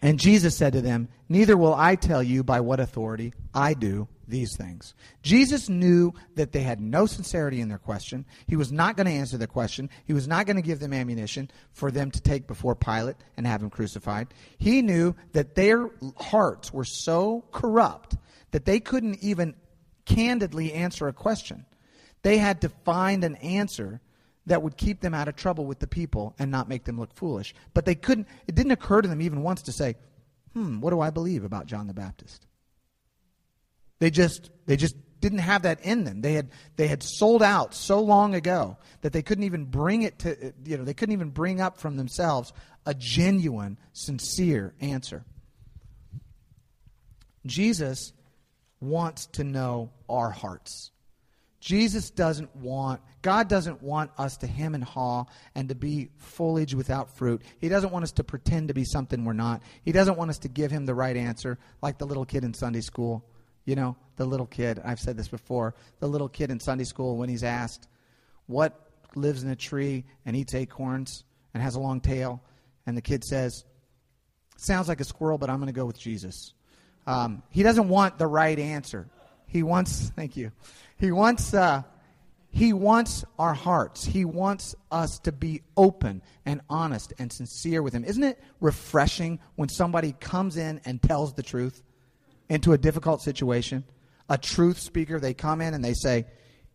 And 0.03 0.18
Jesus 0.18 0.57
said 0.57 0.74
to 0.74 0.82
them, 0.82 1.09
Neither 1.28 1.57
will 1.57 1.74
I 1.74 1.94
tell 1.94 2.22
you 2.22 2.44
by 2.44 2.61
what 2.61 2.80
authority 2.80 3.32
I 3.55 3.74
do 3.74 4.09
these 4.28 4.57
things. 4.57 4.94
Jesus 5.22 5.68
knew 5.68 6.12
that 6.34 6.53
they 6.53 6.62
had 6.62 6.80
no 6.80 7.07
sincerity 7.07 7.61
in 7.61 7.68
their 7.68 7.78
question. 7.78 8.26
He 8.47 8.57
was 8.57 8.72
not 8.72 8.97
going 8.97 9.07
to 9.07 9.12
answer 9.12 9.38
their 9.38 9.47
question. 9.47 9.88
He 10.05 10.12
was 10.12 10.26
not 10.26 10.47
going 10.47 10.57
to 10.57 10.62
give 10.62 10.80
them 10.80 10.92
ammunition 10.92 11.51
for 11.72 11.90
them 11.90 12.11
to 12.11 12.20
take 12.20 12.47
before 12.47 12.74
Pilate 12.74 13.16
and 13.36 13.47
have 13.47 13.62
him 13.62 13.70
crucified. 13.70 14.28
He 14.59 14.82
knew 14.82 15.14
that 15.32 15.55
their 15.55 15.90
hearts 16.16 16.72
were 16.72 16.84
so 16.84 17.44
corrupt 17.53 18.16
that 18.51 18.64
they 18.64 18.80
couldn't 18.80 19.22
even 19.22 19.55
candidly 20.05 20.72
answer 20.72 21.09
a 21.09 21.12
question. 21.12 21.66
They 22.22 22.38
had 22.38 22.61
to 22.62 22.68
find 22.68 23.24
an 23.24 23.36
answer 23.36 24.01
that 24.47 24.62
would 24.62 24.76
keep 24.76 25.01
them 25.01 25.14
out 25.14 25.28
of 25.28 25.36
trouble 25.36 25.66
with 25.66 25.80
the 25.80 25.86
people 25.86 26.34
and 26.38 26.51
not 26.51 26.68
make 26.68 26.84
them 26.84 26.99
look 26.99 27.12
foolish. 27.14 27.55
But 27.74 27.84
they 27.84 27.94
couldn't, 27.94 28.28
it 28.47 28.55
didn't 28.55 28.72
occur 28.72 29.03
to 29.03 29.09
them 29.09 29.20
even 29.20 29.42
once 29.42 29.62
to 29.62 29.72
say, 29.72 29.97
hmm, 30.53 30.80
what 30.80 30.90
do 30.90 31.01
I 31.01 31.11
believe 31.11 31.44
about 31.44 31.66
John 31.66 31.86
the 31.86 31.94
Baptist? 31.94 32.47
They 33.99 34.11
just 34.11 34.51
they 34.66 34.76
just 34.76 34.94
didn't 35.20 35.38
have 35.38 35.62
that 35.62 35.80
in 35.84 36.05
them. 36.05 36.20
They 36.20 36.34
had 36.34 36.51
they 36.76 36.86
had 36.86 37.03
sold 37.03 37.42
out 37.42 37.74
so 37.74 38.01
long 38.01 38.34
ago 38.34 38.76
that 39.01 39.12
they 39.12 39.22
couldn't 39.22 39.44
even 39.44 39.64
bring 39.64 40.03
it 40.03 40.18
to 40.20 40.53
you 40.64 40.76
know 40.76 40.84
they 40.84 40.94
couldn't 40.94 41.14
even 41.14 41.30
bring 41.30 41.61
up 41.61 41.78
from 41.78 41.97
themselves 41.97 42.53
a 42.84 42.94
genuine, 42.94 43.78
sincere 43.92 44.74
answer. 44.80 45.24
Jesus 47.47 48.12
wants 48.89 49.26
to 49.26 49.45
know 49.45 49.91
our 50.09 50.30
hearts. 50.30 50.91
Jesus 51.61 52.11
doesn't 52.11 52.55
want, 52.55 53.01
God 53.22 53.49
doesn't 53.49 53.82
want 53.82 54.12
us 54.18 54.37
to 54.39 54.47
hem 54.47 54.74
and 54.74 54.84
haw 54.84 55.24
and 55.55 55.68
to 55.68 55.74
be 55.74 56.11
foliage 56.16 56.74
without 56.74 57.16
fruit. 57.16 57.43
He 57.59 57.68
doesn't 57.68 57.91
want 57.91 58.05
us 58.05 58.12
to 58.12 58.24
pretend 58.24 58.68
to 58.68 58.74
be 58.74 58.84
something 58.84 59.24
we're 59.24 59.32
not. 59.32 59.62
He 59.82 59.91
doesn't 59.91 60.16
want 60.16 60.30
us 60.30 60.39
to 60.39 60.49
give 60.49 60.70
him 60.70 60.87
the 60.87 60.95
right 60.95 61.16
answer, 61.16 61.59
like 61.82 61.99
the 61.99 62.07
little 62.07 62.24
kid 62.24 62.45
in 62.45 62.55
Sunday 62.55 62.82
school. 62.82 63.24
You 63.64 63.74
know, 63.74 63.97
the 64.14 64.24
little 64.24 64.47
kid, 64.47 64.80
I've 64.84 65.01
said 65.01 65.16
this 65.16 65.26
before, 65.26 65.74
the 65.99 66.07
little 66.07 66.28
kid 66.28 66.53
in 66.53 66.61
Sunday 66.61 66.84
school, 66.84 67.16
when 67.16 67.28
he's 67.28 67.43
asked, 67.43 67.89
What 68.47 68.89
lives 69.16 69.43
in 69.43 69.51
a 69.51 69.57
tree 69.57 70.05
and 70.24 70.37
eats 70.37 70.55
acorns 70.55 71.24
and 71.53 71.61
has 71.61 71.74
a 71.74 71.80
long 71.80 72.01
tail? 72.01 72.45
And 72.87 72.97
the 72.97 73.03
kid 73.03 73.24
says, 73.24 73.64
Sounds 74.57 74.87
like 74.87 75.01
a 75.01 75.05
squirrel, 75.05 75.37
but 75.37 75.51
I'm 75.51 75.57
going 75.57 75.66
to 75.66 75.72
go 75.72 75.84
with 75.84 75.99
Jesus. 75.99 76.53
Um, 77.07 77.43
he 77.51 77.63
doesn't 77.63 77.89
want 77.89 78.19
the 78.19 78.27
right 78.27 78.59
answer. 78.59 79.09
He 79.47 79.63
wants, 79.63 80.11
thank 80.17 80.37
you. 80.37 80.53
He 80.99 81.13
wants, 81.13 81.55
uh, 81.55 81.83
he 82.51 82.73
wants 82.73 83.25
our 83.39 83.55
hearts. 83.55 84.05
He 84.05 84.25
wants 84.25 84.75
us 84.91 85.19
to 85.21 85.33
be 85.33 85.63
open 85.77 86.23
and 86.45 86.63
honest 86.69 87.13
and 87.19 87.33
sincere 87.33 87.83
with 87.83 87.93
him. 87.93 88.05
Isn't 88.05 88.25
it 88.25 88.43
refreshing 88.61 89.39
when 89.57 89.69
somebody 89.69 90.15
comes 90.19 90.57
in 90.57 90.81
and 90.85 91.01
tells 91.01 91.35
the 91.35 91.43
truth 91.43 91.83
into 92.49 92.73
a 92.73 92.79
difficult 92.79 93.23
situation? 93.23 93.85
A 94.29 94.39
truth 94.39 94.79
speaker, 94.79 95.21
they 95.21 95.35
come 95.35 95.61
in 95.61 95.75
and 95.75 95.85
they 95.85 95.95
say, 95.95 96.27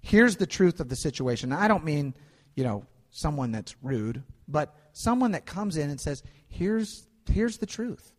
here's 0.02 0.38
the 0.38 0.48
truth 0.48 0.80
of 0.80 0.88
the 0.88 0.96
situation. 0.96 1.50
Now, 1.50 1.60
I 1.60 1.68
don't 1.68 1.84
mean, 1.84 2.14
you 2.56 2.64
know, 2.64 2.86
someone 3.10 3.52
that's 3.52 3.76
rude, 3.82 4.24
but 4.48 4.74
someone 4.94 5.32
that 5.32 5.46
comes 5.46 5.78
in 5.78 5.90
and 5.90 6.00
says, 6.00 6.24
here's, 6.48 7.08
here's 7.30 7.58
the 7.58 7.66
truth. 7.66 8.14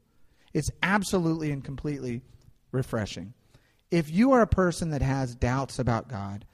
It's 0.54 0.70
absolutely 0.82 1.50
and 1.50 1.64
completely 1.64 2.22
refreshing. 2.70 3.34
If 3.90 4.10
you 4.10 4.32
are 4.32 4.42
a 4.42 4.46
person 4.46 4.90
that 4.90 5.02
has 5.02 5.34
doubts 5.34 5.78
about 5.78 6.08
God, 6.08 6.44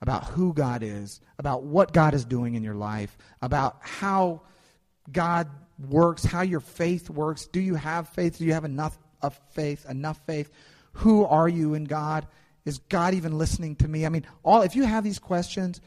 about 0.00 0.24
who 0.24 0.52
God 0.52 0.82
is, 0.82 1.20
about 1.38 1.62
what 1.64 1.92
God 1.92 2.14
is 2.14 2.24
doing 2.24 2.54
in 2.54 2.62
your 2.62 2.74
life, 2.74 3.16
about 3.42 3.78
how 3.80 4.42
God 5.10 5.48
works, 5.88 6.24
how 6.24 6.42
your 6.42 6.60
faith 6.60 7.10
works, 7.10 7.46
do 7.46 7.60
you 7.60 7.74
have 7.74 8.08
faith? 8.08 8.38
Do 8.38 8.44
you 8.44 8.52
have 8.52 8.64
enough 8.64 8.98
of 9.22 9.38
faith, 9.52 9.88
enough 9.88 10.20
faith? 10.26 10.50
Who 10.92 11.24
are 11.24 11.48
you 11.48 11.74
in 11.74 11.84
God? 11.84 12.26
Is 12.64 12.78
God 12.88 13.14
even 13.14 13.38
listening 13.38 13.76
to 13.76 13.88
me? 13.88 14.04
I 14.04 14.08
mean, 14.08 14.26
all 14.44 14.62
if 14.62 14.76
you 14.76 14.84
have 14.84 15.04
these 15.04 15.18
questions, 15.18 15.80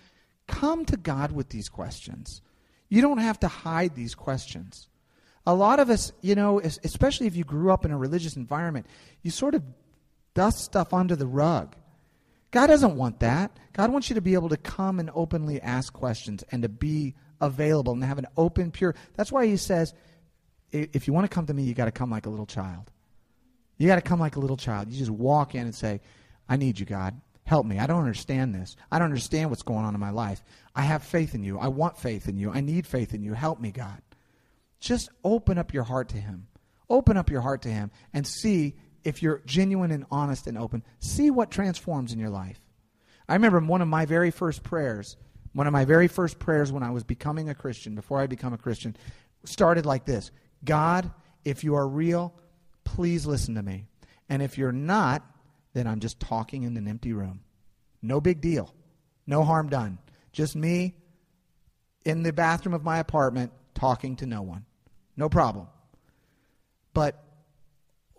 come 0.47 0.85
to 0.85 0.97
God 0.97 1.31
with 1.31 1.49
these 1.49 1.69
questions. 1.69 2.41
You 2.89 3.01
don't 3.01 3.19
have 3.19 3.39
to 3.41 3.47
hide 3.47 3.95
these 3.95 4.15
questions 4.15 4.87
a 5.45 5.53
lot 5.53 5.79
of 5.79 5.89
us, 5.89 6.11
you 6.21 6.35
know, 6.35 6.59
especially 6.59 7.27
if 7.27 7.35
you 7.35 7.43
grew 7.43 7.71
up 7.71 7.85
in 7.85 7.91
a 7.91 7.97
religious 7.97 8.35
environment, 8.35 8.85
you 9.23 9.31
sort 9.31 9.55
of 9.55 9.63
dust 10.33 10.59
stuff 10.59 10.93
under 10.93 11.15
the 11.15 11.27
rug. 11.27 11.75
God 12.51 12.67
doesn't 12.67 12.95
want 12.95 13.21
that. 13.21 13.57
God 13.73 13.91
wants 13.91 14.09
you 14.09 14.15
to 14.15 14.21
be 14.21 14.33
able 14.33 14.49
to 14.49 14.57
come 14.57 14.99
and 14.99 15.09
openly 15.15 15.61
ask 15.61 15.93
questions 15.93 16.43
and 16.51 16.63
to 16.63 16.69
be 16.69 17.15
available 17.39 17.93
and 17.93 18.03
have 18.03 18.17
an 18.17 18.27
open, 18.37 18.71
pure. 18.71 18.93
That's 19.15 19.31
why 19.31 19.47
he 19.47 19.57
says, 19.57 19.93
if 20.71 21.07
you 21.07 21.13
want 21.13 21.29
to 21.29 21.33
come 21.33 21.45
to 21.47 21.53
me, 21.53 21.63
you 21.63 21.73
got 21.73 21.85
to 21.85 21.91
come 21.91 22.11
like 22.11 22.25
a 22.25 22.29
little 22.29 22.45
child. 22.45 22.91
You 23.77 23.87
got 23.87 23.95
to 23.95 24.01
come 24.01 24.19
like 24.19 24.35
a 24.35 24.39
little 24.39 24.57
child. 24.57 24.89
You 24.89 24.97
just 24.97 25.11
walk 25.11 25.55
in 25.55 25.61
and 25.61 25.73
say, 25.73 26.01
I 26.47 26.57
need 26.57 26.79
you, 26.79 26.85
God. 26.85 27.19
Help 27.45 27.65
me. 27.65 27.79
I 27.79 27.87
don't 27.87 27.99
understand 27.99 28.53
this. 28.53 28.75
I 28.91 28.99
don't 28.99 29.07
understand 29.07 29.49
what's 29.49 29.63
going 29.63 29.85
on 29.85 29.95
in 29.95 29.99
my 29.99 30.11
life. 30.11 30.43
I 30.75 30.83
have 30.83 31.03
faith 31.03 31.33
in 31.33 31.43
you. 31.43 31.57
I 31.57 31.67
want 31.67 31.97
faith 31.97 32.29
in 32.29 32.37
you. 32.37 32.51
I 32.51 32.61
need 32.61 32.85
faith 32.85 33.13
in 33.13 33.23
you. 33.23 33.33
Help 33.33 33.59
me, 33.59 33.71
God. 33.71 34.01
Just 34.81 35.09
open 35.23 35.57
up 35.57 35.73
your 35.73 35.83
heart 35.83 36.09
to 36.09 36.17
Him. 36.17 36.47
Open 36.89 37.15
up 37.15 37.29
your 37.29 37.41
heart 37.41 37.61
to 37.61 37.69
Him 37.69 37.91
and 38.13 38.27
see 38.27 38.75
if 39.03 39.23
you're 39.23 39.41
genuine 39.45 39.91
and 39.91 40.05
honest 40.11 40.47
and 40.47 40.57
open. 40.57 40.83
See 40.99 41.31
what 41.31 41.51
transforms 41.51 42.11
in 42.11 42.19
your 42.19 42.29
life. 42.29 42.59
I 43.29 43.33
remember 43.35 43.59
one 43.59 43.81
of 43.81 43.87
my 43.87 44.05
very 44.05 44.31
first 44.31 44.63
prayers, 44.63 45.15
one 45.53 45.67
of 45.67 45.73
my 45.73 45.85
very 45.85 46.07
first 46.07 46.39
prayers 46.39 46.71
when 46.71 46.83
I 46.83 46.91
was 46.91 47.03
becoming 47.03 47.47
a 47.47 47.55
Christian, 47.55 47.95
before 47.95 48.19
I 48.19 48.27
become 48.27 48.53
a 48.53 48.57
Christian, 48.57 48.97
started 49.45 49.85
like 49.85 50.05
this 50.05 50.31
God, 50.63 51.09
if 51.45 51.63
you 51.63 51.75
are 51.75 51.87
real, 51.87 52.33
please 52.83 53.25
listen 53.25 53.55
to 53.55 53.63
me. 53.63 53.85
And 54.29 54.41
if 54.41 54.57
you're 54.57 54.71
not, 54.71 55.23
then 55.73 55.87
I'm 55.87 55.99
just 55.99 56.19
talking 56.19 56.63
in 56.63 56.75
an 56.75 56.87
empty 56.87 57.13
room. 57.13 57.41
No 58.01 58.19
big 58.19 58.41
deal. 58.41 58.73
No 59.27 59.43
harm 59.43 59.69
done. 59.69 59.99
Just 60.31 60.55
me 60.55 60.95
in 62.03 62.23
the 62.23 62.33
bathroom 62.33 62.73
of 62.73 62.83
my 62.83 62.97
apartment 62.97 63.51
talking 63.75 64.15
to 64.17 64.25
no 64.25 64.41
one. 64.41 64.65
No 65.21 65.29
problem. 65.29 65.67
But 66.95 67.23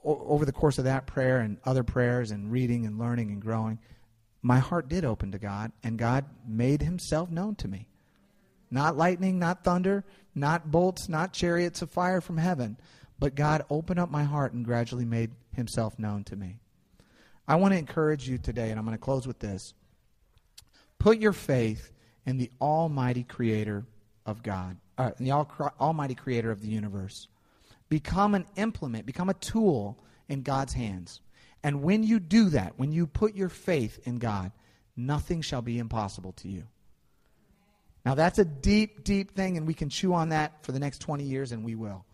o- 0.05 0.25
over 0.29 0.45
the 0.45 0.53
course 0.53 0.79
of 0.79 0.85
that 0.85 1.05
prayer 1.05 1.41
and 1.41 1.59
other 1.65 1.83
prayers 1.83 2.31
and 2.31 2.53
reading 2.53 2.87
and 2.87 2.97
learning 2.97 3.33
and 3.33 3.43
growing, 3.43 3.81
my 4.41 4.61
heart 4.61 4.87
did 4.87 5.05
open 5.05 5.33
to 5.33 5.39
God, 5.41 5.73
and 5.83 5.99
God 5.99 6.27
made 6.47 6.81
himself 6.81 7.29
known 7.29 7.57
to 7.57 7.67
me. 7.67 7.89
Not 8.71 8.97
lightning, 8.97 9.41
not 9.41 9.65
thunder, 9.65 10.05
not 10.33 10.71
bolts, 10.71 11.09
not 11.09 11.33
chariots 11.33 11.83
of 11.83 11.91
fire 11.91 12.21
from 12.21 12.39
heaven, 12.39 12.77
but 13.19 13.35
God 13.35 13.65
opened 13.69 13.99
up 13.99 14.09
my 14.09 14.23
heart 14.23 14.53
and 14.53 14.65
gradually 14.65 15.05
made 15.05 15.33
himself 15.57 15.99
known 15.99 16.23
to 16.23 16.37
me. 16.37 16.61
I 17.49 17.57
want 17.57 17.73
to 17.75 17.79
encourage 17.79 18.29
you 18.29 18.39
today, 18.39 18.71
and 18.71 18.79
I'm 18.79 18.87
going 18.87 18.97
to 18.97 19.03
close 19.03 19.27
with 19.27 19.41
this. 19.41 19.75
Put 21.01 21.19
your 21.19 21.33
faith 21.33 21.91
in 22.25 22.39
the 22.39 22.53
Almighty 22.61 23.25
Creator 23.25 23.87
of 24.25 24.45
God 24.45 24.77
uh, 25.03 25.11
the 25.19 25.33
Almighty 25.33 26.15
Creator 26.15 26.51
of 26.51 26.61
the 26.61 26.69
universe. 26.69 27.29
Become 27.89 28.35
an 28.35 28.47
implement, 28.57 29.07
become 29.07 29.29
a 29.29 29.35
tool 29.35 29.99
in 30.29 30.43
God's 30.43 30.73
hands. 30.73 31.21
And 31.63 31.83
when 31.83 32.03
you 32.03 32.21
do 32.21 32.51
that, 32.51 32.75
when 32.77 32.93
you 32.93 33.07
put 33.07 33.35
your 33.35 33.49
faith 33.49 34.01
in 34.05 34.19
God, 34.19 34.53
nothing 34.97 35.43
shall 35.43 35.63
be 35.63 35.79
impossible 35.79 36.33
to 36.33 36.49
you. 36.49 36.65
Now, 38.05 38.15
that's 38.15 38.39
a 38.39 38.45
deep, 38.45 39.05
deep 39.05 39.37
thing, 39.37 39.57
and 39.57 39.67
we 39.67 39.75
can 39.75 39.89
chew 39.89 40.13
on 40.15 40.31
that 40.31 40.65
for 40.65 40.73
the 40.73 40.81
next 40.81 40.99
20 40.99 41.23
years, 41.23 41.53
and 41.53 41.65
we 41.65 41.75
will. 41.75 42.05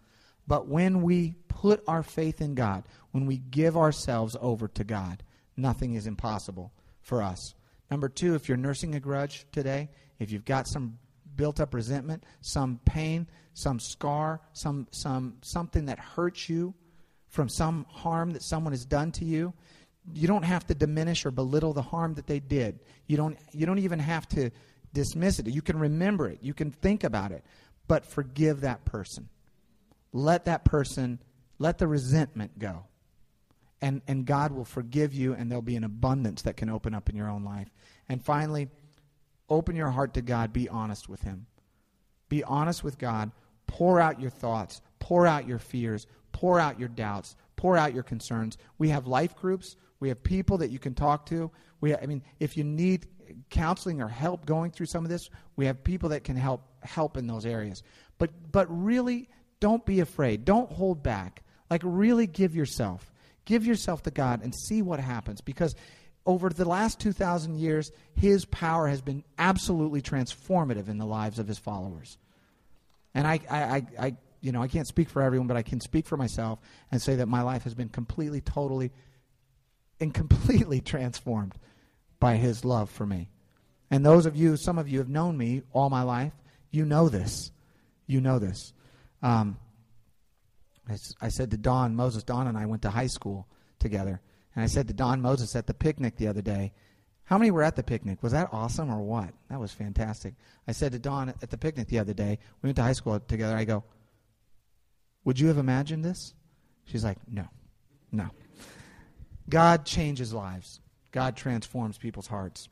But 0.46 0.66
when 0.66 1.02
we 1.02 1.34
put 1.48 1.82
our 1.86 2.02
faith 2.02 2.40
in 2.40 2.54
God, 2.54 2.84
when 3.12 3.26
we 3.26 3.38
give 3.38 3.76
ourselves 3.76 4.36
over 4.40 4.68
to 4.68 4.84
God, 4.84 5.22
nothing 5.56 5.94
is 5.94 6.06
impossible 6.06 6.72
for 7.00 7.22
us. 7.22 7.54
Number 7.90 8.08
two, 8.08 8.34
if 8.34 8.48
you're 8.48 8.58
nursing 8.58 8.94
a 8.94 9.00
grudge 9.00 9.46
today, 9.50 9.88
if 10.18 10.30
you've 10.30 10.44
got 10.44 10.66
some 10.66 10.98
built 11.38 11.58
up 11.60 11.72
resentment, 11.72 12.24
some 12.42 12.78
pain, 12.84 13.26
some 13.54 13.80
scar, 13.80 14.42
some, 14.52 14.86
some, 14.90 15.38
something 15.40 15.86
that 15.86 15.98
hurts 15.98 16.50
you 16.50 16.74
from 17.28 17.48
some 17.48 17.86
harm 17.88 18.32
that 18.32 18.42
someone 18.42 18.74
has 18.74 18.84
done 18.84 19.12
to 19.12 19.24
you, 19.24 19.54
you 20.12 20.26
don't 20.26 20.42
have 20.42 20.66
to 20.66 20.74
diminish 20.74 21.24
or 21.24 21.30
belittle 21.30 21.72
the 21.72 21.82
harm 21.82 22.14
that 22.14 22.26
they 22.26 22.40
did. 22.40 22.80
You 23.06 23.16
don't, 23.16 23.38
you 23.52 23.64
don't 23.64 23.78
even 23.78 23.98
have 23.98 24.28
to 24.30 24.50
dismiss 24.92 25.38
it. 25.38 25.46
You 25.46 25.62
can 25.62 25.78
remember 25.78 26.28
it, 26.28 26.40
you 26.42 26.52
can 26.52 26.70
think 26.70 27.04
about 27.04 27.32
it, 27.32 27.44
but 27.86 28.04
forgive 28.04 28.62
that 28.62 28.84
person. 28.84 29.28
Let 30.12 30.46
that 30.46 30.64
person, 30.64 31.20
let 31.58 31.78
the 31.78 31.86
resentment 31.86 32.58
go. 32.58 32.84
And, 33.80 34.02
and 34.08 34.26
God 34.26 34.50
will 34.50 34.64
forgive 34.64 35.14
you, 35.14 35.34
and 35.34 35.48
there'll 35.50 35.62
be 35.62 35.76
an 35.76 35.84
abundance 35.84 36.42
that 36.42 36.56
can 36.56 36.68
open 36.68 36.94
up 36.94 37.08
in 37.08 37.14
your 37.14 37.28
own 37.28 37.44
life. 37.44 37.68
And 38.08 38.24
finally, 38.24 38.68
Open 39.48 39.76
your 39.76 39.90
heart 39.90 40.14
to 40.14 40.22
God. 40.22 40.52
Be 40.52 40.68
honest 40.68 41.08
with 41.08 41.22
Him. 41.22 41.46
Be 42.28 42.44
honest 42.44 42.84
with 42.84 42.98
God. 42.98 43.30
Pour 43.66 44.00
out 44.00 44.20
your 44.20 44.30
thoughts. 44.30 44.80
Pour 44.98 45.26
out 45.26 45.46
your 45.46 45.58
fears. 45.58 46.06
Pour 46.32 46.58
out 46.60 46.78
your 46.78 46.88
doubts. 46.88 47.36
Pour 47.56 47.76
out 47.76 47.94
your 47.94 48.02
concerns. 48.02 48.58
We 48.78 48.90
have 48.90 49.06
life 49.06 49.34
groups. 49.36 49.76
We 50.00 50.08
have 50.08 50.22
people 50.22 50.58
that 50.58 50.70
you 50.70 50.78
can 50.78 50.94
talk 50.94 51.26
to. 51.26 51.50
We, 51.80 51.94
I 51.94 52.06
mean, 52.06 52.22
if 52.40 52.56
you 52.56 52.64
need 52.64 53.06
counseling 53.50 54.00
or 54.00 54.08
help 54.08 54.46
going 54.46 54.70
through 54.70 54.86
some 54.86 55.04
of 55.04 55.10
this, 55.10 55.28
we 55.56 55.66
have 55.66 55.82
people 55.82 56.10
that 56.10 56.24
can 56.24 56.36
help 56.36 56.62
help 56.82 57.16
in 57.16 57.26
those 57.26 57.46
areas. 57.46 57.82
But 58.18 58.30
but 58.52 58.66
really, 58.68 59.28
don't 59.60 59.84
be 59.84 60.00
afraid. 60.00 60.44
Don't 60.44 60.70
hold 60.70 61.02
back. 61.02 61.42
Like 61.70 61.82
really, 61.84 62.26
give 62.26 62.54
yourself. 62.54 63.12
Give 63.44 63.64
yourself 63.64 64.02
to 64.02 64.10
God 64.10 64.42
and 64.42 64.54
see 64.54 64.82
what 64.82 65.00
happens 65.00 65.40
because 65.40 65.74
over 66.28 66.50
the 66.50 66.68
last 66.68 67.00
2,000 67.00 67.56
years, 67.56 67.90
his 68.14 68.44
power 68.44 68.86
has 68.86 69.00
been 69.00 69.24
absolutely 69.38 70.02
transformative 70.02 70.88
in 70.88 70.98
the 70.98 71.06
lives 71.06 71.38
of 71.38 71.48
his 71.48 71.58
followers. 71.58 72.18
And 73.14 73.26
I, 73.26 73.40
I, 73.50 73.86
I, 73.98 74.16
you 74.42 74.52
know, 74.52 74.62
I 74.62 74.68
can't 74.68 74.86
speak 74.86 75.08
for 75.08 75.22
everyone, 75.22 75.46
but 75.46 75.56
I 75.56 75.62
can 75.62 75.80
speak 75.80 76.06
for 76.06 76.18
myself 76.18 76.58
and 76.92 77.00
say 77.00 77.16
that 77.16 77.28
my 77.28 77.40
life 77.40 77.64
has 77.64 77.74
been 77.74 77.88
completely, 77.88 78.42
totally, 78.42 78.92
and 80.00 80.12
completely 80.12 80.80
transformed 80.82 81.54
by 82.20 82.36
his 82.36 82.62
love 82.62 82.90
for 82.90 83.06
me. 83.06 83.30
And 83.90 84.04
those 84.04 84.26
of 84.26 84.36
you, 84.36 84.58
some 84.58 84.76
of 84.76 84.86
you 84.86 84.98
have 84.98 85.08
known 85.08 85.38
me 85.38 85.62
all 85.72 85.88
my 85.88 86.02
life, 86.02 86.34
you 86.70 86.84
know 86.84 87.08
this. 87.08 87.52
You 88.06 88.20
know 88.20 88.38
this. 88.38 88.74
Um, 89.22 89.56
I, 90.90 90.98
I 91.22 91.28
said 91.30 91.52
to 91.52 91.56
Don 91.56 91.96
Moses, 91.96 92.22
Don 92.22 92.46
and 92.46 92.58
I 92.58 92.66
went 92.66 92.82
to 92.82 92.90
high 92.90 93.06
school 93.06 93.48
together. 93.78 94.20
And 94.58 94.64
I 94.64 94.66
said 94.66 94.88
to 94.88 94.92
Don 94.92 95.22
Moses 95.22 95.54
at 95.54 95.68
the 95.68 95.72
picnic 95.72 96.16
the 96.16 96.26
other 96.26 96.42
day, 96.42 96.72
How 97.22 97.38
many 97.38 97.52
were 97.52 97.62
at 97.62 97.76
the 97.76 97.84
picnic? 97.84 98.24
Was 98.24 98.32
that 98.32 98.48
awesome 98.50 98.92
or 98.92 99.00
what? 99.00 99.32
That 99.50 99.60
was 99.60 99.70
fantastic. 99.70 100.34
I 100.66 100.72
said 100.72 100.90
to 100.90 100.98
Don 100.98 101.28
at 101.28 101.50
the 101.50 101.56
picnic 101.56 101.86
the 101.86 102.00
other 102.00 102.12
day, 102.12 102.40
we 102.60 102.66
went 102.66 102.74
to 102.74 102.82
high 102.82 102.92
school 102.92 103.20
together. 103.20 103.56
I 103.56 103.62
go, 103.62 103.84
Would 105.22 105.38
you 105.38 105.46
have 105.46 105.58
imagined 105.58 106.04
this? 106.04 106.34
She's 106.86 107.04
like, 107.04 107.18
No, 107.30 107.44
no. 108.10 108.30
God 109.48 109.86
changes 109.86 110.34
lives, 110.34 110.80
God 111.12 111.36
transforms 111.36 111.96
people's 111.96 112.26
hearts. 112.26 112.68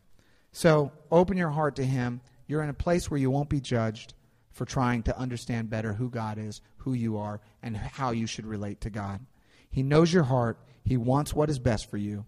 So 0.51 0.91
open 1.13 1.37
your 1.37 1.51
heart 1.51 1.77
to 1.77 1.87
Him. 1.87 2.21
You're 2.49 2.65
in 2.65 2.69
a 2.69 2.75
place 2.75 3.09
where 3.09 3.21
you 3.21 3.31
won't 3.31 3.49
be 3.49 3.61
judged 3.61 4.15
for 4.51 4.65
trying 4.65 5.05
to 5.05 5.17
understand 5.17 5.71
better 5.71 5.93
who 5.93 6.11
God 6.11 6.37
is, 6.37 6.63
who 6.79 6.95
you 6.95 7.19
are, 7.19 7.41
and 7.63 7.77
how 7.77 8.11
you 8.11 8.27
should 8.27 8.45
relate 8.45 8.81
to 8.81 8.91
God. 8.91 9.25
He 9.71 9.85
knows 9.85 10.13
your 10.13 10.25
heart. 10.25 10.59
He 10.87 10.97
wants 10.97 11.35
what 11.35 11.51
is 11.51 11.59
best 11.59 11.91
for 11.91 11.97
you. 11.97 12.25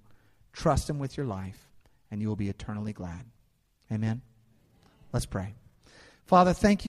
Trust 0.52 0.90
Him 0.90 0.98
with 0.98 1.16
your 1.16 1.26
life, 1.26 1.68
and 2.10 2.20
you 2.20 2.26
will 2.28 2.36
be 2.36 2.48
eternally 2.48 2.92
glad. 2.92 3.24
Amen. 3.90 4.20
Let's 5.12 5.26
pray. 5.26 5.54
Father, 6.26 6.52
thank 6.52 6.84
you. 6.84 6.86